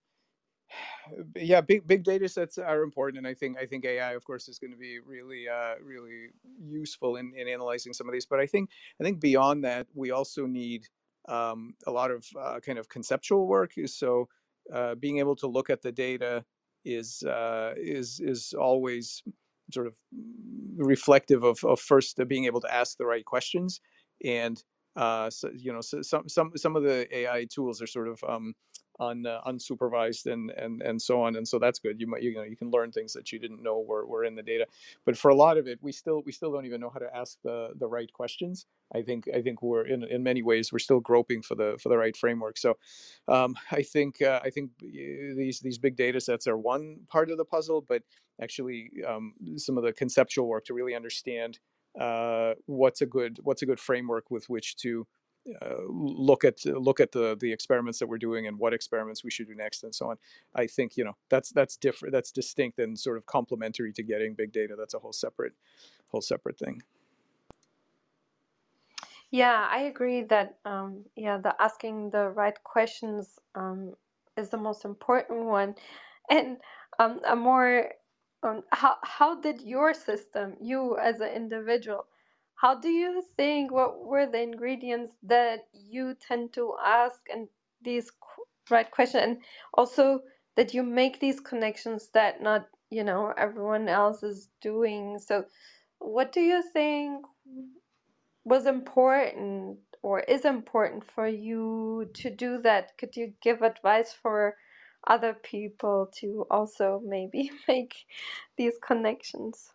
yeah, 1.36 1.60
big 1.60 1.86
big 1.86 2.04
data 2.04 2.28
sets 2.28 2.58
are 2.58 2.82
important, 2.82 3.18
and 3.18 3.26
I 3.26 3.34
think 3.34 3.58
I 3.58 3.66
think 3.66 3.84
AI, 3.84 4.12
of 4.12 4.24
course, 4.24 4.48
is 4.48 4.58
going 4.58 4.72
to 4.72 4.76
be 4.76 4.98
really 5.00 5.46
uh, 5.48 5.74
really 5.82 6.28
useful 6.62 7.16
in, 7.16 7.32
in 7.36 7.48
analyzing 7.48 7.92
some 7.92 8.08
of 8.08 8.12
these. 8.12 8.26
But 8.26 8.40
I 8.40 8.46
think 8.46 8.70
I 9.00 9.04
think 9.04 9.20
beyond 9.20 9.64
that, 9.64 9.86
we 9.94 10.10
also 10.10 10.46
need 10.46 10.86
um, 11.28 11.74
a 11.86 11.90
lot 11.90 12.10
of 12.10 12.26
uh, 12.40 12.60
kind 12.60 12.78
of 12.78 12.88
conceptual 12.88 13.46
work. 13.46 13.72
So 13.86 14.28
uh, 14.72 14.94
being 14.96 15.18
able 15.18 15.36
to 15.36 15.46
look 15.46 15.70
at 15.70 15.82
the 15.82 15.92
data 15.92 16.44
is 16.84 17.22
uh, 17.24 17.74
is 17.76 18.20
is 18.20 18.54
always 18.58 19.22
sort 19.72 19.86
of 19.86 19.96
reflective 20.76 21.44
of, 21.44 21.62
of 21.64 21.80
first 21.80 22.18
uh, 22.18 22.24
being 22.24 22.46
able 22.46 22.60
to 22.60 22.74
ask 22.74 22.96
the 22.96 23.06
right 23.06 23.24
questions 23.24 23.80
and 24.24 24.62
uh, 24.96 25.30
so, 25.30 25.50
you 25.54 25.72
know 25.72 25.80
so 25.80 26.02
some 26.02 26.28
some 26.28 26.52
some 26.56 26.76
of 26.76 26.82
the 26.82 27.06
AI 27.16 27.46
tools 27.46 27.80
are 27.80 27.86
sort 27.86 28.08
of 28.08 28.22
um, 28.24 28.54
un, 29.00 29.24
uh, 29.26 29.40
unsupervised 29.46 30.30
and 30.30 30.50
and 30.50 30.82
and 30.82 31.00
so 31.00 31.22
on 31.22 31.36
and 31.36 31.46
so 31.46 31.58
that's 31.58 31.78
good. 31.78 32.00
You 32.00 32.06
might 32.06 32.22
you 32.22 32.34
know 32.34 32.42
you 32.42 32.56
can 32.56 32.70
learn 32.70 32.92
things 32.92 33.12
that 33.14 33.32
you 33.32 33.38
didn't 33.38 33.62
know 33.62 33.80
were, 33.80 34.06
were 34.06 34.24
in 34.24 34.34
the 34.34 34.42
data. 34.42 34.66
But 35.04 35.16
for 35.16 35.30
a 35.30 35.34
lot 35.34 35.58
of 35.58 35.66
it 35.66 35.78
we 35.82 35.92
still 35.92 36.22
we 36.24 36.32
still 36.32 36.52
don't 36.52 36.66
even 36.66 36.80
know 36.80 36.90
how 36.90 36.98
to 36.98 37.16
ask 37.16 37.38
the 37.42 37.70
the 37.78 37.88
right 37.88 38.12
questions. 38.12 38.66
I 38.94 39.02
think 39.02 39.28
i 39.34 39.40
think 39.40 39.62
we're 39.62 39.86
in 39.86 40.04
in 40.04 40.22
many 40.22 40.42
ways 40.42 40.72
we're 40.72 40.80
still 40.80 41.00
groping 41.00 41.42
for 41.42 41.54
the 41.54 41.78
for 41.82 41.88
the 41.88 41.96
right 41.96 42.16
framework. 42.16 42.58
So 42.58 42.76
um, 43.28 43.56
i 43.70 43.82
think 43.82 44.20
uh, 44.22 44.40
i 44.42 44.50
think 44.50 44.70
these 44.80 45.60
these 45.60 45.78
big 45.78 45.96
data 45.96 46.20
sets 46.20 46.46
are 46.46 46.58
one 46.58 47.00
part 47.08 47.30
of 47.30 47.38
the 47.38 47.44
puzzle 47.44 47.84
but 47.88 48.02
actually 48.42 48.90
um, 49.06 49.34
some 49.56 49.76
of 49.78 49.84
the 49.84 49.92
conceptual 49.92 50.48
work 50.48 50.64
to 50.64 50.74
really 50.74 50.94
understand 50.94 51.58
uh, 51.98 52.54
what's 52.66 53.00
a 53.00 53.06
good 53.06 53.38
what's 53.42 53.62
a 53.62 53.66
good 53.66 53.80
framework 53.80 54.30
with 54.30 54.48
which 54.48 54.76
to 54.76 55.06
uh, 55.62 55.80
look 55.88 56.44
at 56.44 56.64
look 56.66 57.00
at 57.00 57.12
the 57.12 57.36
the 57.40 57.50
experiments 57.50 57.98
that 57.98 58.06
we're 58.06 58.18
doing 58.18 58.46
and 58.46 58.58
what 58.58 58.74
experiments 58.74 59.24
we 59.24 59.30
should 59.30 59.48
do 59.48 59.54
next 59.54 59.82
and 59.82 59.94
so 59.94 60.10
on. 60.10 60.16
I 60.54 60.66
think 60.66 60.96
you 60.96 61.04
know 61.04 61.16
that's 61.30 61.50
that's 61.50 61.76
different 61.76 62.12
that's 62.12 62.30
distinct 62.30 62.78
and 62.78 62.98
sort 62.98 63.16
of 63.16 63.26
complementary 63.26 63.92
to 63.94 64.02
getting 64.02 64.34
big 64.34 64.52
data. 64.52 64.74
That's 64.78 64.94
a 64.94 64.98
whole 64.98 65.12
separate 65.12 65.54
whole 66.08 66.20
separate 66.20 66.58
thing. 66.58 66.82
Yeah, 69.30 69.68
I 69.70 69.82
agree 69.82 70.22
that 70.24 70.58
um, 70.64 71.04
yeah, 71.16 71.38
the 71.38 71.54
asking 71.60 72.10
the 72.10 72.28
right 72.28 72.62
questions 72.64 73.38
um, 73.54 73.94
is 74.36 74.50
the 74.50 74.58
most 74.58 74.84
important 74.84 75.46
one, 75.46 75.74
and 76.28 76.58
um, 76.98 77.20
a 77.26 77.34
more 77.34 77.92
um, 78.42 78.62
how 78.70 78.96
how 79.02 79.40
did 79.40 79.60
your 79.62 79.94
system, 79.94 80.56
you 80.60 80.96
as 80.98 81.20
an 81.20 81.28
individual, 81.30 82.06
how 82.54 82.74
do 82.80 82.88
you 82.88 83.22
think 83.36 83.70
what 83.72 84.04
were 84.04 84.26
the 84.26 84.40
ingredients 84.42 85.12
that 85.22 85.68
you 85.72 86.14
tend 86.14 86.52
to 86.54 86.74
ask 86.84 87.20
and 87.32 87.48
these 87.82 88.10
right 88.70 88.90
question 88.90 89.20
and 89.20 89.38
also 89.74 90.20
that 90.56 90.74
you 90.74 90.82
make 90.82 91.20
these 91.20 91.40
connections 91.40 92.10
that 92.14 92.42
not 92.42 92.68
you 92.90 93.04
know 93.04 93.32
everyone 93.36 93.88
else 93.88 94.22
is 94.22 94.48
doing. 94.60 95.18
So, 95.18 95.44
what 95.98 96.32
do 96.32 96.40
you 96.40 96.62
think? 96.62 97.26
was 98.44 98.66
important 98.66 99.78
or 100.02 100.20
is 100.20 100.44
important 100.44 101.04
for 101.04 101.26
you 101.26 102.10
to 102.14 102.30
do 102.30 102.60
that? 102.62 102.96
Could 102.98 103.16
you 103.16 103.34
give 103.42 103.62
advice 103.62 104.12
for 104.12 104.56
other 105.06 105.34
people 105.34 106.10
to 106.16 106.46
also 106.50 107.02
maybe 107.04 107.50
make 107.68 107.94
these 108.56 108.74
connections? 108.82 109.70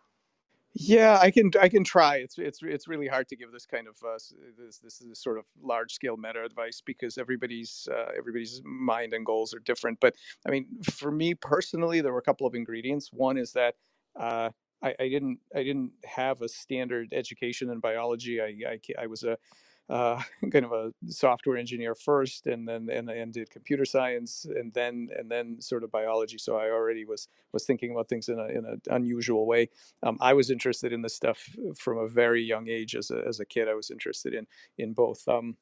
Yeah, 0.78 1.18
I 1.22 1.30
can 1.30 1.50
I 1.58 1.70
can 1.70 1.84
try. 1.84 2.16
It's 2.16 2.36
it's 2.38 2.60
it's 2.62 2.86
really 2.86 3.06
hard 3.08 3.28
to 3.28 3.36
give 3.36 3.50
this 3.50 3.64
kind 3.64 3.88
of 3.88 3.96
uh, 4.06 4.18
this 4.58 4.78
this 4.78 5.00
is 5.00 5.18
sort 5.18 5.38
of 5.38 5.46
large 5.62 5.92
scale 5.94 6.18
meta 6.18 6.44
advice 6.44 6.82
because 6.84 7.16
everybody's 7.16 7.88
uh, 7.90 8.12
everybody's 8.16 8.60
mind 8.62 9.14
and 9.14 9.24
goals 9.24 9.54
are 9.54 9.58
different. 9.60 10.00
But 10.00 10.16
I 10.46 10.50
mean, 10.50 10.66
for 10.82 11.10
me 11.10 11.32
personally, 11.32 12.02
there 12.02 12.12
were 12.12 12.18
a 12.18 12.22
couple 12.22 12.46
of 12.46 12.54
ingredients. 12.54 13.10
One 13.10 13.38
is 13.38 13.52
that 13.52 13.76
uh, 14.20 14.50
I, 14.82 14.94
I 15.00 15.08
didn't 15.08 15.38
I 15.54 15.62
didn't 15.62 15.92
have 16.04 16.42
a 16.42 16.48
standard 16.48 17.08
education 17.14 17.70
in 17.70 17.80
biology. 17.80 18.42
I 18.42 18.54
I, 18.68 18.80
I 19.02 19.06
was 19.06 19.24
a 19.24 19.38
uh, 19.88 20.20
kind 20.50 20.64
of 20.64 20.72
a 20.72 20.92
software 21.08 21.56
engineer 21.56 21.94
first, 21.94 22.46
and 22.46 22.68
then 22.68 22.88
and, 22.90 23.08
and 23.10 23.32
did 23.32 23.50
computer 23.50 23.84
science, 23.84 24.44
and 24.44 24.72
then 24.72 25.08
and 25.16 25.30
then 25.30 25.60
sort 25.60 25.84
of 25.84 25.90
biology. 25.90 26.38
So 26.38 26.56
I 26.56 26.70
already 26.70 27.04
was 27.04 27.28
was 27.52 27.64
thinking 27.64 27.92
about 27.92 28.08
things 28.08 28.28
in 28.28 28.38
a 28.38 28.46
in 28.46 28.64
an 28.64 28.80
unusual 28.90 29.46
way. 29.46 29.68
Um, 30.02 30.18
I 30.20 30.32
was 30.32 30.50
interested 30.50 30.92
in 30.92 31.02
this 31.02 31.14
stuff 31.14 31.48
from 31.76 31.98
a 31.98 32.08
very 32.08 32.42
young 32.42 32.68
age. 32.68 32.94
As 32.96 33.10
a 33.10 33.22
as 33.26 33.40
a 33.40 33.44
kid, 33.44 33.68
I 33.68 33.74
was 33.74 33.90
interested 33.90 34.34
in 34.34 34.46
in 34.78 34.92
both. 34.92 35.26
Um, 35.28 35.56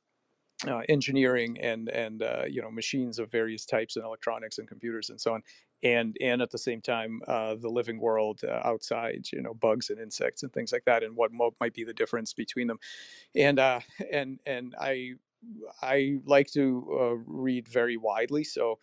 uh, 0.67 0.83
engineering 0.89 1.59
and 1.61 1.89
and 1.89 2.23
uh, 2.23 2.45
you 2.49 2.63
know 2.63 2.71
machines 2.71 3.19
of 3.19 3.31
various 3.31 3.67
types 3.67 3.97
and 3.97 4.05
electronics 4.05 4.59
and 4.59 4.69
computers 4.69 5.11
and 5.11 5.21
so 5.21 5.35
on 5.35 5.43
and 5.83 6.17
and 6.21 6.41
at 6.41 6.51
the 6.51 6.59
same 6.59 6.81
time 6.81 7.21
uh, 7.29 7.55
the 7.55 7.69
living 7.69 8.01
world 8.01 8.41
uh, 8.45 8.61
outside 8.65 9.27
you 9.33 9.43
know 9.43 9.55
bugs 9.55 9.91
and 9.91 10.01
insects 10.01 10.43
and 10.43 10.53
things 10.53 10.73
like 10.73 10.85
that 10.85 11.03
and 11.03 11.15
what 11.17 11.31
might 11.61 11.75
be 11.75 11.85
the 11.85 11.93
difference 11.93 12.33
between 12.33 12.67
them. 12.67 12.79
And 13.35 13.59
uh, 13.59 13.81
and 14.13 14.41
and 14.47 14.75
I 14.81 15.15
I 15.83 16.19
like 16.25 16.51
to 16.53 16.87
uh, 16.99 17.15
read 17.27 17.69
very 17.69 17.97
widely 17.97 18.45
so 18.45 18.79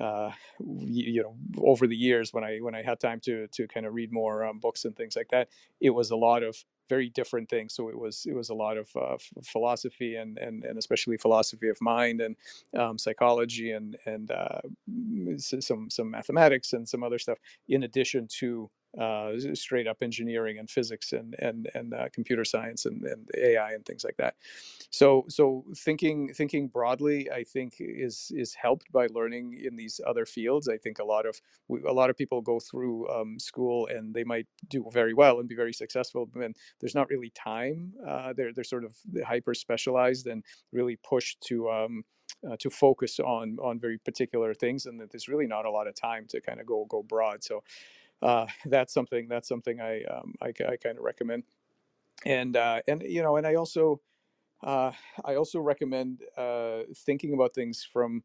uh, 0.00 0.30
you, 0.60 1.22
know 1.22 1.36
over 1.58 1.86
the 1.86 1.96
years 1.96 2.32
when 2.32 2.44
I 2.44 2.58
when 2.58 2.74
I 2.74 2.82
had 2.82 3.00
time 3.00 3.20
to 3.20 3.46
to 3.48 3.66
kind 3.68 3.86
of 3.86 3.94
read 3.94 4.12
more 4.12 4.44
um, 4.44 4.58
books 4.58 4.84
and 4.84 4.94
things 4.96 5.16
like 5.16 5.28
that, 5.30 5.48
it 5.80 5.90
was 5.90 6.10
a 6.10 6.16
lot 6.16 6.42
of 6.42 6.56
very 6.88 7.08
different 7.08 7.48
things. 7.48 7.74
So 7.74 7.88
it 7.88 7.98
was 7.98 8.26
it 8.26 8.34
was 8.34 8.50
a 8.50 8.54
lot 8.54 8.76
of 8.76 8.88
uh, 8.96 9.16
philosophy 9.44 10.16
and, 10.16 10.38
and 10.38 10.64
and 10.64 10.78
especially 10.78 11.16
philosophy 11.16 11.68
of 11.68 11.80
mind 11.80 12.20
and 12.20 12.36
um, 12.76 12.98
psychology 12.98 13.72
and 13.72 13.96
and 14.06 14.30
uh, 14.30 14.60
some 15.38 15.90
some 15.90 16.10
mathematics 16.10 16.72
and 16.72 16.88
some 16.88 17.02
other 17.02 17.18
stuff 17.18 17.38
in 17.68 17.82
addition 17.84 18.28
to 18.38 18.70
uh, 18.98 19.32
straight 19.54 19.86
up 19.86 19.98
engineering 20.02 20.58
and 20.58 20.70
physics 20.70 21.12
and 21.12 21.34
and 21.38 21.68
and 21.74 21.94
uh, 21.94 22.08
computer 22.12 22.44
science 22.44 22.86
and, 22.86 23.04
and 23.04 23.28
AI 23.36 23.72
and 23.72 23.84
things 23.84 24.04
like 24.04 24.16
that. 24.16 24.34
So 24.90 25.24
so 25.28 25.64
thinking 25.76 26.32
thinking 26.32 26.68
broadly, 26.68 27.30
I 27.30 27.44
think 27.44 27.74
is 27.78 28.32
is 28.34 28.54
helped 28.54 28.90
by 28.92 29.06
learning 29.08 29.60
in 29.62 29.76
these 29.76 30.00
other 30.06 30.26
fields. 30.26 30.68
I 30.68 30.76
think 30.76 30.98
a 30.98 31.04
lot 31.04 31.26
of 31.26 31.40
a 31.86 31.92
lot 31.92 32.10
of 32.10 32.16
people 32.16 32.40
go 32.40 32.60
through 32.60 33.08
um, 33.08 33.38
school 33.38 33.86
and 33.88 34.14
they 34.14 34.24
might 34.24 34.46
do 34.68 34.84
very 34.92 35.14
well 35.14 35.40
and 35.40 35.48
be 35.48 35.56
very 35.56 35.72
successful, 35.72 36.26
but 36.26 36.40
then 36.40 36.54
there's 36.80 36.94
not 36.94 37.08
really 37.08 37.30
time. 37.30 37.92
Uh, 38.06 38.32
they're 38.32 38.52
they're 38.52 38.64
sort 38.64 38.84
of 38.84 38.94
hyper 39.26 39.54
specialized 39.54 40.26
and 40.26 40.42
really 40.72 40.96
pushed 40.96 41.40
to. 41.42 41.70
Um, 41.70 42.04
uh, 42.46 42.56
to 42.58 42.68
focus 42.68 43.18
on 43.18 43.56
on 43.62 43.78
very 43.78 43.98
particular 43.98 44.52
things, 44.52 44.86
and 44.86 45.00
that 45.00 45.10
there's 45.10 45.28
really 45.28 45.46
not 45.46 45.64
a 45.64 45.70
lot 45.70 45.86
of 45.86 45.94
time 45.94 46.26
to 46.28 46.40
kind 46.40 46.60
of 46.60 46.66
go 46.66 46.84
go 46.88 47.02
broad. 47.02 47.42
So 47.42 47.62
uh, 48.22 48.46
that's 48.66 48.92
something 48.92 49.28
that's 49.28 49.48
something 49.48 49.80
I 49.80 50.02
um, 50.04 50.34
I, 50.42 50.48
I 50.48 50.76
kind 50.76 50.98
of 50.98 51.04
recommend. 51.04 51.44
And 52.24 52.56
uh, 52.56 52.82
and 52.88 53.02
you 53.02 53.22
know, 53.22 53.36
and 53.36 53.46
I 53.46 53.54
also 53.54 54.00
uh, 54.64 54.92
I 55.24 55.36
also 55.36 55.60
recommend 55.60 56.22
uh, 56.36 56.82
thinking 56.94 57.34
about 57.34 57.54
things 57.54 57.84
from 57.90 58.24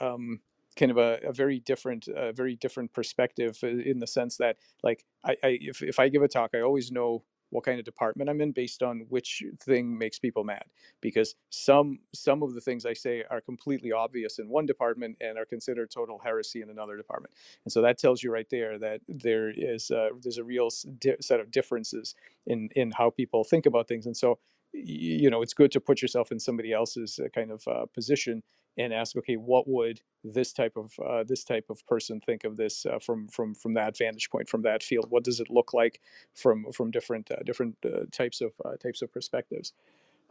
um, 0.00 0.40
kind 0.76 0.90
of 0.90 0.98
a, 0.98 1.20
a 1.24 1.32
very 1.32 1.60
different, 1.60 2.08
uh, 2.08 2.32
very 2.32 2.56
different 2.56 2.92
perspective 2.92 3.58
in 3.62 4.00
the 4.00 4.06
sense 4.06 4.36
that, 4.38 4.56
like, 4.82 5.04
I, 5.24 5.32
I 5.42 5.58
if 5.60 5.82
if 5.82 5.98
I 5.98 6.08
give 6.08 6.22
a 6.22 6.28
talk, 6.28 6.50
I 6.54 6.60
always 6.60 6.92
know 6.92 7.24
what 7.54 7.62
kind 7.62 7.78
of 7.78 7.84
department 7.84 8.28
I'm 8.28 8.40
in 8.40 8.50
based 8.50 8.82
on 8.82 9.06
which 9.08 9.44
thing 9.60 9.96
makes 9.96 10.18
people 10.18 10.42
mad. 10.42 10.64
Because 11.00 11.36
some 11.50 12.00
some 12.12 12.42
of 12.42 12.52
the 12.54 12.60
things 12.60 12.84
I 12.84 12.94
say 12.94 13.24
are 13.30 13.40
completely 13.40 13.92
obvious 13.92 14.40
in 14.40 14.48
one 14.48 14.66
department 14.66 15.16
and 15.20 15.38
are 15.38 15.44
considered 15.44 15.90
total 15.90 16.18
heresy 16.18 16.62
in 16.62 16.68
another 16.68 16.96
department. 16.96 17.32
And 17.64 17.72
so 17.72 17.80
that 17.82 17.96
tells 17.96 18.24
you 18.24 18.32
right 18.32 18.48
there 18.50 18.76
that 18.80 19.02
there 19.08 19.50
is 19.50 19.92
a, 19.92 20.10
there's 20.20 20.38
a 20.38 20.44
real 20.44 20.68
set 20.70 21.40
of 21.40 21.52
differences 21.52 22.16
in 22.44 22.70
in 22.74 22.90
how 22.90 23.10
people 23.10 23.44
think 23.44 23.66
about 23.66 23.86
things. 23.86 24.06
And 24.06 24.16
so 24.16 24.38
you 24.72 25.30
know 25.30 25.40
it's 25.40 25.54
good 25.54 25.70
to 25.70 25.80
put 25.80 26.02
yourself 26.02 26.32
in 26.32 26.40
somebody 26.40 26.72
else's 26.72 27.20
uh, 27.24 27.28
kind 27.28 27.52
of 27.52 27.62
uh, 27.68 27.86
position 27.94 28.42
and 28.76 28.92
ask, 28.92 29.16
okay, 29.16 29.36
what 29.36 29.68
would 29.68 30.00
this 30.24 30.52
type 30.52 30.76
of 30.76 30.92
uh, 31.04 31.24
this 31.24 31.44
type 31.44 31.66
of 31.70 31.86
person 31.86 32.20
think 32.20 32.44
of 32.44 32.56
this 32.56 32.86
uh, 32.86 32.98
from 32.98 33.28
from 33.28 33.54
from 33.54 33.74
that 33.74 33.96
vantage 33.96 34.30
point, 34.30 34.48
from 34.48 34.62
that 34.62 34.82
field? 34.82 35.06
What 35.10 35.24
does 35.24 35.40
it 35.40 35.50
look 35.50 35.72
like 35.72 36.00
from 36.34 36.66
from 36.72 36.90
different 36.90 37.30
uh, 37.30 37.42
different 37.44 37.76
uh, 37.84 38.04
types 38.10 38.40
of 38.40 38.52
uh, 38.64 38.76
types 38.76 39.02
of 39.02 39.12
perspectives? 39.12 39.72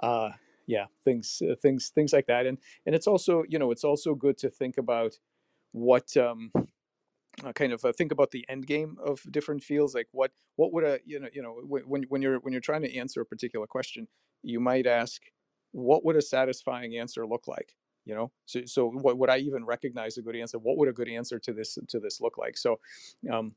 Uh, 0.01 0.31
yeah, 0.67 0.85
things 1.03 1.41
things 1.61 1.91
things 1.93 2.13
like 2.13 2.27
that, 2.27 2.45
and 2.45 2.57
and 2.85 2.95
it's 2.95 3.07
also 3.07 3.43
you 3.47 3.59
know 3.59 3.71
it's 3.71 3.83
also 3.83 4.15
good 4.15 4.37
to 4.39 4.49
think 4.49 4.77
about 4.77 5.17
what 5.71 6.15
um, 6.17 6.51
kind 7.55 7.73
of 7.73 7.83
think 7.97 8.11
about 8.11 8.31
the 8.31 8.45
end 8.47 8.67
game 8.67 8.97
of 9.03 9.19
different 9.31 9.63
fields 9.63 9.93
like 9.93 10.07
what 10.11 10.31
what 10.55 10.71
would 10.71 10.83
a 10.83 10.99
you 11.05 11.19
know 11.19 11.27
you 11.33 11.41
know 11.41 11.61
when 11.65 12.03
when 12.03 12.21
you're 12.21 12.39
when 12.39 12.53
you're 12.53 12.61
trying 12.61 12.81
to 12.81 12.95
answer 12.95 13.21
a 13.21 13.25
particular 13.25 13.65
question 13.65 14.07
you 14.43 14.59
might 14.59 14.85
ask 14.85 15.21
what 15.71 16.05
would 16.05 16.15
a 16.15 16.21
satisfying 16.21 16.95
answer 16.95 17.25
look 17.25 17.47
like 17.47 17.75
you 18.05 18.13
know 18.13 18.31
so 18.45 18.61
so 18.65 18.89
what 18.89 19.17
would 19.17 19.29
i 19.29 19.37
even 19.37 19.65
recognize 19.65 20.17
a 20.17 20.21
good 20.21 20.35
answer 20.35 20.59
what 20.59 20.77
would 20.77 20.89
a 20.89 20.93
good 20.93 21.09
answer 21.09 21.39
to 21.39 21.53
this 21.53 21.77
to 21.87 21.99
this 21.99 22.21
look 22.21 22.37
like 22.37 22.57
so 22.57 22.79
um 23.31 23.53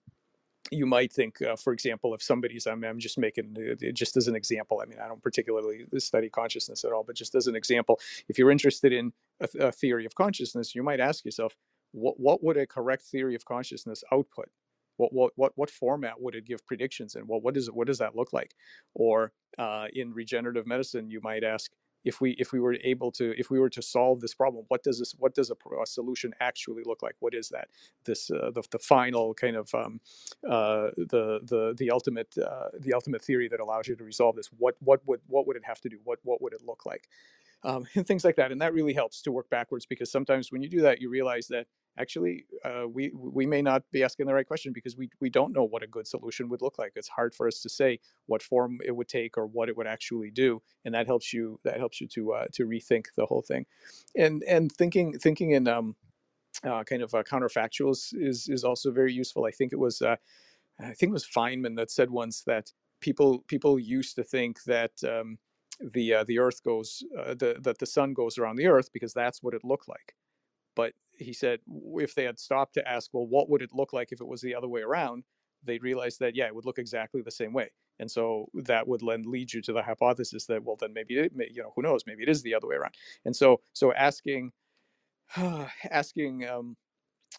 you 0.70 0.86
might 0.86 1.12
think, 1.12 1.40
uh, 1.42 1.56
for 1.56 1.72
example, 1.72 2.14
if 2.14 2.22
somebody's, 2.22 2.66
I'm, 2.66 2.82
I'm 2.84 2.98
just 2.98 3.18
making, 3.18 3.56
uh, 3.58 3.92
just 3.92 4.16
as 4.16 4.28
an 4.28 4.34
example, 4.34 4.80
I 4.82 4.86
mean, 4.86 4.98
I 4.98 5.08
don't 5.08 5.22
particularly 5.22 5.86
study 5.98 6.28
consciousness 6.28 6.84
at 6.84 6.92
all, 6.92 7.04
but 7.04 7.16
just 7.16 7.34
as 7.34 7.46
an 7.46 7.54
example, 7.54 8.00
if 8.28 8.38
you're 8.38 8.50
interested 8.50 8.92
in 8.92 9.12
a, 9.40 9.66
a 9.66 9.72
theory 9.72 10.06
of 10.06 10.14
consciousness, 10.14 10.74
you 10.74 10.82
might 10.82 11.00
ask 11.00 11.24
yourself, 11.24 11.56
what 11.92 12.18
what 12.18 12.42
would 12.42 12.56
a 12.56 12.66
correct 12.66 13.04
theory 13.04 13.34
of 13.34 13.44
consciousness 13.44 14.02
output? 14.12 14.48
What 14.96 15.12
what 15.12 15.32
what 15.36 15.52
what 15.54 15.70
format 15.70 16.20
would 16.20 16.34
it 16.34 16.44
give 16.44 16.66
predictions 16.66 17.14
in? 17.14 17.26
Well, 17.26 17.40
what 17.40 17.56
is 17.56 17.68
it? 17.68 17.74
What 17.74 17.86
does 17.86 17.98
that 17.98 18.16
look 18.16 18.32
like? 18.32 18.54
Or 18.94 19.32
uh, 19.56 19.86
in 19.92 20.12
regenerative 20.12 20.66
medicine, 20.66 21.08
you 21.08 21.20
might 21.22 21.44
ask 21.44 21.70
if 22.04 22.20
we 22.20 22.32
if 22.32 22.52
we 22.52 22.60
were 22.60 22.76
able 22.84 23.10
to 23.12 23.38
if 23.38 23.50
we 23.50 23.58
were 23.58 23.70
to 23.70 23.82
solve 23.82 24.20
this 24.20 24.34
problem, 24.34 24.64
what 24.68 24.82
does 24.82 24.98
this 24.98 25.14
what 25.18 25.34
does 25.34 25.50
a, 25.50 25.56
a 25.82 25.86
solution 25.86 26.32
actually 26.40 26.82
look 26.84 27.02
like? 27.02 27.16
What 27.20 27.34
is 27.34 27.48
that? 27.50 27.68
This 28.04 28.30
uh, 28.30 28.50
the 28.54 28.62
the 28.70 28.78
final 28.78 29.34
kind 29.34 29.56
of 29.56 29.74
um, 29.74 30.00
uh, 30.48 30.90
the 30.96 31.40
the 31.42 31.74
the 31.76 31.90
ultimate 31.90 32.36
uh, 32.38 32.68
the 32.78 32.94
ultimate 32.94 33.22
theory 33.22 33.48
that 33.48 33.60
allows 33.60 33.88
you 33.88 33.96
to 33.96 34.04
resolve 34.04 34.36
this. 34.36 34.48
What 34.58 34.76
what 34.80 35.00
would 35.06 35.20
what 35.26 35.46
would 35.46 35.56
it 35.56 35.64
have 35.64 35.80
to 35.82 35.88
do? 35.88 35.98
What 36.04 36.18
what 36.22 36.40
would 36.42 36.52
it 36.52 36.62
look 36.64 36.86
like? 36.86 37.08
Um, 37.64 37.86
and 37.94 38.06
things 38.06 38.24
like 38.24 38.36
that. 38.36 38.52
And 38.52 38.60
that 38.60 38.74
really 38.74 38.92
helps 38.92 39.22
to 39.22 39.32
work 39.32 39.50
backwards 39.50 39.86
because 39.86 40.10
sometimes 40.10 40.52
when 40.52 40.62
you 40.62 40.68
do 40.68 40.82
that, 40.82 41.00
you 41.00 41.08
realize 41.08 41.48
that 41.48 41.66
actually 41.98 42.46
uh, 42.64 42.84
we 42.88 43.10
we 43.14 43.46
may 43.46 43.62
not 43.62 43.82
be 43.90 44.02
asking 44.02 44.26
the 44.26 44.34
right 44.34 44.46
question 44.46 44.72
because 44.72 44.96
we 44.96 45.08
we 45.20 45.30
don't 45.30 45.52
know 45.52 45.64
what 45.64 45.82
a 45.82 45.86
good 45.86 46.06
solution 46.06 46.48
would 46.48 46.62
look 46.62 46.78
like 46.78 46.92
it's 46.94 47.08
hard 47.08 47.34
for 47.34 47.46
us 47.46 47.60
to 47.60 47.68
say 47.68 47.98
what 48.26 48.42
form 48.42 48.78
it 48.84 48.94
would 48.94 49.08
take 49.08 49.36
or 49.36 49.46
what 49.46 49.68
it 49.68 49.76
would 49.76 49.86
actually 49.86 50.30
do 50.30 50.60
and 50.84 50.94
that 50.94 51.06
helps 51.06 51.32
you 51.32 51.58
that 51.64 51.78
helps 51.78 52.00
you 52.00 52.06
to 52.06 52.32
uh, 52.32 52.46
to 52.52 52.66
rethink 52.66 53.06
the 53.16 53.26
whole 53.26 53.42
thing 53.42 53.64
and 54.16 54.42
and 54.44 54.72
thinking 54.72 55.18
thinking 55.18 55.52
in 55.52 55.66
um, 55.68 55.96
uh, 56.64 56.84
kind 56.84 57.02
of 57.02 57.14
uh, 57.14 57.22
counterfactuals 57.22 58.14
is 58.14 58.48
is 58.48 58.64
also 58.64 58.90
very 58.90 59.12
useful 59.12 59.44
i 59.44 59.50
think 59.50 59.72
it 59.72 59.78
was 59.78 60.02
uh, 60.02 60.16
i 60.80 60.92
think 60.92 61.10
it 61.10 61.12
was 61.12 61.26
feynman 61.26 61.76
that 61.76 61.90
said 61.90 62.10
once 62.10 62.42
that 62.42 62.72
people 63.00 63.40
people 63.46 63.78
used 63.78 64.16
to 64.16 64.24
think 64.24 64.62
that 64.64 64.92
um, 65.04 65.38
the 65.80 66.14
uh, 66.14 66.24
the 66.24 66.38
earth 66.38 66.62
goes 66.62 67.02
the 67.12 67.56
that 67.62 67.78
the 67.78 67.86
sun 67.86 68.14
goes 68.14 68.38
around 68.38 68.56
the 68.56 68.66
earth 68.66 68.90
because 68.92 69.12
that's 69.12 69.42
what 69.42 69.54
it 69.54 69.64
looked 69.64 69.88
like 69.88 70.14
but 70.74 70.92
he 71.18 71.32
said 71.32 71.60
if 71.96 72.14
they 72.14 72.24
had 72.24 72.38
stopped 72.38 72.74
to 72.74 72.88
ask, 72.88 73.10
well, 73.12 73.26
what 73.26 73.48
would 73.50 73.62
it 73.62 73.70
look 73.72 73.92
like 73.92 74.12
if 74.12 74.20
it 74.20 74.26
was 74.26 74.40
the 74.42 74.54
other 74.54 74.68
way 74.68 74.82
around? 74.82 75.24
They'd 75.64 75.82
realize 75.82 76.18
that, 76.18 76.36
yeah, 76.36 76.46
it 76.46 76.54
would 76.54 76.66
look 76.66 76.78
exactly 76.78 77.22
the 77.22 77.30
same 77.30 77.52
way. 77.52 77.70
And 77.98 78.10
so 78.10 78.46
that 78.54 78.86
would 78.86 79.00
then 79.00 79.22
lead 79.24 79.52
you 79.52 79.62
to 79.62 79.72
the 79.72 79.82
hypothesis 79.82 80.44
that, 80.46 80.62
well, 80.62 80.76
then 80.78 80.92
maybe, 80.92 81.18
it, 81.18 81.32
you 81.50 81.62
know, 81.62 81.72
who 81.74 81.82
knows, 81.82 82.04
maybe 82.06 82.22
it 82.22 82.28
is 82.28 82.42
the 82.42 82.54
other 82.54 82.68
way 82.68 82.76
around. 82.76 82.94
And 83.24 83.34
so, 83.34 83.62
so 83.72 83.92
asking, 83.94 84.52
asking, 85.90 86.48
um, 86.48 86.76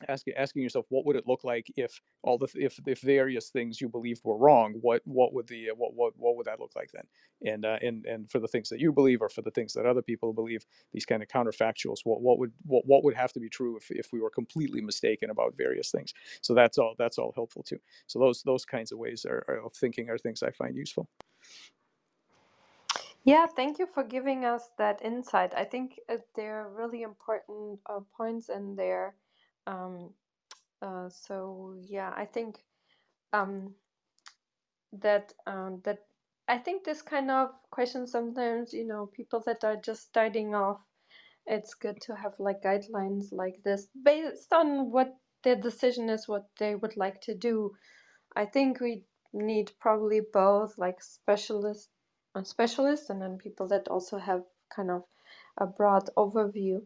asking 0.08 0.34
asking 0.36 0.62
yourself 0.62 0.86
what 0.90 1.06
would 1.06 1.16
it 1.16 1.28
look 1.28 1.44
like 1.44 1.72
if 1.76 2.00
all 2.24 2.38
the 2.38 2.48
if 2.56 2.80
if 2.86 3.02
various 3.02 3.50
things 3.50 3.82
you 3.82 3.90
believed 3.90 4.22
were 4.24 4.38
wrong 4.38 4.76
what 4.82 5.02
what 5.06 5.34
would 5.34 5.48
the 5.48 5.70
what 5.76 5.94
what 5.94 6.14
what 6.18 6.36
would 6.36 6.46
that 6.46 6.60
look 6.60 6.72
like 6.76 6.92
then? 6.92 7.04
And 7.46 7.66
uh, 7.66 7.78
and 7.82 8.06
and 8.06 8.30
for 8.30 8.40
the 8.40 8.48
things 8.48 8.70
that 8.70 8.80
you 8.80 8.92
believe 8.92 9.22
or 9.22 9.30
for 9.30 9.42
the 9.42 9.52
things 9.52 9.74
that 9.74 9.86
other 9.86 10.02
people 10.02 10.34
believe 10.34 10.66
these 10.94 11.06
kind 11.06 11.22
of 11.22 11.30
counterfactuals 11.30 12.00
what 12.04 12.22
what 12.22 12.40
would 12.40 12.52
what, 12.66 12.84
what 12.86 13.04
would 13.04 13.16
have 13.16 13.34
to 13.34 13.40
be 13.40 13.50
true 13.50 13.78
if, 13.78 13.90
if 13.92 14.08
we 14.12 14.20
were 14.20 14.30
completely 14.30 14.82
mistaken 14.82 15.30
about 15.30 15.56
various 15.58 15.92
things? 15.92 16.14
So 16.42 16.54
that's 16.54 16.78
all 16.78 16.96
that's 16.98 17.18
all 17.18 17.32
helpful 17.36 17.64
too. 17.64 17.80
So 18.08 18.20
those 18.20 18.44
those 18.44 18.66
kinds 18.66 18.92
of 18.92 19.00
ways 19.00 19.26
are, 19.26 19.44
are 19.48 19.66
of 19.66 19.74
thinking 19.74 20.10
are 20.10 20.18
things 20.18 20.44
i 20.44 20.52
find 20.52 20.76
useful. 20.76 21.08
Yeah, 23.24 23.46
thank 23.46 23.78
you 23.78 23.88
for 23.88 24.04
giving 24.04 24.46
us 24.46 24.70
that 24.78 25.02
insight. 25.04 25.54
I 25.54 25.66
think 25.66 26.00
uh, 26.08 26.16
there 26.36 26.62
are 26.62 26.70
really 26.70 27.02
important 27.02 27.80
uh, 27.90 28.00
points 28.16 28.48
in 28.48 28.76
there 28.76 29.16
um, 29.68 30.14
uh, 30.82 31.10
so 31.10 31.76
yeah, 31.82 32.14
I 32.16 32.26
think 32.26 32.64
um, 33.34 33.76
that 34.94 35.34
um, 35.46 35.82
that 35.84 36.00
I 36.48 36.58
think 36.58 36.84
this 36.84 37.02
kind 37.02 37.30
of 37.30 37.50
question 37.72 38.08
sometimes, 38.08 38.74
you 38.74 38.88
know, 38.88 39.08
people 39.08 39.44
that 39.46 39.64
are 39.64 39.76
just 39.76 40.04
starting 40.04 40.56
off, 40.56 40.80
it's 41.46 41.74
good 41.74 42.00
to 42.02 42.16
have 42.16 42.34
like 42.40 42.62
guidelines 42.64 43.32
like 43.32 43.62
this 43.64 43.88
based 44.04 44.54
on 44.54 44.92
what 44.92 45.16
their 45.44 45.56
decision 45.58 46.10
is, 46.10 46.28
what 46.28 46.48
they 46.60 46.76
would 46.76 46.98
like 46.98 47.22
to 47.22 47.36
do. 47.36 47.74
I 48.36 48.46
think 48.46 48.80
we 48.80 49.04
need 49.34 49.72
probably 49.80 50.22
both, 50.34 50.78
like 50.78 51.04
specialists, 51.04 51.90
uh, 52.36 52.44
specialists, 52.44 53.10
and 53.10 53.22
then 53.22 53.38
people 53.38 53.68
that 53.70 53.88
also 53.90 54.18
have 54.18 54.44
kind 54.76 54.92
of 54.92 55.04
a 55.58 55.68
broad 55.68 56.10
overview. 56.18 56.82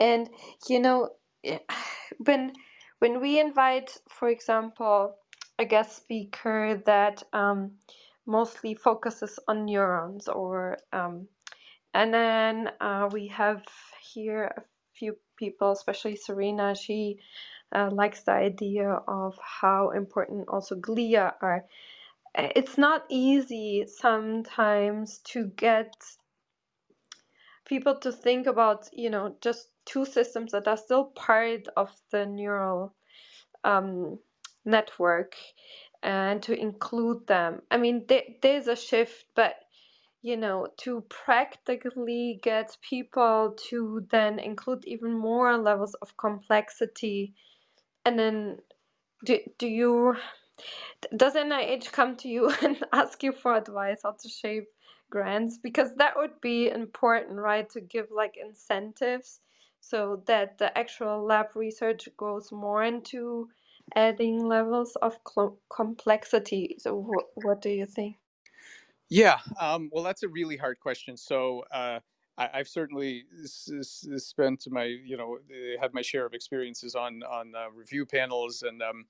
And 0.00 0.30
you 0.68 0.80
know, 0.80 1.10
when 2.18 2.52
when 2.98 3.20
we 3.20 3.40
invite, 3.40 3.98
for 4.08 4.28
example, 4.28 5.16
a 5.58 5.64
guest 5.64 5.96
speaker 5.96 6.82
that 6.86 7.22
um, 7.32 7.72
mostly 8.26 8.74
focuses 8.74 9.38
on 9.48 9.64
neurons, 9.66 10.28
or 10.28 10.78
um, 10.92 11.28
and 11.94 12.14
then 12.14 12.70
uh, 12.80 13.08
we 13.12 13.28
have 13.28 13.62
here 14.00 14.52
a 14.56 14.62
few 14.94 15.16
people, 15.36 15.72
especially 15.72 16.16
Serena. 16.16 16.74
She 16.74 17.18
uh, 17.74 17.90
likes 17.92 18.22
the 18.22 18.32
idea 18.32 18.90
of 19.08 19.38
how 19.42 19.90
important 19.90 20.48
also 20.48 20.76
glia 20.76 21.34
are. 21.42 21.64
It's 22.34 22.78
not 22.78 23.04
easy 23.10 23.84
sometimes 23.86 25.18
to 25.24 25.46
get 25.48 25.92
people 27.66 27.96
to 28.00 28.12
think 28.12 28.46
about, 28.46 28.88
you 28.92 29.10
know, 29.10 29.36
just 29.40 29.68
two 29.84 30.04
systems 30.04 30.52
that 30.52 30.68
are 30.68 30.76
still 30.76 31.06
part 31.06 31.66
of 31.76 31.90
the 32.10 32.26
neural 32.26 32.94
um, 33.64 34.18
network 34.64 35.34
and 36.02 36.42
to 36.42 36.58
include 36.58 37.26
them. 37.26 37.62
I 37.70 37.76
mean, 37.76 38.06
there's 38.42 38.68
a 38.68 38.76
shift, 38.76 39.26
but 39.34 39.54
you 40.22 40.36
know, 40.36 40.68
to 40.78 41.00
practically 41.08 42.38
get 42.42 42.76
people 42.88 43.56
to 43.70 44.06
then 44.10 44.38
include 44.38 44.84
even 44.86 45.18
more 45.18 45.58
levels 45.58 45.94
of 45.94 46.16
complexity, 46.16 47.34
and 48.04 48.16
then 48.18 48.58
do, 49.24 49.40
do 49.58 49.66
you 49.66 50.16
does 51.16 51.34
NIH 51.34 51.90
come 51.90 52.16
to 52.16 52.28
you 52.28 52.50
and 52.62 52.78
ask 52.92 53.22
you 53.22 53.32
for 53.32 53.56
advice 53.56 54.00
how 54.04 54.12
to 54.12 54.28
shape 54.28 54.68
grants? 55.10 55.58
Because 55.58 55.90
that 55.96 56.14
would 56.16 56.40
be 56.40 56.68
important, 56.68 57.38
right? 57.38 57.68
To 57.70 57.80
give 57.80 58.06
like 58.14 58.36
incentives 58.40 59.40
so 59.82 60.22
that 60.26 60.58
the 60.58 60.76
actual 60.78 61.24
lab 61.24 61.48
research 61.56 62.08
goes 62.16 62.52
more 62.52 62.84
into 62.84 63.48
adding 63.96 64.46
levels 64.46 64.96
of 65.02 65.18
complexity. 65.68 66.76
So, 66.78 67.02
wh- 67.02 67.44
what 67.44 67.60
do 67.60 67.68
you 67.68 67.84
think? 67.86 68.16
Yeah, 69.10 69.38
um, 69.60 69.90
well, 69.92 70.04
that's 70.04 70.22
a 70.22 70.28
really 70.28 70.56
hard 70.56 70.78
question. 70.80 71.16
So, 71.16 71.64
uh, 71.72 71.98
I, 72.38 72.48
have 72.58 72.68
certainly 72.68 73.24
spent 73.44 74.66
my, 74.70 74.84
you 74.84 75.16
know, 75.16 75.38
had 75.80 75.92
my 75.92 76.00
share 76.00 76.24
of 76.24 76.32
experiences 76.32 76.94
on 76.94 77.22
on 77.24 77.52
uh, 77.54 77.70
review 77.74 78.06
panels 78.06 78.62
and 78.62 78.82
um, 78.82 79.04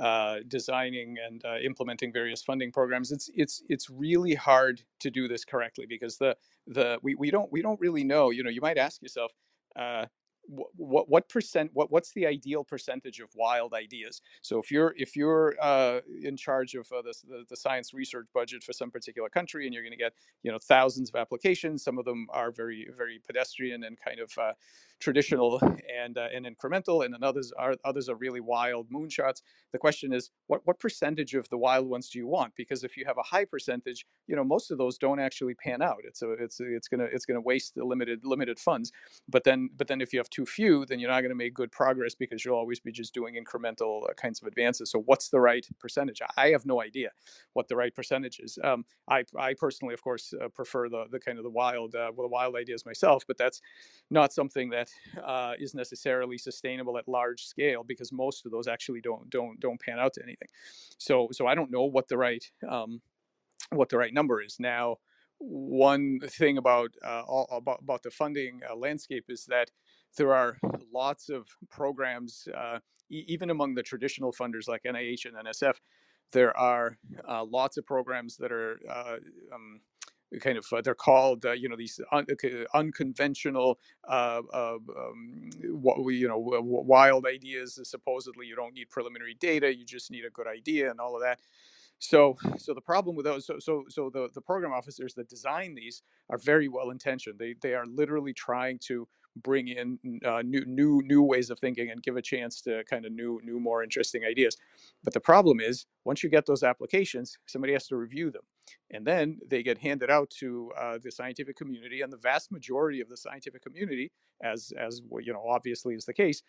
uh, 0.00 0.38
designing 0.48 1.16
and 1.24 1.44
uh, 1.44 1.58
implementing 1.64 2.12
various 2.12 2.42
funding 2.42 2.72
programs. 2.72 3.12
It's 3.12 3.30
it's 3.34 3.62
it's 3.68 3.88
really 3.88 4.34
hard 4.34 4.82
to 5.00 5.10
do 5.10 5.28
this 5.28 5.44
correctly 5.44 5.86
because 5.86 6.18
the 6.18 6.36
the 6.66 6.98
we, 7.02 7.14
we 7.14 7.30
don't 7.30 7.50
we 7.52 7.62
don't 7.62 7.78
really 7.78 8.04
know. 8.04 8.30
You 8.30 8.42
know, 8.42 8.50
you 8.50 8.60
might 8.60 8.78
ask 8.78 9.00
yourself, 9.02 9.32
uh, 9.76 10.06
what 10.48 11.08
what 11.08 11.28
percent 11.28 11.70
what 11.74 11.92
what's 11.92 12.12
the 12.12 12.26
ideal 12.26 12.64
percentage 12.64 13.20
of 13.20 13.28
wild 13.34 13.74
ideas? 13.74 14.22
So 14.42 14.58
if 14.58 14.70
you're 14.70 14.94
if 14.96 15.14
you're 15.14 15.54
uh, 15.60 16.00
in 16.22 16.36
charge 16.36 16.74
of 16.74 16.90
uh, 16.90 17.02
the, 17.02 17.14
the, 17.28 17.44
the 17.50 17.56
science 17.56 17.92
research 17.92 18.26
budget 18.32 18.62
for 18.62 18.72
some 18.72 18.90
particular 18.90 19.28
country 19.28 19.66
and 19.66 19.74
you're 19.74 19.82
going 19.82 19.92
to 19.92 19.98
get 19.98 20.14
you 20.42 20.50
know 20.50 20.58
thousands 20.58 21.10
of 21.10 21.16
applications 21.16 21.82
some 21.84 21.98
of 21.98 22.04
them 22.04 22.26
are 22.30 22.50
very 22.50 22.88
very 22.96 23.20
pedestrian 23.26 23.84
and 23.84 23.98
kind 24.00 24.20
of 24.20 24.32
uh, 24.38 24.52
traditional 25.00 25.60
and 25.94 26.18
uh, 26.18 26.28
and 26.34 26.46
incremental 26.46 27.04
and 27.04 27.14
then 27.14 27.22
others 27.22 27.52
are 27.58 27.76
others 27.84 28.08
are 28.08 28.16
really 28.16 28.40
wild 28.40 28.90
moonshots. 28.90 29.42
The 29.72 29.78
question 29.78 30.12
is 30.12 30.30
what 30.46 30.62
what 30.64 30.78
percentage 30.80 31.34
of 31.34 31.48
the 31.48 31.58
wild 31.58 31.88
ones 31.88 32.08
do 32.08 32.18
you 32.18 32.26
want? 32.26 32.54
Because 32.56 32.84
if 32.84 32.96
you 32.96 33.04
have 33.06 33.18
a 33.18 33.22
high 33.22 33.44
percentage 33.44 34.06
you 34.26 34.36
know 34.36 34.44
most 34.44 34.70
of 34.70 34.78
those 34.78 34.98
don't 34.98 35.20
actually 35.20 35.54
pan 35.54 35.82
out. 35.82 35.98
It's 36.04 36.22
a 36.22 36.32
it's 36.32 36.60
it's 36.60 36.88
to 36.88 37.04
it's 37.04 37.26
to 37.26 37.40
waste 37.40 37.74
the 37.74 37.84
limited 37.84 38.24
limited 38.24 38.58
funds. 38.58 38.92
But 39.28 39.44
then 39.44 39.70
but 39.76 39.88
then 39.88 40.00
if 40.00 40.12
you 40.12 40.18
have 40.18 40.30
too 40.30 40.46
few 40.46 40.84
then 40.86 40.98
you're 40.98 41.10
not 41.10 41.20
going 41.20 41.30
to 41.30 41.36
make 41.36 41.54
good 41.54 41.72
progress 41.72 42.14
because 42.14 42.44
you'll 42.44 42.56
always 42.56 42.80
be 42.80 42.92
just 42.92 43.14
doing 43.14 43.34
incremental 43.36 44.08
uh, 44.08 44.14
kinds 44.14 44.40
of 44.40 44.48
advances. 44.48 44.90
So 44.90 45.00
what's 45.00 45.28
the 45.28 45.40
right 45.40 45.66
percentage? 45.78 46.20
I 46.36 46.48
have 46.50 46.66
no 46.66 46.80
idea 46.82 47.10
what 47.54 47.68
the 47.68 47.76
right 47.76 47.94
percentage 47.94 48.40
is. 48.40 48.58
Um, 48.64 48.84
i 49.08 49.24
i 49.38 49.54
personally 49.54 49.94
of 49.94 50.02
course 50.02 50.34
uh, 50.42 50.48
prefer 50.48 50.88
the 50.88 51.04
the 51.10 51.20
kind 51.20 51.38
of 51.38 51.44
the 51.44 51.50
wild 51.50 51.94
uh, 51.94 52.10
well, 52.14 52.26
the 52.28 52.32
wild 52.32 52.56
ideas 52.56 52.84
myself 52.86 53.24
but 53.26 53.38
that's 53.38 53.60
not 54.10 54.32
something 54.32 54.70
that 54.70 54.87
uh, 55.24 55.52
is 55.58 55.74
necessarily 55.74 56.38
sustainable 56.38 56.98
at 56.98 57.08
large 57.08 57.44
scale 57.44 57.84
because 57.84 58.12
most 58.12 58.46
of 58.46 58.52
those 58.52 58.68
actually 58.68 59.00
don't 59.00 59.28
don't 59.30 59.58
don't 59.60 59.80
pan 59.80 59.98
out 59.98 60.12
to 60.12 60.22
anything 60.22 60.48
so 60.98 61.28
so 61.32 61.46
i 61.46 61.54
don't 61.54 61.70
know 61.70 61.84
what 61.84 62.08
the 62.08 62.16
right 62.16 62.44
um, 62.68 63.00
what 63.70 63.88
the 63.88 63.98
right 63.98 64.14
number 64.14 64.42
is 64.42 64.56
now 64.58 64.96
one 65.38 66.18
thing 66.20 66.58
about 66.58 66.90
uh, 67.04 67.22
all, 67.22 67.46
about, 67.50 67.80
about 67.82 68.02
the 68.02 68.10
funding 68.10 68.60
uh, 68.68 68.74
landscape 68.74 69.24
is 69.28 69.44
that 69.46 69.70
there 70.16 70.34
are 70.34 70.58
lots 70.92 71.28
of 71.28 71.46
programs, 71.70 72.48
uh, 72.56 72.78
e- 73.10 73.24
even 73.28 73.50
among 73.50 73.74
the 73.74 73.82
traditional 73.82 74.32
funders 74.32 74.68
like 74.68 74.82
NIH 74.82 75.26
and 75.26 75.46
NSF. 75.46 75.74
There 76.32 76.56
are 76.56 76.98
uh, 77.26 77.44
lots 77.44 77.76
of 77.76 77.86
programs 77.86 78.36
that 78.36 78.52
are 78.52 78.80
uh, 78.90 79.16
um, 79.54 79.80
kind 80.40 80.58
of 80.58 80.66
uh, 80.72 80.80
they're 80.82 80.94
called 80.94 81.44
you 81.56 81.68
know 81.68 81.76
these 81.76 82.00
un- 82.12 82.26
unconventional 82.74 83.78
um, 84.08 84.48
what 85.70 86.04
we 86.04 86.16
you 86.16 86.28
know 86.28 86.38
wild 86.38 87.26
ideas. 87.26 87.78
Supposedly, 87.84 88.46
you 88.46 88.56
don't 88.56 88.74
need 88.74 88.90
preliminary 88.90 89.36
data; 89.40 89.74
you 89.74 89.84
just 89.84 90.10
need 90.10 90.24
a 90.24 90.30
good 90.30 90.46
idea 90.46 90.90
and 90.90 91.00
all 91.00 91.16
of 91.16 91.22
that. 91.22 91.40
So, 92.00 92.36
so 92.58 92.74
the 92.74 92.82
problem 92.82 93.16
with 93.16 93.26
those, 93.26 93.46
so, 93.46 93.58
so, 93.60 93.84
so 93.90 94.10
the, 94.10 94.28
the 94.34 94.42
program 94.42 94.72
officers 94.72 95.14
that 95.14 95.30
design 95.30 95.74
these 95.74 96.02
are 96.30 96.38
very 96.38 96.68
well 96.68 96.90
intentioned. 96.90 97.40
They, 97.40 97.56
they 97.62 97.74
are 97.74 97.86
literally 97.86 98.34
trying 98.34 98.80
to 98.88 99.08
bring 99.42 99.68
in 99.68 99.98
uh, 100.24 100.42
new, 100.42 100.64
new, 100.66 101.02
new 101.04 101.22
ways 101.22 101.50
of 101.50 101.60
thinking 101.60 101.90
and 101.90 102.02
give 102.02 102.16
a 102.16 102.22
chance 102.22 102.62
to 102.62 102.84
kind 102.90 103.06
of 103.06 103.12
new, 103.12 103.40
new, 103.44 103.60
more 103.60 103.82
interesting 103.84 104.24
ideas. 104.24 104.56
But 105.04 105.14
the 105.14 105.20
problem 105.20 105.60
is, 105.60 105.86
once 106.04 106.22
you 106.22 106.30
get 106.30 106.46
those 106.46 106.64
applications, 106.64 107.38
somebody 107.46 107.74
has 107.74 107.88
to 107.88 107.96
review 107.96 108.30
them, 108.30 108.42
and 108.90 109.06
then 109.06 109.38
they 109.46 109.62
get 109.62 109.78
handed 109.78 110.10
out 110.10 110.30
to 110.40 110.72
uh, 110.78 110.98
the 111.02 111.10
scientific 111.10 111.56
community. 111.56 112.00
And 112.02 112.12
the 112.12 112.18
vast 112.18 112.50
majority 112.52 113.00
of 113.00 113.08
the 113.08 113.16
scientific 113.16 113.62
community, 113.62 114.12
as, 114.42 114.72
as 114.78 115.02
you 115.20 115.32
know, 115.32 115.44
obviously 115.48 115.94
is 115.94 116.04
the 116.04 116.14
case, 116.14 116.42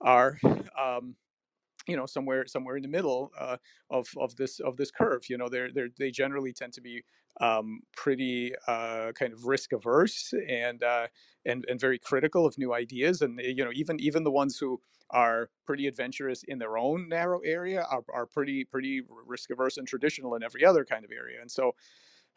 are 0.00 0.38
um, 0.78 1.16
you 1.86 1.96
know 1.96 2.06
somewhere 2.06 2.46
somewhere 2.46 2.76
in 2.76 2.82
the 2.82 2.88
middle 2.88 3.32
uh, 3.38 3.56
of 3.90 4.08
of 4.16 4.36
this 4.36 4.60
of 4.60 4.76
this 4.76 4.90
curve 4.90 5.28
you 5.28 5.36
know 5.36 5.48
they're 5.48 5.70
they 5.72 5.88
they 5.98 6.10
generally 6.10 6.52
tend 6.52 6.72
to 6.72 6.80
be 6.80 7.02
um, 7.40 7.80
pretty 7.96 8.52
uh, 8.68 9.12
kind 9.12 9.32
of 9.32 9.46
risk 9.46 9.72
averse 9.72 10.32
and 10.48 10.82
uh, 10.82 11.06
and 11.44 11.64
and 11.68 11.80
very 11.80 11.98
critical 11.98 12.46
of 12.46 12.56
new 12.58 12.72
ideas 12.72 13.22
and 13.22 13.40
you 13.42 13.64
know 13.64 13.72
even 13.74 13.98
even 14.00 14.22
the 14.22 14.30
ones 14.30 14.58
who 14.58 14.80
are 15.12 15.50
pretty 15.66 15.86
adventurous 15.86 16.42
in 16.44 16.58
their 16.58 16.76
own 16.78 17.08
narrow 17.08 17.40
area 17.40 17.86
are, 17.90 18.02
are 18.12 18.26
pretty 18.26 18.64
pretty 18.64 19.02
risk 19.26 19.50
averse 19.50 19.76
and 19.76 19.86
traditional 19.86 20.34
in 20.34 20.42
every 20.42 20.64
other 20.64 20.84
kind 20.84 21.04
of 21.04 21.10
area 21.10 21.40
and 21.40 21.50
so 21.50 21.74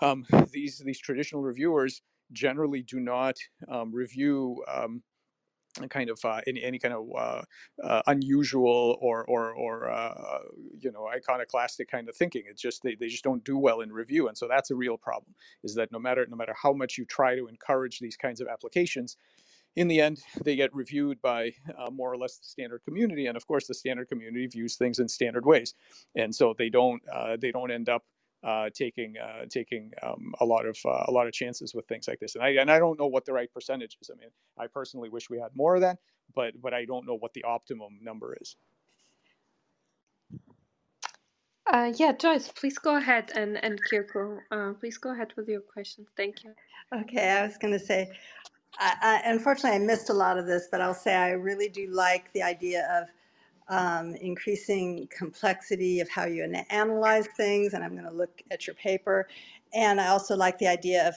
um, 0.01 0.26
these 0.51 0.80
these 0.80 0.99
traditional 0.99 1.41
reviewers 1.41 2.01
generally 2.32 2.82
do 2.82 2.99
not 2.99 3.36
um, 3.69 3.93
review 3.93 4.63
um, 4.67 5.01
kind 5.89 6.09
of 6.09 6.19
uh, 6.23 6.41
any 6.47 6.63
any 6.63 6.80
kind 6.80 6.93
of 6.93 7.07
uh, 7.17 7.41
uh, 7.84 8.01
unusual 8.07 8.97
or 9.01 9.26
or 9.26 9.53
or 9.53 9.89
uh, 9.89 10.39
you 10.80 10.91
know 10.91 11.07
iconoclastic 11.07 11.89
kind 11.89 12.07
of 12.07 12.15
thinking. 12.15 12.43
It's 12.47 12.61
just 12.61 12.84
they, 12.84 12.95
they 12.95 13.07
just 13.07 13.23
don't 13.23 13.43
do 13.43 13.57
well 13.57 13.82
in 13.82 13.91
review, 13.91 14.28
and 14.28 14.38
so 14.38 14.47
that's 14.47 14.71
a 14.71 14.76
real 14.76 14.97
problem. 14.97 15.36
Is 15.63 15.76
that 15.76 15.91
no 15.91 15.99
matter 15.99 16.26
no 16.30 16.38
matter 16.38 16.55
how 16.61 16.73
much 16.73 16.97
you 16.97 17.05
try 17.05 17.36
to 17.36 17.47
encourage 17.47 17.99
these 17.99 18.15
kinds 18.15 18.41
of 18.41 18.47
applications, 18.47 19.17
in 19.76 19.88
the 19.88 19.99
end 20.01 20.19
they 20.43 20.55
get 20.55 20.73
reviewed 20.73 21.21
by 21.21 21.53
uh, 21.78 21.89
more 21.91 22.11
or 22.11 22.17
less 22.17 22.38
the 22.38 22.45
standard 22.45 22.82
community, 22.84 23.28
and 23.28 23.38
of 23.38 23.45
course 23.47 23.67
the 23.67 23.73
standard 23.73 24.09
community 24.09 24.47
views 24.47 24.76
things 24.76 24.99
in 24.99 25.07
standard 25.07 25.45
ways, 25.45 25.73
and 26.15 26.34
so 26.34 26.53
they 26.57 26.69
don't 26.69 27.01
uh, 27.13 27.38
they 27.39 27.51
don't 27.51 27.71
end 27.71 27.89
up 27.89 28.03
uh, 28.43 28.69
taking 28.73 29.15
uh, 29.17 29.45
taking 29.49 29.91
um, 30.03 30.34
a 30.39 30.45
lot 30.45 30.65
of 30.65 30.78
uh, 30.86 31.03
a 31.07 31.11
lot 31.11 31.28
of 31.28 31.34
chances 31.34 31.73
with 31.73 31.88
things 31.88 32.07
like 32.07 32.19
this. 32.19 32.36
And 32.36 32.43
I 32.43 32.49
and 32.51 32.71
I 32.71 32.80
don't 32.80 32.99
know 32.99 33.07
what 33.07 33.26
the 33.26 33.34
right 33.34 33.51
percentage 33.51 33.97
is. 34.01 34.09
I 34.13 34.17
mean, 34.19 34.30
I 34.57 34.67
personally 34.67 35.09
wish 35.09 35.30
we 35.30 35.39
had 35.39 35.51
more 35.55 35.76
of 35.76 35.82
that, 35.82 35.97
but 36.36 36.53
but 36.61 36.73
I 36.73 36.86
don't 36.86 37.05
know 37.07 37.17
what 37.17 37.34
the 37.34 37.43
optimum 37.43 37.99
number 38.01 38.38
is. 38.39 38.55
Uh, 41.71 41.91
yeah, 41.97 42.11
Joyce, 42.11 42.49
please 42.49 42.78
go 42.78 42.97
ahead, 42.97 43.32
and 43.36 43.63
and 43.63 43.80
Kirko, 43.91 44.39
uh, 44.51 44.73
please 44.80 44.97
go 44.99 45.11
ahead 45.11 45.34
with 45.36 45.47
your 45.49 45.61
questions. 45.61 46.09
Thank 46.15 46.43
you. 46.43 46.53
Okay, 46.93 47.32
I 47.32 47.45
was 47.45 47.57
going 47.57 47.73
to 47.73 47.80
say, 47.80 48.11
I, 48.78 49.21
unfortunately, 49.26 49.78
I 49.78 49.80
missed 49.80 50.09
a 50.09 50.13
lot 50.13 50.38
of 50.38 50.45
this, 50.45 50.67
but 50.69 50.82
I'll 50.82 50.93
say 50.93 51.15
I 51.15 51.32
really 51.32 51.69
do 51.69 51.88
like 51.88 52.32
the 52.34 52.43
idea 52.43 52.88
of 53.01 53.09
um, 53.67 54.15
increasing 54.15 55.07
complexity 55.09 55.99
of 55.99 56.09
how 56.09 56.26
you 56.26 56.43
analyze 56.69 57.28
things, 57.36 57.73
and 57.73 57.84
I'm 57.84 57.93
going 57.93 58.09
to 58.09 58.15
look 58.15 58.41
at 58.51 58.67
your 58.67 58.76
paper. 58.76 59.28
And 59.73 59.99
I 59.99 60.07
also 60.07 60.36
like 60.36 60.57
the 60.57 60.67
idea 60.67 61.07
of 61.07 61.15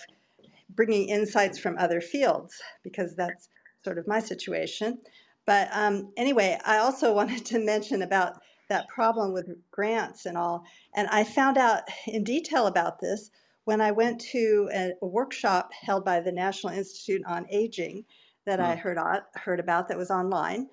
bringing 0.71 1.09
insights 1.09 1.59
from 1.59 1.77
other 1.79 2.01
fields 2.01 2.61
because 2.83 3.15
that's 3.17 3.49
sort 3.85 3.99
of 3.99 4.07
my 4.07 4.21
situation. 4.21 4.99
But 5.47 5.69
um, 5.73 6.13
anyway, 6.17 6.59
I 6.65 6.79
also 6.79 7.13
wanted 7.21 7.45
to 7.47 7.59
mention 7.59 8.03
about 8.03 8.41
that 8.69 8.89
problem 8.89 9.33
with 9.33 9.49
grants 9.71 10.27
and 10.27 10.37
all. 10.37 10.65
And 10.95 11.09
I 11.09 11.25
found 11.25 11.57
out 11.57 11.83
in 12.07 12.23
detail 12.23 12.67
about 12.67 13.01
this 13.01 13.31
when 13.69 13.83
I 13.83 13.91
went 13.91 14.19
to 14.33 14.71
a, 14.73 14.93
a 15.03 15.07
workshop 15.07 15.73
held 15.79 16.03
by 16.03 16.21
the 16.21 16.33
National 16.33 16.73
Institute 16.73 17.21
on 17.27 17.45
Aging 17.51 18.03
that 18.47 18.61
mm. 18.61 18.65
I 18.65 18.73
hmm. 18.73 18.81
heard, 18.81 18.99
heard 19.35 19.61
about 19.61 19.89
that 19.89 19.99
was 19.99 20.11
online. 20.11 20.69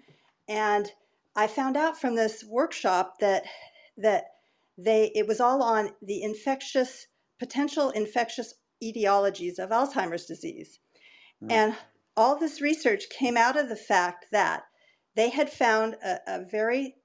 And 0.47 0.89
I 1.35 1.47
found 1.47 1.75
out 1.75 1.99
from 1.99 2.15
this 2.15 2.45
workshop 2.45 3.19
that 3.19 3.43
that 3.97 4.27
they 4.77 5.11
it 5.13 5.27
was 5.27 5.41
all 5.41 5.61
on 5.61 5.89
the 6.01 6.23
infectious 6.23 7.07
potential 7.37 7.89
infectious 7.89 8.53
etiologies 8.81 9.59
of 9.59 9.71
Alzheimer's 9.71 10.25
disease. 10.25 10.79
Mm. 11.43 11.51
And 11.51 11.75
all 12.15 12.39
this 12.39 12.61
research 12.61 13.09
came 13.09 13.35
out 13.35 13.57
of 13.57 13.67
the 13.67 13.75
fact 13.75 14.27
that 14.31 14.63
they 15.17 15.31
had 15.31 15.49
found 15.49 15.95
a, 15.95 16.19
a 16.27 16.45
very 16.49 16.95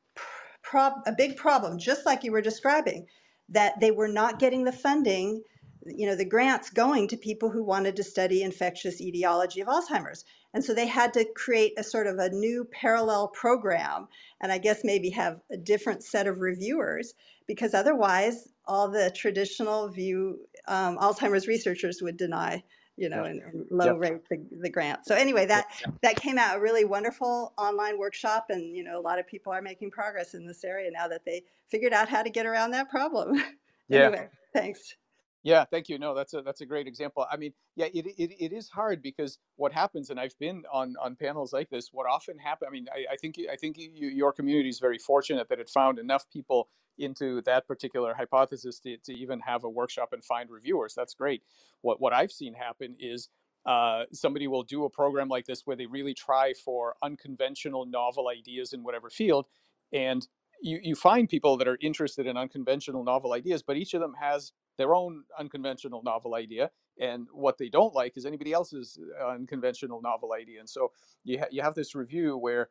prob- 0.62 1.02
a 1.04 1.10
big 1.10 1.36
problem, 1.36 1.80
just 1.80 2.06
like 2.06 2.22
you 2.22 2.30
were 2.30 2.40
describing, 2.40 3.08
that 3.48 3.80
they 3.80 3.90
were 3.90 4.06
not 4.06 4.38
getting 4.38 4.62
the 4.62 4.70
funding, 4.86 5.42
you 5.86 6.06
know, 6.06 6.16
the 6.16 6.24
grants 6.24 6.70
going 6.70 7.08
to 7.08 7.16
people 7.16 7.50
who 7.50 7.64
wanted 7.64 7.96
to 7.96 8.04
study 8.04 8.42
infectious 8.42 9.00
etiology 9.00 9.60
of 9.60 9.68
Alzheimer's. 9.68 10.24
And 10.52 10.64
so 10.64 10.74
they 10.74 10.86
had 10.86 11.14
to 11.14 11.24
create 11.36 11.74
a 11.78 11.84
sort 11.84 12.06
of 12.06 12.18
a 12.18 12.30
new 12.30 12.66
parallel 12.70 13.28
program 13.28 14.08
and 14.40 14.50
I 14.50 14.58
guess 14.58 14.80
maybe 14.84 15.10
have 15.10 15.40
a 15.50 15.56
different 15.56 16.02
set 16.02 16.26
of 16.26 16.40
reviewers 16.40 17.14
because 17.46 17.72
otherwise 17.72 18.48
all 18.66 18.88
the 18.88 19.10
traditional 19.14 19.88
view 19.88 20.40
um, 20.68 20.98
Alzheimer's 20.98 21.46
researchers 21.46 22.00
would 22.02 22.16
deny 22.16 22.62
you 22.96 23.08
know, 23.08 23.24
and, 23.24 23.40
and 23.40 23.66
low 23.70 23.86
yep. 23.86 23.96
rate 23.98 24.28
the, 24.28 24.44
the, 24.60 24.68
grant. 24.68 25.06
So 25.06 25.14
anyway, 25.14 25.46
that 25.46 25.68
yep. 25.80 25.94
that 26.02 26.16
came 26.16 26.36
out 26.36 26.58
a 26.58 26.60
really 26.60 26.84
wonderful 26.84 27.54
online 27.56 27.98
workshop, 27.98 28.46
and 28.50 28.76
you 28.76 28.84
know, 28.84 28.98
a 28.98 29.00
lot 29.00 29.18
of 29.18 29.26
people 29.26 29.54
are 29.54 29.62
making 29.62 29.90
progress 29.90 30.34
in 30.34 30.46
this 30.46 30.64
area 30.64 30.90
now 30.92 31.08
that 31.08 31.24
they 31.24 31.42
figured 31.70 31.94
out 31.94 32.10
how 32.10 32.22
to 32.22 32.28
get 32.28 32.44
around 32.44 32.72
that 32.72 32.90
problem. 32.90 33.42
Yeah. 33.92 34.04
anyway, 34.04 34.28
thanks. 34.52 34.94
Yeah, 35.42 35.64
thank 35.64 35.88
you. 35.88 35.98
No, 35.98 36.14
that's 36.14 36.34
a 36.34 36.42
that's 36.42 36.60
a 36.60 36.66
great 36.66 36.86
example. 36.86 37.26
I 37.30 37.38
mean, 37.38 37.52
yeah, 37.74 37.86
it, 37.86 38.06
it, 38.18 38.32
it 38.38 38.52
is 38.52 38.68
hard 38.68 39.00
because 39.00 39.38
what 39.56 39.72
happens, 39.72 40.10
and 40.10 40.20
I've 40.20 40.38
been 40.38 40.64
on 40.70 40.96
on 41.02 41.16
panels 41.16 41.52
like 41.52 41.70
this. 41.70 41.88
What 41.92 42.06
often 42.06 42.38
happens, 42.38 42.68
I 42.68 42.72
mean, 42.72 42.86
I, 42.92 43.14
I 43.14 43.16
think 43.16 43.36
I 43.50 43.56
think 43.56 43.78
you, 43.78 44.08
your 44.08 44.32
community 44.34 44.68
is 44.68 44.78
very 44.78 44.98
fortunate 44.98 45.48
that 45.48 45.58
it 45.58 45.70
found 45.70 45.98
enough 45.98 46.28
people 46.30 46.68
into 46.98 47.40
that 47.42 47.66
particular 47.66 48.12
hypothesis 48.12 48.78
to, 48.80 48.98
to 48.98 49.14
even 49.14 49.40
have 49.40 49.64
a 49.64 49.68
workshop 49.70 50.10
and 50.12 50.22
find 50.22 50.50
reviewers. 50.50 50.92
That's 50.94 51.14
great. 51.14 51.42
What 51.80 52.02
what 52.02 52.12
I've 52.12 52.32
seen 52.32 52.52
happen 52.52 52.96
is 53.00 53.30
uh, 53.64 54.04
somebody 54.12 54.46
will 54.46 54.62
do 54.62 54.84
a 54.84 54.90
program 54.90 55.28
like 55.28 55.46
this 55.46 55.62
where 55.64 55.76
they 55.76 55.86
really 55.86 56.12
try 56.12 56.52
for 56.52 56.96
unconventional, 57.02 57.86
novel 57.86 58.28
ideas 58.28 58.74
in 58.74 58.82
whatever 58.82 59.08
field, 59.08 59.46
and 59.90 60.28
you, 60.62 60.78
you 60.82 60.94
find 60.94 61.30
people 61.30 61.56
that 61.56 61.66
are 61.68 61.78
interested 61.80 62.26
in 62.26 62.36
unconventional 62.36 63.02
novel 63.04 63.32
ideas, 63.32 63.62
but 63.62 63.78
each 63.78 63.94
of 63.94 64.00
them 64.02 64.14
has 64.20 64.52
their 64.80 64.94
own 64.94 65.24
unconventional 65.38 66.02
novel 66.02 66.34
idea 66.34 66.70
and 66.98 67.26
what 67.32 67.58
they 67.58 67.68
don't 67.68 67.94
like 67.94 68.16
is 68.16 68.26
anybody 68.26 68.52
else's 68.52 68.98
unconventional 69.26 70.00
novel 70.02 70.32
idea. 70.32 70.60
And 70.60 70.68
so 70.68 70.92
you 71.24 71.38
ha- 71.38 71.48
you 71.50 71.62
have 71.62 71.74
this 71.74 71.94
review 71.94 72.36
where 72.36 72.70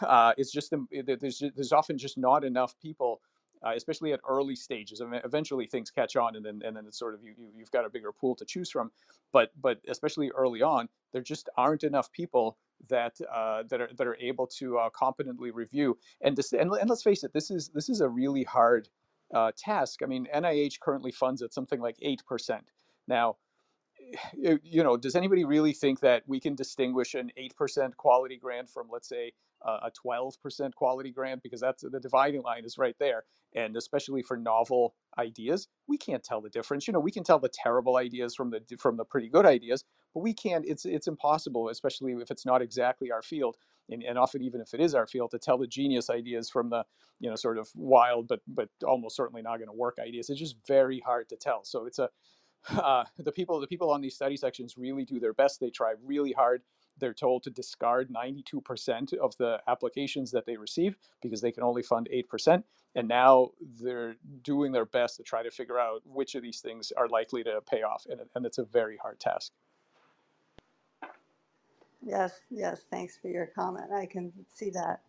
uh, 0.00 0.32
it's 0.36 0.52
just 0.52 0.72
there's 1.06 1.42
there's 1.54 1.72
often 1.72 1.98
just 1.98 2.18
not 2.18 2.44
enough 2.44 2.78
people 2.80 3.20
uh, 3.64 3.72
especially 3.74 4.12
at 4.12 4.20
early 4.28 4.54
stages. 4.54 5.00
I 5.00 5.06
mean, 5.06 5.20
eventually 5.24 5.66
things 5.66 5.90
catch 5.90 6.16
on, 6.16 6.36
and 6.36 6.44
then 6.44 6.60
and 6.64 6.76
then 6.76 6.84
it's 6.86 6.98
sort 6.98 7.14
of 7.14 7.22
you, 7.22 7.32
you 7.36 7.48
you've 7.56 7.70
got 7.70 7.86
a 7.86 7.88
bigger 7.88 8.12
pool 8.12 8.34
to 8.36 8.44
choose 8.44 8.70
from. 8.70 8.90
But 9.32 9.50
but 9.60 9.80
especially 9.88 10.30
early 10.30 10.60
on, 10.60 10.88
there 11.12 11.22
just 11.22 11.48
aren't 11.56 11.82
enough 11.82 12.12
people 12.12 12.58
that 12.88 13.18
uh, 13.32 13.62
that 13.70 13.80
are 13.80 13.88
that 13.96 14.06
are 14.06 14.16
able 14.20 14.46
to 14.58 14.78
uh, 14.78 14.90
competently 14.90 15.50
review. 15.50 15.96
And, 16.20 16.36
this, 16.36 16.52
and 16.52 16.70
and 16.72 16.90
let's 16.90 17.02
face 17.02 17.24
it, 17.24 17.32
this 17.32 17.50
is 17.50 17.70
this 17.70 17.88
is 17.88 18.02
a 18.02 18.08
really 18.08 18.44
hard 18.44 18.88
uh, 19.34 19.52
task. 19.56 20.00
I 20.02 20.06
mean, 20.06 20.26
NIH 20.34 20.80
currently 20.80 21.12
funds 21.12 21.42
at 21.42 21.52
something 21.52 21.80
like 21.80 21.96
eight 22.00 22.22
percent. 22.26 22.64
Now, 23.06 23.36
you 24.36 24.82
know, 24.82 24.96
does 24.96 25.16
anybody 25.16 25.44
really 25.44 25.72
think 25.72 26.00
that 26.00 26.22
we 26.26 26.40
can 26.40 26.54
distinguish 26.54 27.14
an 27.14 27.30
8% 27.38 27.96
quality 27.96 28.36
grant 28.36 28.68
from, 28.68 28.88
let's 28.90 29.08
say, 29.08 29.32
a 29.62 29.90
12% 30.06 30.74
quality 30.74 31.10
grant? 31.10 31.42
Because 31.42 31.60
that's 31.60 31.82
the 31.82 32.00
dividing 32.00 32.42
line 32.42 32.64
is 32.64 32.78
right 32.78 32.96
there. 32.98 33.24
And 33.54 33.76
especially 33.76 34.22
for 34.22 34.36
novel 34.36 34.94
ideas, 35.18 35.68
we 35.86 35.96
can't 35.96 36.24
tell 36.24 36.40
the 36.40 36.50
difference. 36.50 36.88
You 36.88 36.92
know, 36.92 37.00
we 37.00 37.12
can 37.12 37.22
tell 37.22 37.38
the 37.38 37.50
terrible 37.52 37.96
ideas 37.96 38.34
from 38.34 38.50
the 38.50 38.60
from 38.78 38.96
the 38.96 39.04
pretty 39.04 39.28
good 39.28 39.46
ideas, 39.46 39.84
but 40.12 40.20
we 40.20 40.34
can't. 40.34 40.64
It's 40.66 40.84
it's 40.84 41.06
impossible, 41.06 41.68
especially 41.68 42.14
if 42.14 42.32
it's 42.32 42.44
not 42.44 42.62
exactly 42.62 43.12
our 43.12 43.22
field, 43.22 43.56
and, 43.90 44.02
and 44.02 44.18
often 44.18 44.42
even 44.42 44.60
if 44.60 44.74
it 44.74 44.80
is 44.80 44.94
our 44.94 45.06
field, 45.06 45.30
to 45.32 45.38
tell 45.38 45.58
the 45.58 45.66
genius 45.66 46.10
ideas 46.10 46.50
from 46.50 46.70
the 46.70 46.84
you 47.20 47.30
know 47.30 47.36
sort 47.36 47.58
of 47.58 47.68
wild 47.74 48.28
but 48.28 48.40
but 48.48 48.68
almost 48.86 49.16
certainly 49.16 49.42
not 49.42 49.58
going 49.58 49.68
to 49.68 49.74
work 49.76 49.98
ideas. 50.00 50.30
It's 50.30 50.40
just 50.40 50.56
very 50.66 51.00
hard 51.00 51.28
to 51.30 51.36
tell. 51.36 51.64
So 51.64 51.86
it's 51.86 51.98
a 51.98 52.08
uh, 52.70 53.04
the 53.18 53.32
people 53.32 53.60
the 53.60 53.66
people 53.66 53.90
on 53.90 54.00
these 54.00 54.14
study 54.14 54.36
sections 54.36 54.76
really 54.76 55.04
do 55.04 55.20
their 55.20 55.34
best. 55.34 55.60
They 55.60 55.70
try 55.70 55.94
really 56.02 56.32
hard. 56.32 56.62
They're 56.98 57.14
told 57.14 57.42
to 57.42 57.50
discard 57.50 58.08
92% 58.08 59.14
of 59.14 59.36
the 59.36 59.60
applications 59.66 60.30
that 60.30 60.46
they 60.46 60.56
receive 60.56 60.96
because 61.20 61.40
they 61.40 61.50
can 61.50 61.64
only 61.64 61.82
fund 61.82 62.08
8%. 62.12 62.62
And 62.94 63.08
now 63.08 63.50
they're 63.82 64.14
doing 64.42 64.70
their 64.70 64.84
best 64.84 65.16
to 65.16 65.24
try 65.24 65.42
to 65.42 65.50
figure 65.50 65.78
out 65.78 66.02
which 66.04 66.36
of 66.36 66.42
these 66.42 66.60
things 66.60 66.92
are 66.96 67.08
likely 67.08 67.42
to 67.42 67.60
pay 67.68 67.82
off. 67.82 68.06
And, 68.08 68.20
and 68.36 68.46
it's 68.46 68.58
a 68.58 68.64
very 68.64 68.96
hard 68.96 69.18
task. 69.18 69.50
Yes, 72.04 72.42
yes. 72.50 72.84
Thanks 72.90 73.18
for 73.18 73.28
your 73.28 73.46
comment. 73.46 73.92
I 73.92 74.06
can 74.06 74.32
see 74.48 74.70
that. 74.72 75.00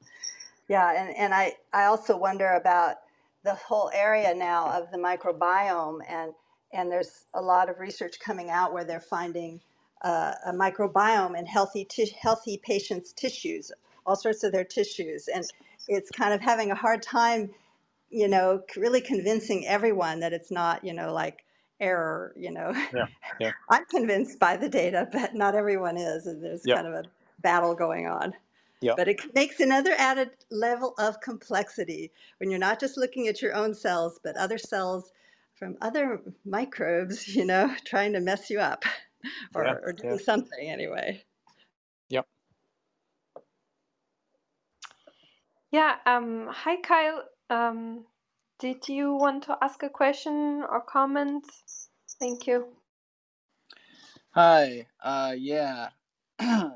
Yeah, 0.70 0.94
and, 1.02 1.16
and 1.18 1.36
I, 1.36 1.54
I 1.74 1.86
also 1.86 2.18
wonder 2.18 2.50
about 2.56 2.98
the 3.44 3.56
whole 3.56 3.92
area 3.94 4.36
now 4.36 4.68
of 4.72 4.92
the 4.92 5.00
microbiome 5.00 6.00
and 6.10 6.34
and 6.74 6.92
there's 6.92 7.28
a 7.36 7.42
lot 7.42 7.70
of 7.70 7.80
research 7.80 8.20
coming 8.20 8.52
out 8.52 8.74
where 8.74 8.84
they're 8.84 9.00
finding 9.00 9.62
uh, 10.04 10.34
a 10.48 10.52
microbiome 10.54 11.40
in 11.40 11.48
healthy 11.48 11.86
t- 11.86 12.14
healthy 12.20 12.60
patients' 12.66 13.14
tissues, 13.14 13.72
all 14.06 14.18
sorts 14.18 14.44
of 14.44 14.52
their 14.52 14.66
tissues, 14.66 15.30
and 15.30 15.46
it's 15.88 16.12
kind 16.12 16.34
of 16.34 16.42
having 16.42 16.72
a 16.72 16.76
hard 16.76 17.02
time, 17.02 17.52
you 18.12 18.28
know, 18.28 18.64
really 18.78 19.02
convincing 19.02 19.68
everyone 19.68 20.22
that 20.22 20.34
it's 20.34 20.52
not, 20.52 20.86
you 20.86 20.94
know, 20.94 21.14
like 21.14 21.45
error. 21.80 22.34
You 22.38 22.52
know, 22.52 22.72
yeah, 22.94 23.08
yeah. 23.40 23.52
I'm 23.70 23.86
convinced 23.86 24.40
by 24.40 24.58
the 24.58 24.70
data, 24.70 25.08
but 25.12 25.36
not 25.36 25.56
everyone 25.56 25.98
is, 25.98 26.28
and 26.28 26.44
there's 26.44 26.64
yep. 26.66 26.78
kind 26.78 26.88
of 26.88 26.94
a 26.94 27.04
battle 27.42 27.76
going 27.76 28.08
on. 28.08 28.34
Yep. 28.82 28.98
But 28.98 29.08
it 29.08 29.34
makes 29.34 29.60
another 29.60 29.94
added 29.98 30.32
level 30.52 30.94
of 31.00 31.20
complexity 31.22 32.12
when 32.40 32.50
you're 32.50 32.60
not 32.60 32.80
just 32.80 32.98
looking 32.98 33.28
at 33.28 33.42
your 33.42 33.56
own 33.56 33.74
cells, 33.74 34.20
but 34.24 34.36
other 34.38 34.58
cells 34.58 35.12
from 35.56 35.78
other 35.82 36.22
microbes, 36.46 37.28
you 37.28 37.46
know, 37.46 37.74
trying 37.86 38.14
to 38.14 38.20
mess 38.20 38.50
you 38.50 38.60
up 38.60 38.84
or, 39.56 39.66
yeah, 39.66 39.76
or 39.82 39.94
doing 39.94 40.18
yeah. 40.18 40.24
something 40.24 40.70
anyway. 40.70 41.24
Yep. 42.10 42.28
Yeah. 45.72 45.96
Um, 46.06 46.48
hi, 46.52 46.76
Kyle. 46.82 47.24
Um, 47.50 48.06
did 48.60 48.88
you 48.88 49.16
want 49.16 49.44
to 49.44 49.58
ask 49.62 49.84
a 49.84 49.90
question 49.90 50.64
or 50.70 50.82
comment? 50.82 51.46
Thank 52.20 52.48
you. 52.48 52.68
Hi. 54.32 54.88
Uh, 55.04 55.34
yeah. 55.38 55.90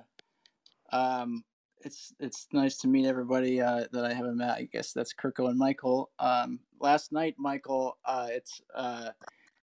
um, 0.92 1.44
it's 1.82 2.14
it's 2.20 2.48
nice 2.52 2.78
to 2.78 2.88
meet 2.88 3.06
everybody 3.06 3.62
uh, 3.62 3.86
that 3.92 4.04
I 4.04 4.14
haven't 4.14 4.38
met. 4.38 4.58
I 4.58 4.68
guess 4.72 4.92
that's 4.92 5.14
Kirko 5.14 5.50
and 5.50 5.58
Michael. 5.58 6.10
Um, 6.20 6.60
last 6.80 7.12
night, 7.12 7.36
Michael, 7.38 7.98
uh, 8.06 8.28
it's 8.30 8.62
uh, 8.76 9.10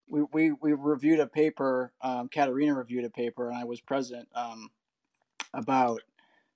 we, 0.08 0.22
we 0.32 0.52
we 0.52 0.72
reviewed 0.72 1.20
a 1.20 1.26
paper. 1.26 1.92
Um, 2.00 2.28
Katerina 2.28 2.74
reviewed 2.74 3.04
a 3.04 3.10
paper, 3.10 3.48
and 3.48 3.58
I 3.58 3.64
was 3.64 3.80
present 3.80 4.28
um, 4.34 4.70
about 5.52 6.00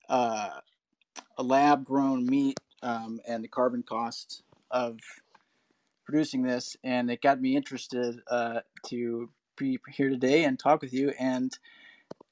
uh, 0.09 0.61
a 1.37 1.43
lab 1.43 1.85
grown 1.85 2.25
meat 2.25 2.59
um, 2.83 3.21
and 3.27 3.45
the 3.45 3.49
carbon 3.49 3.83
cost 3.83 4.43
of 4.71 4.99
producing 6.11 6.43
this, 6.43 6.77
and 6.83 7.09
it 7.09 7.23
got 7.23 7.41
me 7.41 7.55
interested 7.57 8.21
uh, 8.29 8.61
to 8.87 9.31
be 9.57 9.79
here 9.93 10.11
today 10.11 10.43
and 10.45 10.59
talk 10.59 10.83
with 10.83 10.93
you. 10.93 11.13
And 11.21 11.57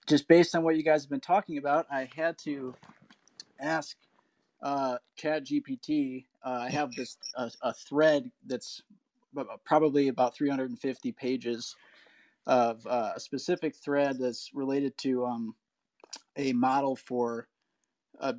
just 0.08 0.26
based 0.26 0.56
on 0.56 0.64
what 0.64 0.76
you 0.76 0.82
guys 0.82 1.02
have 1.04 1.10
been 1.10 1.20
talking 1.20 1.58
about, 1.58 1.86
I 1.90 2.08
had 2.16 2.36
to 2.38 2.74
ask 3.60 3.96
uh, 4.62 4.98
Chat 5.16 5.46
GPT. 5.46 6.24
Uh, 6.44 6.64
I 6.66 6.70
have 6.70 6.90
this 6.96 7.18
a 7.62 7.72
thread 7.72 8.30
that's 8.46 8.82
probably 9.64 10.08
about 10.08 10.34
350 10.34 11.12
pages 11.12 11.76
of 12.46 12.84
uh, 12.86 13.12
a 13.14 13.20
specific 13.20 13.76
thread 13.76 14.18
that's 14.18 14.50
related 14.54 14.98
to 14.98 15.24
um, 15.24 15.54
a 16.36 16.52
model 16.52 16.96
for 16.96 17.46
uh, 18.20 18.32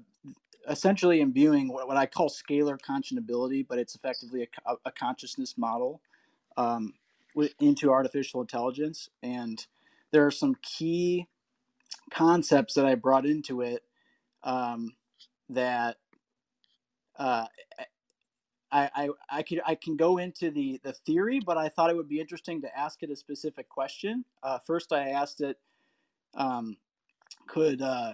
essentially 0.69 1.21
imbuing 1.21 1.67
what, 1.67 1.87
what 1.87 1.97
I 1.97 2.05
call 2.05 2.29
scalar 2.29 2.77
conscionability, 2.79 3.65
but 3.67 3.79
it's 3.79 3.95
effectively 3.95 4.47
a, 4.65 4.75
a 4.85 4.91
consciousness 4.91 5.57
model 5.57 6.01
um, 6.57 6.93
into 7.59 7.91
artificial 7.91 8.41
intelligence. 8.41 9.09
And 9.23 9.65
there 10.11 10.25
are 10.25 10.31
some 10.31 10.55
key 10.61 11.27
concepts 12.11 12.75
that 12.75 12.85
I 12.85 12.95
brought 12.95 13.25
into 13.25 13.61
it 13.61 13.83
um, 14.43 14.93
that 15.49 15.97
uh, 17.17 17.45
I, 18.71 18.89
I 18.95 19.09
I 19.29 19.43
could 19.43 19.61
I 19.65 19.75
can 19.75 19.97
go 19.97 20.17
into 20.19 20.51
the 20.51 20.79
the 20.83 20.93
theory, 20.93 21.39
but 21.45 21.57
I 21.57 21.69
thought 21.69 21.89
it 21.89 21.95
would 21.95 22.07
be 22.07 22.19
interesting 22.19 22.61
to 22.61 22.79
ask 22.79 23.01
it 23.03 23.09
a 23.09 23.15
specific 23.15 23.67
question. 23.67 24.23
Uh, 24.43 24.59
first, 24.59 24.93
I 24.93 25.09
asked 25.09 25.41
it, 25.41 25.57
um, 26.35 26.77
could 27.47 27.81
uh, 27.81 28.13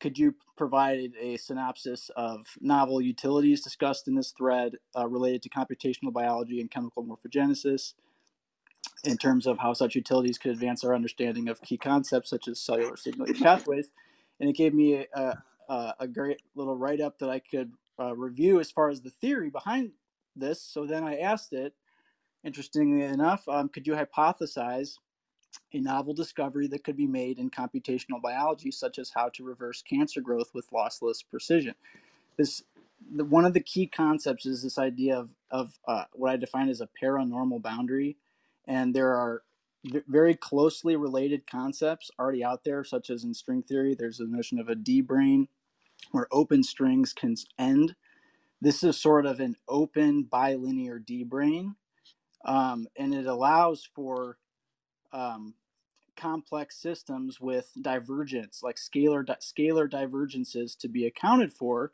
could 0.00 0.18
you 0.18 0.34
provide 0.56 1.12
a 1.20 1.36
synopsis 1.36 2.10
of 2.16 2.46
novel 2.60 3.00
utilities 3.00 3.62
discussed 3.62 4.08
in 4.08 4.14
this 4.14 4.30
thread 4.30 4.76
uh, 4.96 5.06
related 5.06 5.42
to 5.42 5.48
computational 5.48 6.12
biology 6.12 6.60
and 6.60 6.70
chemical 6.70 7.04
morphogenesis? 7.04 7.94
In 9.04 9.16
terms 9.16 9.46
of 9.46 9.58
how 9.58 9.72
such 9.72 9.94
utilities 9.94 10.38
could 10.38 10.52
advance 10.52 10.82
our 10.82 10.94
understanding 10.94 11.48
of 11.48 11.60
key 11.60 11.76
concepts 11.76 12.30
such 12.30 12.48
as 12.48 12.58
cellular 12.58 12.96
signaling 12.96 13.34
pathways, 13.34 13.90
and 14.40 14.48
it 14.48 14.56
gave 14.56 14.74
me 14.74 15.06
a, 15.14 15.42
uh, 15.68 15.92
a 16.00 16.08
great 16.08 16.42
little 16.54 16.76
write 16.76 17.00
up 17.00 17.18
that 17.18 17.30
I 17.30 17.38
could 17.38 17.72
uh, 18.00 18.14
review 18.16 18.58
as 18.60 18.70
far 18.70 18.88
as 18.88 19.00
the 19.00 19.10
theory 19.10 19.50
behind 19.50 19.92
this. 20.34 20.60
So 20.60 20.86
then 20.86 21.04
I 21.04 21.18
asked 21.18 21.52
it, 21.52 21.74
interestingly 22.44 23.02
enough, 23.02 23.46
um, 23.48 23.68
could 23.68 23.86
you 23.86 23.94
hypothesize 23.94 24.98
a 25.72 25.80
novel 25.80 26.14
discovery 26.14 26.66
that 26.68 26.84
could 26.84 26.96
be 26.96 27.06
made 27.06 27.38
in 27.38 27.50
computational 27.50 28.22
biology, 28.22 28.70
such 28.70 28.98
as 28.98 29.10
how 29.14 29.28
to 29.30 29.44
reverse 29.44 29.82
cancer 29.82 30.20
growth 30.20 30.50
with 30.54 30.70
lossless 30.70 31.24
precision? 31.30 31.74
This 32.36 32.62
the, 33.14 33.24
one 33.24 33.44
of 33.44 33.52
the 33.52 33.60
key 33.60 33.86
concepts 33.86 34.46
is 34.46 34.62
this 34.62 34.78
idea 34.78 35.18
of, 35.18 35.30
of 35.50 35.78
uh, 35.86 36.04
what 36.12 36.30
I 36.30 36.36
define 36.36 36.68
as 36.68 36.80
a 36.80 36.88
paranormal 37.02 37.62
boundary. 37.62 38.16
And 38.66 38.94
there 38.94 39.14
are 39.14 39.42
very 40.08 40.34
closely 40.34 40.96
related 40.96 41.48
concepts 41.48 42.10
already 42.18 42.42
out 42.42 42.64
there, 42.64 42.82
such 42.84 43.10
as 43.10 43.22
in 43.24 43.34
string 43.34 43.62
theory, 43.62 43.94
there's 43.94 44.18
the 44.18 44.26
notion 44.26 44.58
of 44.58 44.68
a 44.68 44.74
D 44.74 45.00
brane 45.00 45.48
where 46.10 46.26
open 46.32 46.62
strings 46.62 47.12
can 47.12 47.36
end. 47.58 47.94
This 48.60 48.82
is 48.82 49.00
sort 49.00 49.26
of 49.26 49.38
an 49.38 49.56
open 49.68 50.24
bilinear 50.24 50.98
D 50.98 51.22
brane, 51.24 51.76
um, 52.44 52.88
and 52.96 53.14
it 53.14 53.26
allows 53.26 53.88
for 53.94 54.38
um, 55.12 55.54
complex 56.16 56.76
systems 56.76 57.40
with 57.40 57.72
divergence, 57.80 58.62
like 58.62 58.76
scalar 58.76 59.24
di- 59.24 59.36
scalar 59.40 59.88
divergences, 59.88 60.74
to 60.76 60.88
be 60.88 61.06
accounted 61.06 61.52
for. 61.52 61.92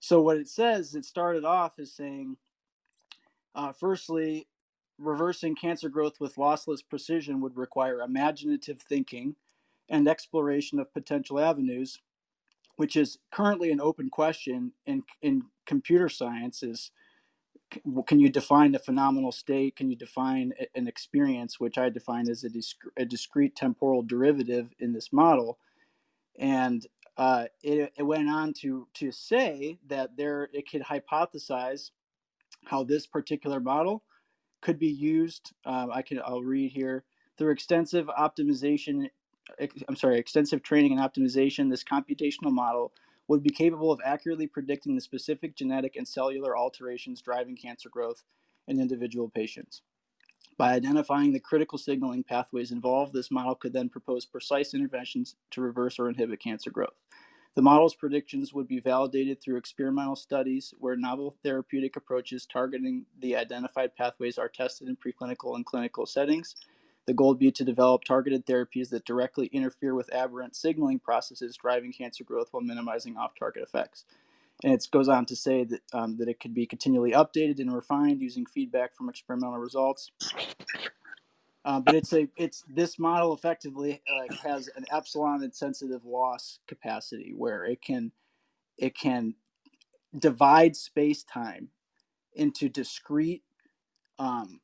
So 0.00 0.20
what 0.20 0.36
it 0.36 0.48
says, 0.48 0.94
it 0.94 1.04
started 1.04 1.44
off 1.44 1.78
as 1.78 1.92
saying, 1.92 2.36
uh, 3.54 3.72
firstly, 3.72 4.48
reversing 4.98 5.56
cancer 5.56 5.88
growth 5.88 6.20
with 6.20 6.36
lossless 6.36 6.80
precision 6.88 7.40
would 7.40 7.56
require 7.56 8.00
imaginative 8.00 8.80
thinking 8.80 9.36
and 9.88 10.08
exploration 10.08 10.78
of 10.78 10.92
potential 10.92 11.40
avenues 11.40 11.98
which 12.76 12.96
is 12.96 13.18
currently 13.30 13.70
an 13.70 13.80
open 13.80 14.10
question 14.10 14.72
in, 14.86 15.02
in 15.22 15.44
computer 15.66 16.08
science, 16.08 16.62
is 16.62 16.90
can 18.06 18.20
you 18.20 18.30
define 18.30 18.74
a 18.74 18.80
phenomenal 18.80 19.32
state? 19.32 19.76
Can 19.76 19.90
you 19.90 19.96
define 19.96 20.52
an 20.74 20.88
experience, 20.88 21.60
which 21.60 21.78
I 21.78 21.90
define 21.90 22.28
as 22.28 22.44
a, 22.44 22.50
disc- 22.50 22.84
a 22.96 23.04
discrete 23.04 23.56
temporal 23.56 24.02
derivative 24.02 24.70
in 24.80 24.92
this 24.92 25.12
model? 25.12 25.58
And 26.38 26.86
uh, 27.18 27.46
it, 27.62 27.92
it 27.98 28.04
went 28.04 28.28
on 28.30 28.54
to 28.62 28.88
to 28.94 29.12
say 29.12 29.78
that 29.88 30.16
there 30.16 30.48
it 30.52 30.70
could 30.70 30.82
hypothesize 30.82 31.90
how 32.66 32.84
this 32.84 33.06
particular 33.06 33.60
model 33.60 34.04
could 34.62 34.78
be 34.78 34.88
used. 34.88 35.52
Um, 35.66 35.90
I 35.92 36.02
can 36.02 36.20
I'll 36.24 36.42
read 36.42 36.72
here 36.72 37.04
through 37.38 37.52
extensive 37.52 38.08
optimization. 38.08 39.10
I'm 39.88 39.96
sorry, 39.96 40.18
extensive 40.18 40.62
training 40.62 40.98
and 40.98 41.00
optimization. 41.00 41.70
This 41.70 41.84
computational 41.84 42.52
model 42.52 42.92
would 43.28 43.42
be 43.42 43.50
capable 43.50 43.90
of 43.90 44.00
accurately 44.04 44.46
predicting 44.46 44.94
the 44.94 45.00
specific 45.00 45.56
genetic 45.56 45.96
and 45.96 46.06
cellular 46.06 46.56
alterations 46.56 47.22
driving 47.22 47.56
cancer 47.56 47.88
growth 47.88 48.22
in 48.68 48.80
individual 48.80 49.28
patients. 49.28 49.82
By 50.56 50.74
identifying 50.74 51.32
the 51.32 51.40
critical 51.40 51.78
signaling 51.78 52.22
pathways 52.22 52.70
involved, 52.70 53.12
this 53.12 53.30
model 53.30 53.54
could 53.54 53.72
then 53.72 53.88
propose 53.88 54.24
precise 54.24 54.72
interventions 54.72 55.36
to 55.50 55.60
reverse 55.60 55.98
or 55.98 56.08
inhibit 56.08 56.40
cancer 56.40 56.70
growth. 56.70 56.94
The 57.56 57.62
model's 57.62 57.94
predictions 57.94 58.52
would 58.52 58.66
be 58.66 58.80
validated 58.80 59.40
through 59.40 59.56
experimental 59.56 60.16
studies 60.16 60.74
where 60.78 60.96
novel 60.96 61.36
therapeutic 61.42 61.96
approaches 61.96 62.46
targeting 62.46 63.06
the 63.20 63.36
identified 63.36 63.94
pathways 63.96 64.38
are 64.38 64.48
tested 64.48 64.88
in 64.88 64.96
preclinical 64.96 65.54
and 65.54 65.64
clinical 65.64 66.04
settings. 66.04 66.56
The 67.06 67.14
goal 67.14 67.30
would 67.30 67.38
be 67.38 67.52
to 67.52 67.64
develop 67.64 68.04
targeted 68.04 68.46
therapies 68.46 68.90
that 68.90 69.04
directly 69.04 69.46
interfere 69.46 69.94
with 69.94 70.12
aberrant 70.14 70.56
signaling 70.56 71.00
processes 71.00 71.56
driving 71.56 71.92
cancer 71.92 72.24
growth 72.24 72.48
while 72.52 72.62
minimizing 72.62 73.16
off 73.16 73.32
target 73.38 73.62
effects. 73.62 74.04
And 74.64 74.72
it 74.72 74.86
goes 74.92 75.08
on 75.08 75.26
to 75.26 75.36
say 75.36 75.64
that, 75.64 75.82
um, 75.92 76.16
that 76.18 76.28
it 76.28 76.40
could 76.40 76.54
be 76.54 76.66
continually 76.66 77.12
updated 77.12 77.60
and 77.60 77.74
refined 77.74 78.22
using 78.22 78.46
feedback 78.46 78.96
from 78.96 79.08
experimental 79.08 79.58
results. 79.58 80.12
Uh, 81.64 81.80
but 81.80 81.94
it's 81.94 82.12
a 82.12 82.28
it's 82.36 82.64
this 82.68 82.98
model 82.98 83.34
effectively 83.34 84.02
uh, 84.12 84.34
has 84.42 84.68
an 84.76 84.84
epsilon 84.92 85.44
insensitive 85.44 86.04
loss 86.04 86.60
capacity 86.68 87.34
where 87.36 87.64
it 87.64 87.82
can 87.82 88.12
it 88.78 88.96
can 88.98 89.34
divide 90.18 90.76
space 90.76 91.24
time 91.24 91.68
into 92.34 92.68
discrete 92.68 93.42
um, 94.18 94.60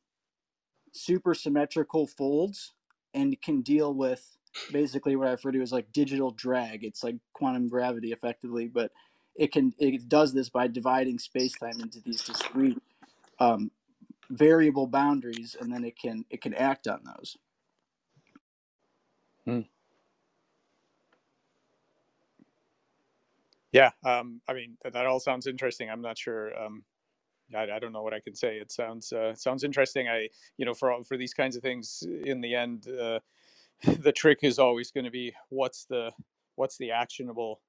supersymmetrical 0.95 2.09
folds 2.09 2.73
and 3.15 3.41
can 3.43 3.63
deal 3.63 3.95
with 3.95 4.37
basically 4.73 5.17
what 5.17 5.29
I 5.29 5.33
refer 5.33 5.53
to 5.53 5.63
as 5.63 5.73
like 5.73 5.93
digital 5.93 6.31
drag. 6.31 6.85
It's 6.85 7.05
like 7.05 7.17
quantum 7.33 7.69
gravity 7.69 8.13
effectively, 8.13 8.67
but 8.67 8.91
it 9.37 9.53
can 9.53 9.73
it 9.79 10.09
does 10.09 10.33
this 10.35 10.49
by 10.49 10.67
dividing 10.67 11.19
space 11.19 11.53
time 11.59 11.81
into 11.81 12.01
these 12.01 12.23
discrete 12.25 12.83
um, 13.39 13.71
variable 14.31 14.87
boundaries, 14.87 15.57
and 15.59 15.73
then 15.73 15.85
it 15.85 15.99
can 15.99 16.25
it 16.31 16.41
can 16.41 16.55
act 16.55 16.87
on 16.87 17.01
those. 17.05 17.37
Hmm. 19.45 19.61
Yeah, 23.73 23.91
um, 24.05 24.41
I 24.49 24.53
mean 24.53 24.77
that, 24.83 24.93
that, 24.95 25.07
all 25.07 25.21
sounds 25.21 25.47
interesting. 25.47 25.89
I'm 25.89 26.03
not 26.03 26.19
sure. 26.19 26.59
Um, 26.61 26.85
I, 27.55 27.63
I, 27.63 27.79
don't 27.79 27.93
know 27.93 28.03
what 28.03 28.15
I 28.15 28.21
can 28.21 28.35
say. 28.35 28.57
It 28.57 28.71
sounds 28.71 29.13
uh, 29.13 29.35
sounds 29.35 29.65
interesting. 29.65 30.09
I 30.09 30.29
you 30.57 30.65
know 30.65 30.75
for 30.75 31.03
for 31.05 31.17
these 31.17 31.35
kinds 31.35 31.57
of 31.57 31.63
things, 31.63 32.03
in 32.25 32.41
the 32.41 32.55
end, 32.55 32.87
uh, 32.89 33.21
the 34.01 34.13
trick 34.13 34.41
is 34.43 34.59
always 34.59 34.91
going 34.91 35.05
to 35.05 35.11
be 35.11 35.33
what's 35.49 35.85
the 35.85 36.11
what's 36.57 36.77
the 36.77 36.91
actionable 36.91 37.61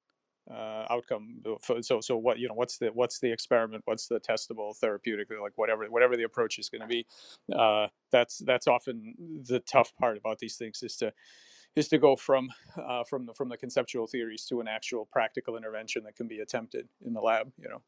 uh, 0.50 0.86
outcome. 0.90 1.42
So 1.82 2.02
so 2.02 2.18
what 2.18 2.40
you 2.40 2.48
know 2.48 2.54
what's 2.54 2.78
the 2.78 2.88
what's 2.88 3.20
the 3.20 3.32
experiment? 3.32 3.84
What's 3.86 4.08
the 4.08 4.20
testable 4.20 4.76
therapeutic? 4.76 5.30
Like 5.30 5.54
whatever 5.56 5.86
whatever 5.86 6.18
the 6.18 6.24
approach 6.24 6.60
is 6.60 6.70
going 6.70 6.82
to 6.82 6.88
be. 6.88 7.06
Uh, 7.54 7.88
that's 8.12 8.40
that's 8.40 8.68
often 8.68 9.16
the 9.48 9.60
tough 9.60 9.96
part 9.96 10.18
about 10.18 10.40
these 10.40 10.56
things 10.56 10.84
is 10.84 10.96
to 10.98 11.14
is 11.76 11.88
to 11.90 11.98
go 11.98 12.16
from 12.16 12.50
uh, 12.78 13.04
from 13.04 13.26
the 13.26 13.34
from 13.34 13.50
the 13.50 13.58
conceptual 13.58 14.08
theories 14.08 14.46
to 14.46 14.60
an 14.60 14.68
actual 14.68 15.08
practical 15.12 15.56
intervention 15.56 16.04
that 16.04 16.16
can 16.16 16.28
be 16.28 16.40
attempted 16.40 16.88
in 17.06 17.14
the 17.14 17.22
lab. 17.22 17.52
You 17.58 17.70
know. 17.70 17.82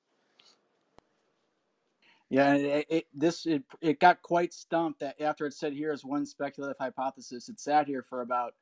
Yeah, 2.33 2.55
it, 2.55 2.87
it, 2.89 3.05
this 3.15 3.45
it, 3.47 3.63
it 3.81 4.01
got 4.01 4.23
quite 4.23 4.53
stumped 4.53 5.01
that 5.01 5.21
after 5.21 5.47
it 5.47 5.53
said 5.53 5.73
here 5.73 5.93
is 5.93 6.05
one 6.05 6.25
speculative 6.27 6.77
hypothesis, 6.81 7.49
it 7.49 7.61
sat 7.61 7.87
here 7.87 8.03
for 8.03 8.21
about 8.23 8.55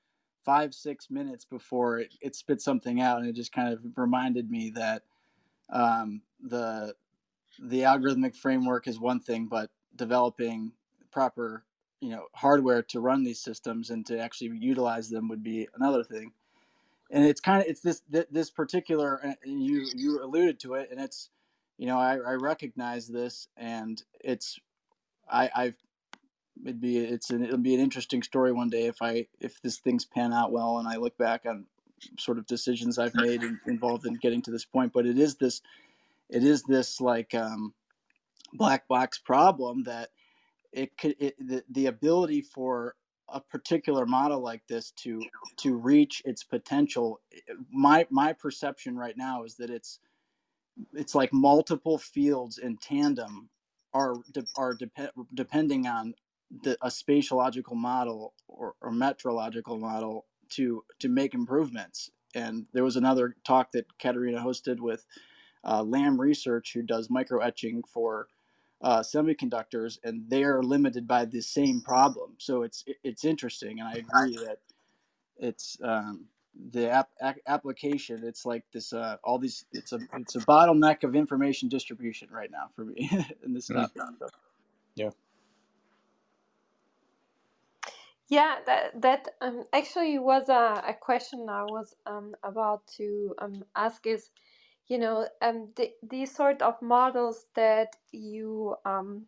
five 0.45 0.75
six 0.75 1.09
minutes 1.11 1.45
before 1.45 1.99
it, 1.99 2.13
it 2.21 2.35
spit 2.35 2.61
something 2.61 3.01
out 3.01 3.19
and 3.21 3.29
it 3.29 3.35
just 3.35 3.53
kind 3.53 3.73
of 3.73 3.81
reminded 3.97 4.51
me 4.51 4.71
that 4.75 5.03
um, 5.71 6.21
the 6.41 6.95
the 7.63 7.81
algorithmic 7.81 8.35
framework 8.35 8.87
is 8.87 8.99
one 8.99 9.19
thing 9.21 9.47
but 9.47 9.71
developing 9.95 10.73
proper 11.11 11.63
you 12.01 12.09
know 12.09 12.25
hardware 12.35 12.83
to 12.83 13.01
run 13.01 13.23
these 13.23 13.41
systems 13.41 13.91
and 13.91 14.05
to 14.07 14.19
actually 14.19 14.51
utilize 14.59 15.09
them 15.09 15.29
would 15.29 15.43
be 15.43 15.67
another 15.75 16.03
thing. 16.03 16.33
And 17.11 17.25
it's 17.25 17.41
kind 17.41 17.61
of 17.61 17.67
it's 17.67 17.81
this 17.81 18.03
this 18.31 18.51
particular 18.51 19.21
uh, 19.25 19.33
you 19.45 19.87
you 19.95 20.23
alluded 20.23 20.59
to 20.61 20.75
it 20.75 20.89
and 20.91 21.01
it's 21.01 21.29
you 21.81 21.87
know 21.87 21.97
i, 21.97 22.13
I 22.13 22.33
recognize 22.33 23.07
this 23.07 23.47
and 23.57 24.01
it's 24.23 24.59
i 25.29 25.49
i've 25.55 25.77
it'd 26.63 26.81
be 26.81 26.97
it's 26.97 27.29
an 27.29 27.43
it'll 27.43 27.57
be 27.57 27.73
an 27.73 27.79
interesting 27.79 28.21
story 28.23 28.51
one 28.51 28.69
day 28.69 28.85
if 28.85 29.01
I 29.01 29.27
if 29.39 29.61
this 29.61 29.77
thing's 29.79 30.05
pan 30.05 30.33
out 30.33 30.51
well 30.51 30.79
and 30.79 30.87
I 30.87 30.97
look 30.97 31.17
back 31.17 31.45
on 31.45 31.65
sort 32.17 32.37
of 32.37 32.45
decisions 32.47 32.97
I've 32.97 33.15
made 33.15 33.43
in, 33.43 33.59
involved 33.67 34.05
in 34.05 34.15
getting 34.15 34.41
to 34.43 34.51
this 34.51 34.65
point. 34.65 34.93
But 34.93 35.05
it 35.05 35.17
is 35.17 35.35
this 35.35 35.61
it 36.29 36.43
is 36.43 36.63
this 36.63 37.01
like 37.01 37.33
um, 37.33 37.73
black 38.53 38.87
box 38.87 39.19
problem 39.19 39.83
that 39.83 40.09
it 40.71 40.97
could 40.97 41.15
it, 41.19 41.35
the, 41.39 41.63
the 41.71 41.87
ability 41.87 42.41
for 42.41 42.95
a 43.29 43.39
particular 43.39 44.05
model 44.05 44.41
like 44.41 44.61
this 44.67 44.91
to 44.91 45.21
to 45.57 45.75
reach 45.75 46.21
its 46.25 46.43
potential 46.43 47.21
my 47.71 48.05
my 48.09 48.33
perception 48.33 48.97
right 48.97 49.15
now 49.17 49.43
is 49.43 49.55
that 49.55 49.69
it's 49.69 49.99
it's 50.93 51.15
like 51.15 51.33
multiple 51.33 51.97
fields 51.97 52.57
in 52.57 52.77
tandem 52.77 53.49
are 53.93 54.15
are 54.55 54.73
dep- 54.73 55.13
depending 55.33 55.87
on 55.87 56.13
the, 56.63 56.77
a 56.81 56.87
spatiological 56.87 57.75
model 57.75 58.33
or, 58.47 58.73
or 58.81 58.91
metrological 58.91 59.79
model 59.79 60.25
to 60.49 60.83
to 60.99 61.09
make 61.09 61.33
improvements. 61.33 62.11
And 62.33 62.65
there 62.73 62.83
was 62.83 62.95
another 62.95 63.35
talk 63.43 63.71
that 63.73 63.85
Katerina 63.99 64.39
hosted 64.41 64.79
with 64.79 65.05
uh, 65.63 65.83
Lam 65.83 66.19
Research, 66.19 66.73
who 66.73 66.81
does 66.81 67.09
micro 67.09 67.39
etching 67.39 67.83
for 67.83 68.27
uh, 68.81 69.01
semiconductors, 69.01 69.99
and 70.03 70.29
they 70.29 70.43
are 70.43 70.63
limited 70.63 71.07
by 71.07 71.25
the 71.25 71.41
same 71.41 71.81
problem. 71.81 72.35
So 72.37 72.63
it's 72.63 72.83
it's 73.03 73.25
interesting, 73.25 73.79
and 73.79 73.87
I 73.87 73.93
agree 73.93 74.37
that 74.45 74.59
it's 75.37 75.77
um, 75.83 76.25
the 76.71 76.89
app, 76.89 77.09
application. 77.47 78.23
It's 78.23 78.45
like 78.45 78.63
this 78.73 78.93
uh, 78.93 79.17
all 79.23 79.39
these. 79.39 79.65
It's 79.71 79.93
a 79.93 79.99
it's 80.13 80.35
a 80.35 80.39
bottleneck 80.39 81.03
of 81.03 81.15
information 81.15 81.69
distribution 81.69 82.29
right 82.31 82.51
now 82.51 82.69
for 82.75 82.85
me 82.85 83.09
in 83.45 83.53
this 83.53 83.65
stuff. 83.65 83.91
Mm-hmm. 83.95 84.25
Yeah. 84.95 85.09
Yeah, 88.27 88.55
that 88.65 89.01
that 89.01 89.27
um, 89.41 89.65
actually 89.73 90.17
was 90.17 90.47
a, 90.47 90.81
a 90.87 90.93
question 90.93 91.49
I 91.49 91.63
was 91.63 91.93
um, 92.05 92.33
about 92.43 92.87
to 92.97 93.35
um, 93.39 93.65
ask 93.75 94.07
is, 94.07 94.29
you 94.87 94.97
know, 94.99 95.27
um, 95.41 95.67
the, 95.75 95.91
these 96.01 96.33
sort 96.33 96.61
of 96.61 96.81
models 96.81 97.47
that 97.55 97.89
you 98.13 98.75
um, 98.85 99.25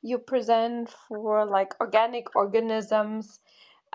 you 0.00 0.16
present 0.18 0.88
for 1.06 1.44
like 1.44 1.74
organic 1.80 2.34
organisms, 2.34 3.40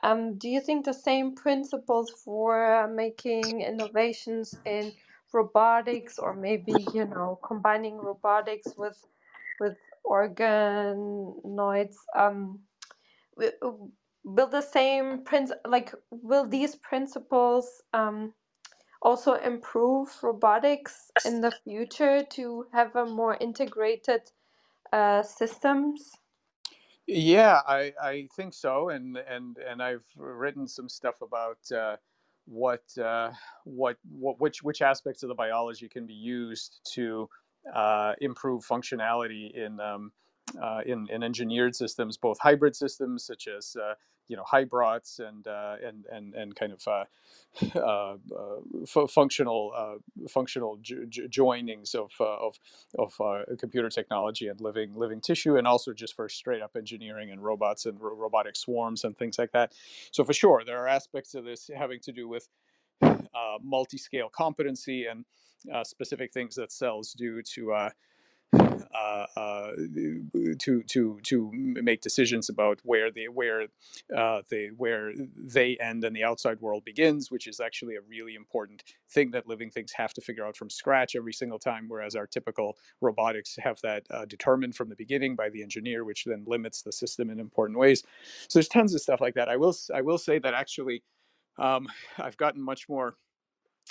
um, 0.03 0.37
do 0.37 0.49
you 0.49 0.61
think 0.61 0.85
the 0.85 0.93
same 0.93 1.35
principles 1.35 2.11
for 2.23 2.87
making 2.87 3.61
innovations 3.61 4.55
in 4.65 4.93
robotics 5.33 6.19
or 6.19 6.35
maybe 6.35 6.73
you 6.93 7.05
know 7.05 7.39
combining 7.45 7.97
robotics 7.97 8.67
with 8.77 9.05
with 9.59 9.77
organoids 10.05 11.95
um, 12.15 12.59
will 14.23 14.47
the 14.47 14.61
same 14.61 15.23
prince 15.23 15.51
like 15.67 15.93
will 16.11 16.47
these 16.47 16.75
principles 16.75 17.81
um, 17.93 18.33
also 19.01 19.33
improve 19.33 20.09
robotics 20.21 21.11
in 21.25 21.41
the 21.41 21.51
future 21.63 22.23
to 22.23 22.65
have 22.73 22.95
a 22.95 23.05
more 23.05 23.37
integrated 23.39 24.21
uh, 24.93 25.23
systems 25.23 26.11
yeah 27.11 27.61
i 27.67 27.93
i 28.01 28.27
think 28.35 28.53
so 28.53 28.89
and 28.89 29.17
and 29.29 29.57
and 29.69 29.83
i've 29.83 30.05
written 30.17 30.67
some 30.67 30.89
stuff 30.89 31.15
about 31.21 31.59
uh, 31.75 31.95
what 32.45 32.83
uh, 32.97 33.31
what 33.65 33.97
what 34.11 34.39
which 34.39 34.63
which 34.63 34.81
aspects 34.81 35.23
of 35.23 35.29
the 35.29 35.35
biology 35.35 35.87
can 35.87 36.07
be 36.07 36.13
used 36.13 36.79
to 36.93 37.29
uh, 37.75 38.13
improve 38.21 38.65
functionality 38.65 39.53
in 39.55 39.79
um, 39.79 40.11
uh, 40.61 40.81
in, 40.85 41.07
in 41.11 41.23
engineered 41.23 41.75
systems, 41.75 42.17
both 42.17 42.37
hybrid 42.39 42.75
systems 42.75 43.25
such 43.25 43.47
as 43.47 43.75
uh, 43.81 43.93
you 44.31 44.37
know 44.37 44.43
hybrids 44.45 45.19
and 45.19 45.45
uh, 45.45 45.75
and 45.85 46.05
and 46.05 46.33
and 46.35 46.55
kind 46.55 46.71
of 46.71 46.87
uh, 46.87 47.03
uh, 47.77 48.15
f- 48.83 49.11
functional 49.11 49.73
uh, 49.75 49.95
functional 50.29 50.77
jo- 50.81 51.03
jo- 51.09 51.27
joinings 51.27 51.93
of 51.93 52.13
uh, 52.21 52.37
of 52.47 52.57
of 52.97 53.13
uh, 53.19 53.43
computer 53.59 53.89
technology 53.89 54.47
and 54.47 54.61
living 54.61 54.95
living 54.95 55.19
tissue, 55.19 55.57
and 55.57 55.67
also 55.67 55.91
just 55.91 56.15
for 56.15 56.29
straight 56.29 56.61
up 56.61 56.77
engineering 56.77 57.29
and 57.31 57.43
robots 57.43 57.85
and 57.85 57.99
ro- 57.99 58.15
robotic 58.15 58.55
swarms 58.55 59.03
and 59.03 59.17
things 59.17 59.37
like 59.37 59.51
that. 59.51 59.73
So 60.11 60.23
for 60.23 60.33
sure, 60.33 60.63
there 60.65 60.81
are 60.81 60.87
aspects 60.87 61.35
of 61.35 61.43
this 61.43 61.69
having 61.77 61.99
to 61.99 62.13
do 62.13 62.29
with 62.29 62.47
multi-scale 63.61 64.29
competency 64.29 65.07
and 65.07 65.25
specific 65.85 66.31
things 66.31 66.55
that 66.55 66.71
cells 66.71 67.11
do 67.11 67.41
to 67.41 67.91
uh, 68.53 69.25
uh, 69.35 69.71
to 70.59 70.83
to 70.83 71.19
to 71.23 71.51
make 71.53 72.01
decisions 72.01 72.49
about 72.49 72.79
where 72.83 73.11
they 73.11 73.25
where 73.25 73.67
uh, 74.15 74.41
they 74.49 74.69
where 74.77 75.13
they 75.37 75.77
end 75.77 76.03
and 76.03 76.15
the 76.15 76.23
outside 76.23 76.59
world 76.59 76.83
begins, 76.85 77.31
which 77.31 77.47
is 77.47 77.59
actually 77.59 77.95
a 77.95 78.01
really 78.09 78.35
important 78.35 78.83
thing 79.09 79.31
that 79.31 79.47
living 79.47 79.69
things 79.69 79.91
have 79.93 80.13
to 80.13 80.21
figure 80.21 80.45
out 80.45 80.57
from 80.57 80.69
scratch 80.69 81.15
every 81.15 81.33
single 81.33 81.59
time, 81.59 81.85
whereas 81.87 82.15
our 82.15 82.27
typical 82.27 82.77
robotics 82.99 83.57
have 83.61 83.79
that 83.81 84.03
uh, 84.11 84.25
determined 84.25 84.75
from 84.75 84.89
the 84.89 84.95
beginning 84.95 85.35
by 85.35 85.49
the 85.49 85.61
engineer, 85.63 86.03
which 86.03 86.25
then 86.25 86.43
limits 86.45 86.81
the 86.81 86.91
system 86.91 87.29
in 87.29 87.39
important 87.39 87.79
ways. 87.79 88.03
So 88.47 88.59
there's 88.59 88.67
tons 88.67 88.93
of 88.93 89.01
stuff 89.01 89.21
like 89.21 89.35
that. 89.35 89.49
I 89.49 89.57
will 89.57 89.75
I 89.93 90.01
will 90.01 90.17
say 90.17 90.39
that 90.39 90.53
actually 90.53 91.03
um, 91.57 91.87
I've 92.17 92.37
gotten 92.37 92.61
much 92.61 92.89
more 92.89 93.15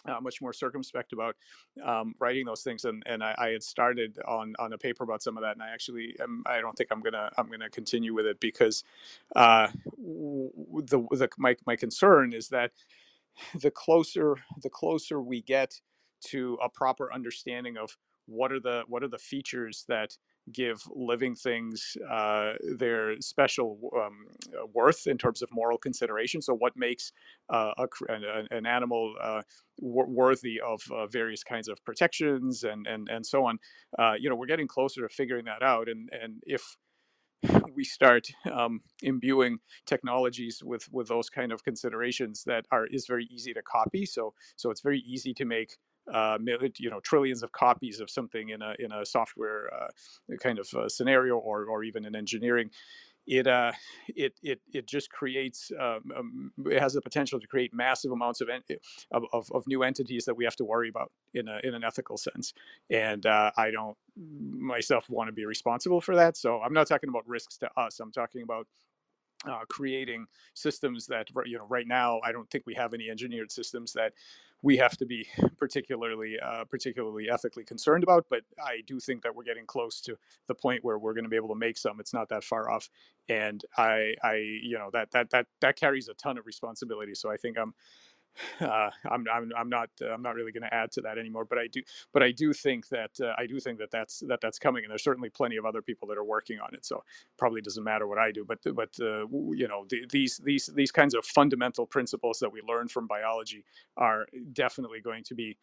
uh, 0.07 0.20
much 0.20 0.41
more 0.41 0.53
circumspect 0.53 1.12
about 1.12 1.36
um, 1.84 2.14
writing 2.18 2.47
those 2.47 2.62
things, 2.62 2.84
and 2.84 3.03
and 3.07 3.22
I, 3.22 3.34
I, 3.38 3.49
had 3.49 3.62
started 3.62 4.18
on 4.26 4.55
on 4.59 4.72
a 4.72 4.78
paper 4.78 5.05
about 5.05 5.22
some 5.22 5.36
of 5.36 5.43
that, 5.43 5.53
and 5.53 5.62
I 5.62 5.70
actually 5.70 6.16
am, 6.20 6.43
I 6.47 6.61
don't 6.61 6.76
think 6.76 6.91
I'm 6.91 7.01
gonna 7.01 7.30
I'm 7.36 7.51
gonna 7.51 7.68
continue 7.68 8.14
with 8.14 8.26
it 8.26 8.41
because 8.41 8.82
uh, 9.36 9.68
the 9.99 11.07
the 11.11 11.28
my 11.38 11.57
my 11.66 11.76
concern 11.76 12.32
is 12.32 12.49
that 12.49 12.72
the 13.61 13.70
closer 13.70 14.36
the 14.62 14.70
closer 14.70 15.20
we 15.20 15.43
get 15.43 15.78
to 16.22 16.59
a 16.62 16.68
proper 16.68 17.12
understanding 17.12 17.76
of 17.76 17.97
what 18.26 18.53
are 18.53 18.61
the 18.61 18.82
what 18.86 19.03
are 19.03 19.09
the 19.09 19.18
features 19.18 19.84
that 19.88 20.16
give 20.53 20.82
living 20.94 21.34
things 21.34 21.96
uh, 22.11 22.55
their 22.76 23.20
special 23.20 23.78
um, 23.96 24.26
uh, 24.55 24.66
worth 24.72 25.07
in 25.07 25.18
terms 25.18 25.42
of 25.42 25.48
moral 25.53 25.78
consideration. 25.78 26.42
So, 26.42 26.55
what 26.55 26.76
makes 26.76 27.12
uh, 27.48 27.72
a, 27.78 27.86
an, 28.09 28.46
an, 28.51 28.66
animal 28.66 29.14
uh, 29.20 29.42
worthy 29.80 30.61
of 30.61 30.82
uh, 30.90 31.07
various 31.07 31.42
kinds 31.42 31.68
of 31.68 31.82
protections 31.84 32.64
and 32.64 32.86
and 32.86 33.09
and 33.09 33.24
so 33.24 33.46
on? 33.46 33.59
Uh, 33.98 34.14
you 34.18 34.28
know, 34.28 34.36
we're 34.36 34.46
getting 34.46 34.68
closer 34.68 35.03
to 35.03 35.09
figuring 35.09 35.44
that 35.46 35.62
out. 35.62 35.88
And 35.88 36.09
and 36.12 36.42
if 36.46 36.76
we 37.74 37.84
start 37.84 38.28
um, 38.53 38.80
imbuing 39.03 39.59
technologies 39.86 40.62
with 40.62 40.88
with 40.92 41.09
those 41.09 41.30
kind 41.30 41.53
of 41.53 41.64
considerations 41.64 42.44
that 42.44 42.66
are 42.70 42.86
is 42.86 43.07
very 43.07 43.26
easy 43.30 43.55
to 43.55 43.62
copy 43.62 44.05
so 44.05 44.34
so 44.57 44.70
it's 44.70 44.82
very 44.82 45.01
easy 45.07 45.32
to 45.32 45.44
make 45.44 45.76
uh, 46.12 46.38
you 46.78 46.90
know 46.90 47.00
trillions 47.00 47.42
of 47.42 47.52
copies 47.52 48.00
of 48.00 48.11
something 48.11 48.50
in 48.50 48.62
a 48.62 48.74
in 48.78 48.92
a 48.92 49.04
software 49.04 49.72
uh, 49.72 49.88
kind 50.40 50.58
of 50.58 50.72
uh, 50.74 50.88
scenario 50.88 51.36
or 51.36 51.64
or 51.64 51.84
even 51.84 52.04
in 52.04 52.14
engineering 52.14 52.70
it 53.26 53.46
uh, 53.46 53.72
it 54.08 54.34
it 54.42 54.61
it 54.72 54.86
just 54.86 55.11
creates 55.11 55.70
um, 55.78 56.00
um, 56.16 56.52
it 56.66 56.80
has 56.80 56.94
the 56.94 57.00
potential 57.00 57.38
to 57.38 57.46
create 57.46 57.72
massive 57.72 58.11
amounts 58.12 58.40
of, 58.40 58.48
of, 59.12 59.24
of 59.32 59.50
of 59.52 59.66
new 59.66 59.82
entities 59.82 60.24
that 60.24 60.34
we 60.34 60.44
have 60.44 60.56
to 60.56 60.64
worry 60.64 60.88
about 60.88 61.12
in 61.34 61.46
a 61.48 61.61
in 61.62 61.74
an 61.74 61.84
ethical 61.84 62.16
sense, 62.16 62.52
and 62.90 63.26
uh, 63.26 63.50
I 63.56 63.70
don't 63.70 63.96
myself 64.16 65.08
want 65.08 65.28
to 65.28 65.32
be 65.32 65.44
responsible 65.44 66.00
for 66.00 66.16
that. 66.16 66.36
So 66.36 66.61
I'm 66.61 66.72
not 66.72 66.88
talking 66.88 67.08
about 67.08 67.28
risks 67.28 67.56
to 67.58 67.70
us. 67.76 68.00
I'm 68.00 68.12
talking 68.12 68.42
about 68.42 68.66
uh, 69.48 69.61
creating 69.68 70.26
systems 70.54 71.06
that 71.06 71.28
you 71.46 71.58
know 71.58 71.66
right 71.68 71.86
now 71.86 72.20
I 72.24 72.32
don't 72.32 72.50
think 72.50 72.64
we 72.66 72.74
have 72.74 72.94
any 72.94 73.11
engineered 73.11 73.52
systems 73.52 73.92
that 73.92 74.12
we 74.62 74.76
have 74.76 74.96
to 74.98 75.06
be 75.06 75.26
particularly 75.58 76.38
uh, 76.38 76.64
particularly 76.64 77.30
ethically 77.30 77.64
concerned 77.64 78.02
about. 78.02 78.26
But 78.28 78.42
I 78.62 78.82
do 78.86 79.00
think 79.00 79.22
that 79.22 79.34
we're 79.34 79.44
getting 79.44 79.66
close 79.66 80.00
to 80.02 80.16
the 80.48 80.54
point 80.54 80.84
where 80.84 80.98
we're 80.98 81.14
going 81.14 81.24
to 81.24 81.30
be 81.30 81.36
able 81.36 81.48
to 81.48 81.54
make 81.54 81.78
some. 81.78 82.00
It's 82.00 82.14
not 82.14 82.28
that 82.30 82.44
far 82.44 82.70
off, 82.70 82.88
and 83.28 83.62
I 83.76 84.14
I 84.22 84.36
you 84.62 84.78
know 84.78 84.90
that 84.92 85.11
that 85.12 85.30
that 85.30 85.46
that 85.61 85.76
carries 85.76 86.08
a 86.08 86.14
ton 86.14 86.38
of 86.38 86.46
responsibility. 86.46 87.14
So 87.14 87.30
I 87.30 87.36
think 87.36 87.58
I'm 87.58 87.74
uh, 88.61 88.91
I'm, 89.11 89.24
I'm, 89.33 89.51
I'm 89.57 89.68
not 89.68 89.91
uh, 90.03 90.11
I'm 90.11 90.22
not 90.22 90.35
really 90.35 90.53
going 90.53 90.62
to 90.62 90.74
add 90.74 90.93
to 90.93 91.01
that 91.03 91.18
anymore. 91.18 91.45
But 91.45 91.59
I 91.59 91.66
do 91.68 91.83
but 92.12 92.22
I 92.22 92.33
do 92.33 92.53
think 92.53 92.89
that 92.89 93.11
uh, 93.20 93.33
I 93.39 93.47
do 93.47 93.61
think 93.61 93.78
that 93.78 93.91
that's 93.91 94.20
that 94.28 94.41
that's 94.41 94.59
coming, 94.59 94.85
and 94.85 94.91
there's 94.91 95.05
certainly 95.05 95.31
plenty 95.31 95.57
of 95.57 95.64
other 95.64 95.83
people 95.83 96.09
that 96.09 96.18
are 96.18 96.24
working 96.24 96.59
on 96.61 96.74
it. 96.74 96.85
So 96.85 97.03
probably 97.39 97.61
doesn't 97.61 97.85
matter 97.85 98.07
what 98.07 98.18
I 98.18 98.33
do. 98.33 98.45
But 98.45 98.61
but 98.74 98.91
uh, 99.01 99.26
you 99.28 99.68
know 99.68 99.87
the, 99.89 100.07
these 100.11 100.41
these 100.45 100.70
these 100.74 100.93
kinds 100.93 101.14
of 101.14 101.24
fundamental 101.24 101.87
principles 101.87 102.39
that 102.41 102.53
we 102.53 102.62
learn 102.66 102.89
from 102.89 103.07
biology 103.07 103.64
are 103.97 104.26
definitely 104.53 105.01
going 105.01 105.24
to 105.24 105.35
be 105.35 105.57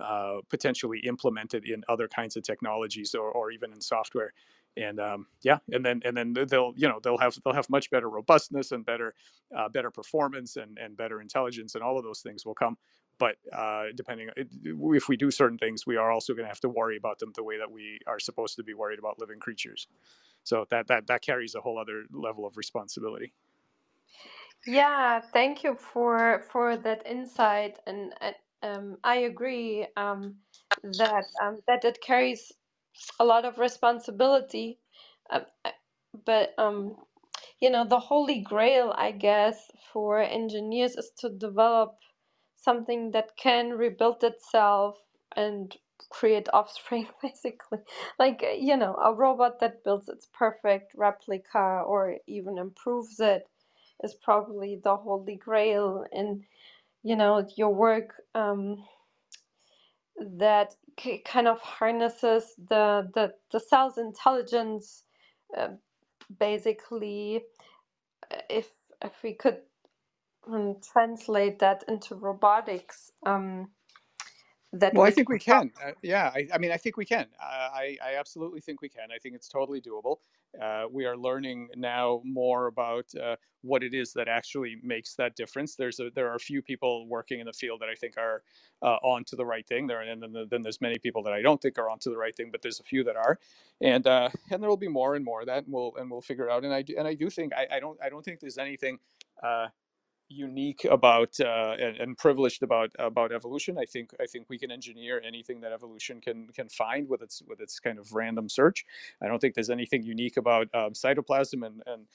uh, 0.00 0.38
potentially 0.48 1.00
implemented 1.00 1.64
in 1.64 1.84
other 1.88 2.08
kinds 2.08 2.36
of 2.36 2.42
technologies 2.42 3.14
or, 3.14 3.30
or 3.30 3.50
even 3.50 3.72
in 3.72 3.80
software 3.80 4.32
and 4.76 5.00
um, 5.00 5.26
yeah 5.42 5.58
and 5.72 5.84
then 5.84 6.00
and 6.04 6.16
then 6.16 6.32
they'll 6.32 6.72
you 6.76 6.88
know 6.88 7.00
they'll 7.02 7.18
have 7.18 7.36
they'll 7.44 7.54
have 7.54 7.68
much 7.70 7.90
better 7.90 8.08
robustness 8.08 8.72
and 8.72 8.84
better 8.84 9.14
uh, 9.56 9.68
better 9.68 9.90
performance 9.90 10.56
and 10.56 10.78
and 10.78 10.96
better 10.96 11.20
intelligence 11.20 11.74
and 11.74 11.82
all 11.82 11.98
of 11.98 12.04
those 12.04 12.20
things 12.20 12.44
will 12.46 12.54
come. 12.54 12.76
But 13.18 13.36
uh, 13.52 13.86
depending 13.96 14.28
if 14.36 15.08
we 15.08 15.16
do 15.16 15.30
certain 15.30 15.58
things 15.58 15.86
we 15.86 15.96
are 15.96 16.10
also 16.10 16.32
going 16.34 16.44
to 16.44 16.48
have 16.48 16.60
to 16.60 16.68
worry 16.68 16.96
about 16.96 17.18
them 17.18 17.32
the 17.34 17.42
way 17.42 17.58
that 17.58 17.70
we 17.70 17.98
are 18.06 18.20
supposed 18.20 18.56
to 18.56 18.62
be 18.62 18.74
worried 18.74 18.98
about 18.98 19.18
living 19.18 19.40
creatures. 19.40 19.88
So 20.44 20.66
that 20.70 20.86
that 20.88 21.06
that 21.08 21.22
carries 21.22 21.54
a 21.54 21.60
whole 21.60 21.78
other 21.78 22.04
level 22.12 22.46
of 22.46 22.56
responsibility. 22.56 23.32
Yeah 24.66 25.20
thank 25.20 25.64
you 25.64 25.74
for 25.74 26.44
for 26.50 26.76
that 26.76 27.06
insight. 27.06 27.78
And, 27.86 28.14
and 28.20 28.34
um, 28.62 28.96
i 29.04 29.16
agree 29.16 29.86
um, 29.96 30.36
that 30.82 31.24
um, 31.42 31.58
that 31.66 31.84
it 31.84 32.00
carries 32.00 32.52
a 33.20 33.24
lot 33.24 33.44
of 33.44 33.58
responsibility. 33.58 34.78
Uh, 35.30 35.40
but 36.26 36.54
um, 36.58 36.96
you 37.60 37.70
know, 37.70 37.84
the 37.86 37.98
holy 38.00 38.40
grail, 38.40 38.94
I 38.96 39.12
guess, 39.12 39.70
for 39.92 40.20
engineers 40.20 40.96
is 40.96 41.10
to 41.20 41.30
develop 41.30 41.96
something 42.56 43.12
that 43.12 43.36
can 43.36 43.70
rebuild 43.70 44.22
itself 44.24 44.98
and 45.36 45.76
create 46.10 46.48
offspring 46.52 47.06
basically 47.22 47.78
like 48.18 48.44
you 48.58 48.76
know 48.76 48.94
a 48.96 49.14
robot 49.14 49.60
that 49.60 49.84
builds 49.84 50.08
its 50.08 50.28
perfect 50.32 50.92
replica 50.96 51.82
or 51.86 52.16
even 52.26 52.58
improves 52.58 53.20
it 53.20 53.48
is 54.04 54.14
probably 54.14 54.80
the 54.84 54.96
holy 54.96 55.36
grail 55.36 56.04
in 56.12 56.42
you 57.02 57.16
know 57.16 57.46
your 57.56 57.74
work 57.74 58.14
um, 58.34 58.84
that 60.20 60.74
kind 61.26 61.48
of 61.48 61.60
harnesses 61.60 62.54
the 62.70 63.08
the, 63.14 63.34
the 63.52 63.60
cell's 63.60 63.98
intelligence 63.98 65.04
uh, 65.56 65.68
basically 66.40 67.42
uh, 68.32 68.38
if 68.50 68.68
if 69.04 69.12
we 69.24 69.34
could 69.34 69.58
um, 70.52 70.76
translate 70.92 71.60
that 71.60 71.84
into 71.88 72.14
robotics 72.16 73.12
um, 73.26 73.70
that 74.74 74.92
well, 74.94 75.06
I 75.06 75.10
think 75.10 75.28
we 75.28 75.38
can. 75.38 75.70
Uh, 75.82 75.92
yeah, 76.02 76.30
I, 76.34 76.46
I, 76.52 76.58
mean, 76.58 76.72
I 76.72 76.76
think 76.76 76.96
we 76.98 77.06
can. 77.06 77.26
Uh, 77.42 77.68
I, 77.72 77.96
I 78.04 78.16
absolutely 78.18 78.60
think 78.60 78.82
we 78.82 78.88
can. 78.88 79.08
I 79.14 79.18
think 79.18 79.34
it's 79.34 79.48
totally 79.48 79.80
doable. 79.80 80.16
Uh, 80.60 80.84
we 80.90 81.06
are 81.06 81.16
learning 81.16 81.68
now 81.74 82.20
more 82.24 82.66
about 82.66 83.06
uh, 83.14 83.36
what 83.62 83.82
it 83.82 83.94
is 83.94 84.12
that 84.12 84.28
actually 84.28 84.76
makes 84.82 85.14
that 85.14 85.36
difference. 85.36 85.74
There's 85.74 86.00
a, 86.00 86.10
there 86.14 86.30
are 86.30 86.34
a 86.34 86.40
few 86.40 86.60
people 86.60 87.06
working 87.08 87.40
in 87.40 87.46
the 87.46 87.52
field 87.52 87.80
that 87.80 87.88
I 87.88 87.94
think 87.94 88.18
are 88.18 88.42
uh, 88.82 88.96
onto 89.02 89.36
the 89.36 89.44
right 89.44 89.66
thing. 89.66 89.86
There, 89.86 90.02
and 90.02 90.22
then, 90.22 90.46
then 90.50 90.62
there's 90.62 90.80
many 90.82 90.98
people 90.98 91.22
that 91.22 91.32
I 91.32 91.40
don't 91.40 91.60
think 91.60 91.78
are 91.78 91.88
on 91.88 91.98
to 92.00 92.10
the 92.10 92.18
right 92.18 92.36
thing, 92.36 92.50
but 92.50 92.60
there's 92.60 92.80
a 92.80 92.84
few 92.84 93.04
that 93.04 93.16
are, 93.16 93.38
and 93.80 94.06
uh, 94.06 94.28
and 94.50 94.62
there 94.62 94.68
will 94.68 94.76
be 94.76 94.88
more 94.88 95.14
and 95.14 95.24
more 95.24 95.40
of 95.40 95.46
that, 95.46 95.64
and 95.64 95.72
we'll 95.72 95.94
and 95.96 96.10
we'll 96.10 96.20
figure 96.20 96.46
it 96.46 96.52
out. 96.52 96.64
And 96.64 96.74
I 96.74 96.82
do, 96.82 96.94
and 96.98 97.08
I 97.08 97.14
do 97.14 97.30
think 97.30 97.54
I, 97.54 97.76
I 97.76 97.80
don't 97.80 97.98
I 98.02 98.10
don't 98.10 98.24
think 98.24 98.40
there's 98.40 98.58
anything 98.58 98.98
unique 100.28 100.84
about 100.84 101.38
uh, 101.40 101.74
and, 101.80 101.96
and, 101.96 102.18
privileged 102.18 102.62
about 102.62 102.90
about 102.98 103.32
evolution. 103.32 103.78
I 103.78 103.84
think 103.84 104.10
I 104.20 104.26
think 104.26 104.46
we 104.48 104.58
can 104.58 104.70
engineer 104.70 105.22
anything 105.26 105.60
that 105.62 105.72
evolution 105.72 106.20
can 106.20 106.48
can 106.48 106.68
find 106.68 107.08
with 107.08 107.22
its 107.22 107.42
with 107.46 107.60
its 107.60 107.80
kind 107.80 107.98
of 107.98 108.12
random 108.12 108.48
search. 108.48 108.84
I 109.22 109.28
don't 109.28 109.38
think 109.38 109.54
there's 109.54 109.70
anything 109.70 110.02
unique 110.02 110.36
about 110.36 110.68
um, 110.74 110.92
cytoplasm 110.92 111.66
and 111.66 111.82
and 111.86 112.06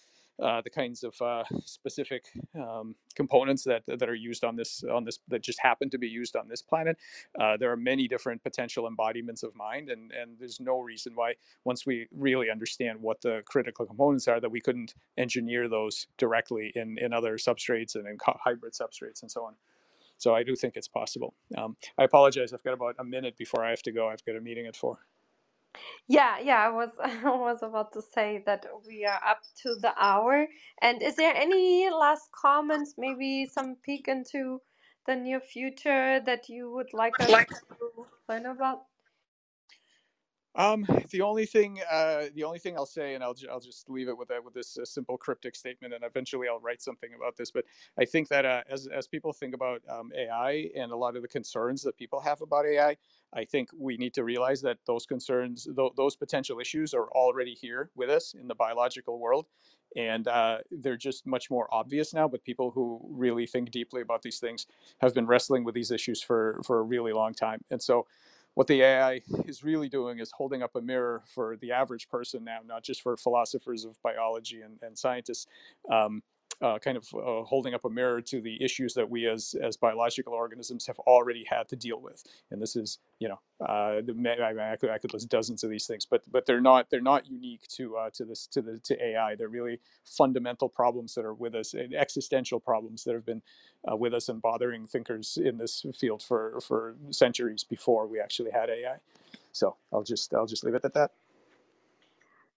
uh, 0.42 0.62
the 0.62 0.70
kinds 0.70 1.04
of 1.04 1.20
uh, 1.22 1.44
specific 1.64 2.26
um, 2.56 2.96
components 3.16 3.64
that 3.64 3.84
that 3.88 4.10
are 4.10 4.16
used 4.16 4.44
on 4.44 4.56
this 4.56 4.84
on 4.92 5.04
this 5.04 5.20
that 5.28 5.42
just 5.42 5.60
happen 5.60 5.90
to 5.90 5.98
be 5.98 6.08
used 6.08 6.36
on 6.36 6.48
this 6.48 6.62
planet. 6.62 6.98
Uh, 7.40 7.58
there 7.58 7.72
are 7.72 7.78
many 7.78 8.08
different 8.08 8.44
potential 8.44 8.88
embodiments 8.88 9.44
of 9.44 9.56
mind, 9.56 9.90
and 9.90 10.12
and 10.12 10.38
there's 10.40 10.60
no 10.60 10.80
reason 10.80 11.14
why 11.16 11.34
once 11.66 11.86
we 11.86 12.08
really 12.12 12.50
understand 12.50 13.00
what 13.02 13.22
the 13.22 13.42
critical 13.46 13.86
components 13.86 14.28
are, 14.28 14.40
that 14.40 14.50
we 14.52 14.62
couldn't 14.62 14.96
engineer 15.18 15.68
those 15.68 16.08
directly 16.18 16.72
in 16.76 16.98
in 16.98 17.14
other 17.14 17.38
substrates 17.38 17.96
and 17.96 18.08
in 18.08 18.18
hybrid 18.44 18.74
substrates 18.74 19.22
and 19.22 19.32
so 19.32 19.44
on. 19.46 19.54
So 20.18 20.34
I 20.34 20.44
do 20.44 20.56
think 20.56 20.78
it's 20.78 20.88
possible. 20.88 21.34
Um, 21.58 21.76
I 21.98 22.04
apologize. 22.06 22.54
I've 22.54 22.64
got 22.64 22.74
about 22.74 22.96
a 23.00 23.04
minute 23.04 23.38
before 23.38 23.66
I 23.66 23.72
have 23.72 23.82
to 23.84 23.92
go. 23.92 24.08
I've 24.10 24.24
got 24.26 24.36
a 24.36 24.42
meeting 24.42 24.68
at 24.68 24.76
four. 24.76 25.00
Yeah, 26.08 26.40
yeah, 26.40 26.66
I 26.68 26.70
was 26.70 26.92
I 27.04 27.24
was 27.36 27.64
about 27.64 27.94
to 27.94 28.02
say 28.02 28.44
that 28.46 28.66
we 28.86 29.06
are 29.06 29.22
up 29.26 29.42
to 29.64 29.76
the 29.76 29.94
hour. 29.98 30.48
And 30.82 31.02
is 31.02 31.16
there 31.16 31.36
any 31.36 31.90
last 31.90 32.30
comments, 32.32 32.96
maybe 32.98 33.46
some 33.48 33.78
peek 33.84 34.08
into 34.08 34.62
the 35.08 35.16
near 35.16 35.40
future 35.42 36.20
that 36.22 36.50
you 36.50 36.72
would 36.72 36.94
like 36.94 37.20
us 37.22 37.36
to 37.80 38.08
learn 38.30 38.46
about? 38.46 38.84
Um, 40.56 40.86
the 41.10 41.22
only 41.22 41.46
thing, 41.48 41.80
uh, 41.92 42.26
the 42.36 42.44
only 42.44 42.60
thing 42.60 42.76
I'll 42.78 42.86
say, 42.86 43.16
and 43.16 43.24
I'll, 43.24 43.36
I'll 43.52 43.60
just 43.60 43.90
leave 43.90 44.08
it 44.08 44.18
with 44.18 44.28
that, 44.28 44.44
with 44.44 44.54
this 44.54 44.78
uh, 44.78 44.86
simple 44.86 45.18
cryptic 45.18 45.56
statement, 45.56 45.96
and 45.96 46.04
eventually 46.04 46.48
I'll 46.48 46.60
write 46.60 46.82
something 46.82 47.10
about 47.16 47.38
this. 47.38 47.50
But 47.52 47.66
I 47.98 48.06
think 48.06 48.28
that 48.30 48.46
uh, 48.46 48.62
as 48.70 48.88
as 48.88 49.08
people 49.08 49.34
think 49.34 49.56
about 49.56 49.82
um, 49.90 50.12
AI 50.16 50.70
and 50.76 50.92
a 50.92 50.96
lot 50.96 51.16
of 51.16 51.24
the 51.24 51.28
concerns 51.28 51.82
that 51.84 51.98
people 51.98 52.20
have 52.22 52.42
about 52.42 52.68
AI, 52.68 52.98
I 53.34 53.46
think 53.46 53.70
we 53.76 53.98
need 53.98 54.14
to 54.16 54.24
realize 54.24 54.62
that 54.62 54.78
those 54.86 55.08
concerns, 55.08 55.66
th- 55.76 55.94
those 55.98 56.16
potential 56.16 56.60
issues, 56.60 56.94
are 56.94 57.08
already 57.14 57.56
here 57.56 57.90
with 57.96 58.12
us 58.12 58.36
in 58.40 58.48
the 58.48 58.56
biological 58.56 59.20
world, 59.20 59.48
and 59.96 60.28
uh, 60.28 60.60
they're 60.70 60.98
just 60.98 61.26
much 61.26 61.50
more 61.50 61.68
obvious 61.74 62.14
now. 62.14 62.28
But 62.28 62.44
people 62.44 62.70
who 62.72 63.02
really 63.10 63.48
think 63.48 63.72
deeply 63.72 64.02
about 64.02 64.22
these 64.22 64.38
things 64.38 64.68
have 65.02 65.16
been 65.16 65.26
wrestling 65.26 65.64
with 65.64 65.74
these 65.74 65.90
issues 65.90 66.22
for 66.22 66.62
for 66.64 66.78
a 66.78 66.84
really 66.84 67.12
long 67.14 67.34
time, 67.34 67.62
and 67.72 67.82
so 67.82 68.06
what 68.56 68.68
the 68.68 68.82
AI 68.82 69.22
is 69.46 69.64
really 69.64 69.90
doing 69.90 70.20
is 70.20 70.32
holding 70.32 70.62
up 70.62 70.76
a 70.76 70.82
mirror 70.82 71.24
for 71.26 71.58
the 71.58 71.72
average 71.72 72.10
person 72.10 72.44
now, 72.44 72.60
not 72.66 72.84
just 72.84 73.02
for 73.02 73.18
philosophers 73.18 73.86
of 73.86 74.02
biology 74.04 74.62
and, 74.62 74.78
and 74.82 74.98
scientists. 74.98 75.48
Um, 75.92 76.22
uh, 76.62 76.80
kind 76.80 76.98
of 76.98 77.08
uh, 77.14 77.44
holding 77.44 77.74
up 77.74 77.86
a 77.86 77.90
mirror 77.90 78.22
to 78.22 78.42
the 78.42 78.64
issues 78.64 78.94
that 78.94 79.10
we 79.10 79.28
as 79.28 79.56
as 79.62 79.78
biological 79.78 80.34
organisms 80.34 80.86
have 80.88 81.00
already 81.00 81.46
had 81.48 81.68
to 81.70 81.76
deal 81.76 82.00
with. 82.00 82.24
And 82.52 82.62
this 82.62 82.76
is, 82.76 83.00
you 83.20 83.28
know, 83.30 83.40
uh, 83.62 84.00
I, 84.00 84.76
could, 84.80 84.90
I 84.90 84.98
could 84.98 85.14
list 85.14 85.30
dozens 85.30 85.64
of 85.64 85.70
these 85.70 85.88
things, 85.88 86.06
but 86.06 86.24
but 86.32 86.46
they're 86.46 86.62
not 86.62 86.90
they're 86.90 87.02
not 87.02 87.28
unique 87.28 87.68
to 87.70 87.98
uh, 87.98 88.10
to 88.12 88.26
this 88.26 88.48
to 88.48 88.62
the 88.62 88.80
to 88.84 89.04
AI. 89.04 89.36
They're 89.36 89.50
really 89.50 89.80
fundamental 90.06 90.70
problems 90.70 91.16
that 91.16 91.26
are 91.26 91.34
with 91.34 91.56
us, 91.56 91.74
and 91.74 91.94
existential 91.94 92.60
problems 92.60 93.04
that 93.04 93.14
have 93.14 93.26
been 93.26 93.42
uh, 93.92 93.96
with 93.96 94.14
us 94.14 94.30
and 94.30 94.42
bothering 94.42 94.88
thinkers 94.88 95.38
in 95.44 95.58
this 95.58 95.86
field 95.98 96.24
for 96.24 96.60
for 96.62 96.96
centuries 97.12 97.64
before 97.64 98.08
we 98.08 98.20
actually 98.20 98.52
had 98.52 98.70
AI. 98.70 98.98
So 99.52 99.76
I'll 99.92 100.04
just 100.04 100.34
I'll 100.34 100.48
just 100.48 100.64
leave 100.64 100.76
it 100.76 100.86
at 100.86 100.94
that. 100.94 101.12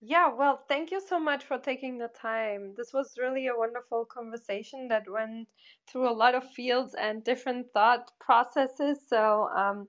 Yeah, 0.09 0.29
well, 0.33 0.63
thank 0.69 0.93
you 0.93 1.01
so 1.01 1.19
much 1.19 1.45
for 1.45 1.59
taking 1.59 1.99
the 1.99 2.07
time. 2.09 2.75
This 2.77 2.93
was 2.93 3.19
really 3.19 3.49
a 3.49 3.57
wonderful 3.57 4.05
conversation 4.05 4.87
that 4.89 5.11
went 5.11 5.49
through 5.89 6.09
a 6.09 6.15
lot 6.15 6.35
of 6.37 6.49
fields 6.53 6.95
and 6.95 7.25
different 7.25 7.73
thought 7.73 8.13
processes. 8.21 9.01
So, 9.09 9.49
um, 9.49 9.89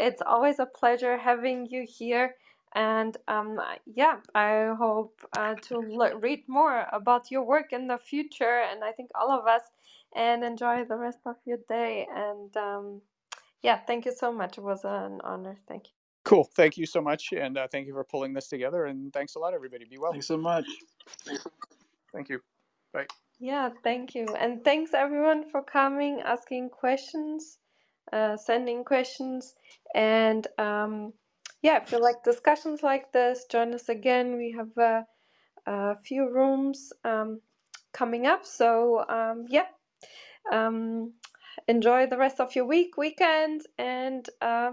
it's 0.00 0.22
always 0.22 0.58
a 0.58 0.66
pleasure 0.66 1.18
having 1.18 1.66
you 1.66 1.84
here. 1.86 2.36
And 2.74 3.16
um, 3.28 3.60
yeah, 3.86 4.20
I 4.34 4.74
hope 4.78 5.20
uh, 5.36 5.56
to 5.68 5.80
read 6.20 6.44
more 6.48 6.86
about 6.92 7.30
your 7.30 7.42
work 7.42 7.72
in 7.72 7.88
the 7.88 7.98
future. 7.98 8.62
And 8.70 8.82
I 8.84 8.92
think 8.92 9.10
all 9.14 9.30
of 9.30 9.46
us, 9.46 9.62
and 10.16 10.42
enjoy 10.44 10.84
the 10.84 10.96
rest 10.96 11.18
of 11.26 11.36
your 11.44 11.58
day. 11.68 12.06
And 12.14 12.56
um, 12.56 13.02
yeah, 13.62 13.78
thank 13.86 14.06
you 14.06 14.12
so 14.12 14.32
much. 14.32 14.58
It 14.58 14.64
was 14.64 14.84
an 14.84 15.20
honor. 15.24 15.58
Thank 15.68 15.88
you. 15.88 15.97
Cool. 16.28 16.44
Thank 16.44 16.76
you 16.76 16.84
so 16.84 17.00
much. 17.00 17.32
And 17.32 17.56
uh, 17.56 17.68
thank 17.72 17.86
you 17.86 17.94
for 17.94 18.04
pulling 18.04 18.34
this 18.34 18.48
together. 18.48 18.84
And 18.84 19.10
thanks 19.14 19.34
a 19.36 19.38
lot, 19.38 19.54
everybody. 19.54 19.86
Be 19.86 19.96
well. 19.96 20.12
Thanks 20.12 20.26
so 20.26 20.36
much. 20.36 20.66
Thank 22.12 22.28
you. 22.28 22.40
Bye. 22.92 23.06
Yeah, 23.40 23.70
thank 23.82 24.14
you. 24.14 24.26
And 24.38 24.62
thanks 24.62 24.92
everyone 24.92 25.48
for 25.50 25.62
coming, 25.62 26.20
asking 26.20 26.68
questions, 26.68 27.56
uh, 28.12 28.36
sending 28.36 28.84
questions. 28.84 29.54
And 29.94 30.46
um, 30.58 31.14
yeah, 31.62 31.82
if 31.82 31.92
you 31.92 31.98
like 31.98 32.22
discussions 32.24 32.82
like 32.82 33.10
this, 33.10 33.46
join 33.50 33.72
us 33.72 33.88
again. 33.88 34.36
We 34.36 34.54
have 34.54 34.76
a, 34.76 35.06
a 35.64 35.96
few 36.04 36.30
rooms 36.30 36.92
um, 37.04 37.40
coming 37.94 38.26
up. 38.26 38.44
So 38.44 39.02
um, 39.08 39.46
yeah, 39.48 39.68
um, 40.52 41.14
enjoy 41.68 42.06
the 42.06 42.18
rest 42.18 42.38
of 42.38 42.54
your 42.54 42.66
week, 42.66 42.98
weekend, 42.98 43.62
and 43.78 44.28
uh, 44.42 44.72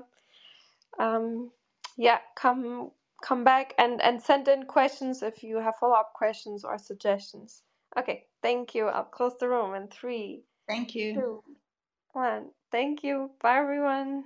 um, 0.99 1.51
yeah, 1.97 2.19
come 2.35 2.91
come 3.23 3.43
back 3.43 3.73
and 3.79 4.01
and 4.01 4.21
send 4.21 4.47
in 4.49 4.65
questions 4.65 5.23
if 5.23 5.43
you 5.43 5.57
have 5.59 5.75
follow 5.79 5.95
up 5.95 6.13
questions 6.15 6.63
or 6.65 6.77
suggestions. 6.79 7.63
Okay, 7.97 8.25
thank 8.43 8.75
you. 8.75 8.87
I'll 8.87 9.03
close 9.05 9.37
the 9.39 9.49
room 9.49 9.75
in 9.75 9.87
three. 9.89 10.43
Thank 10.67 10.95
you. 10.95 11.15
Two, 11.15 11.43
one. 12.13 12.51
Thank 12.71 13.03
you. 13.03 13.31
Bye, 13.41 13.57
everyone. 13.59 14.25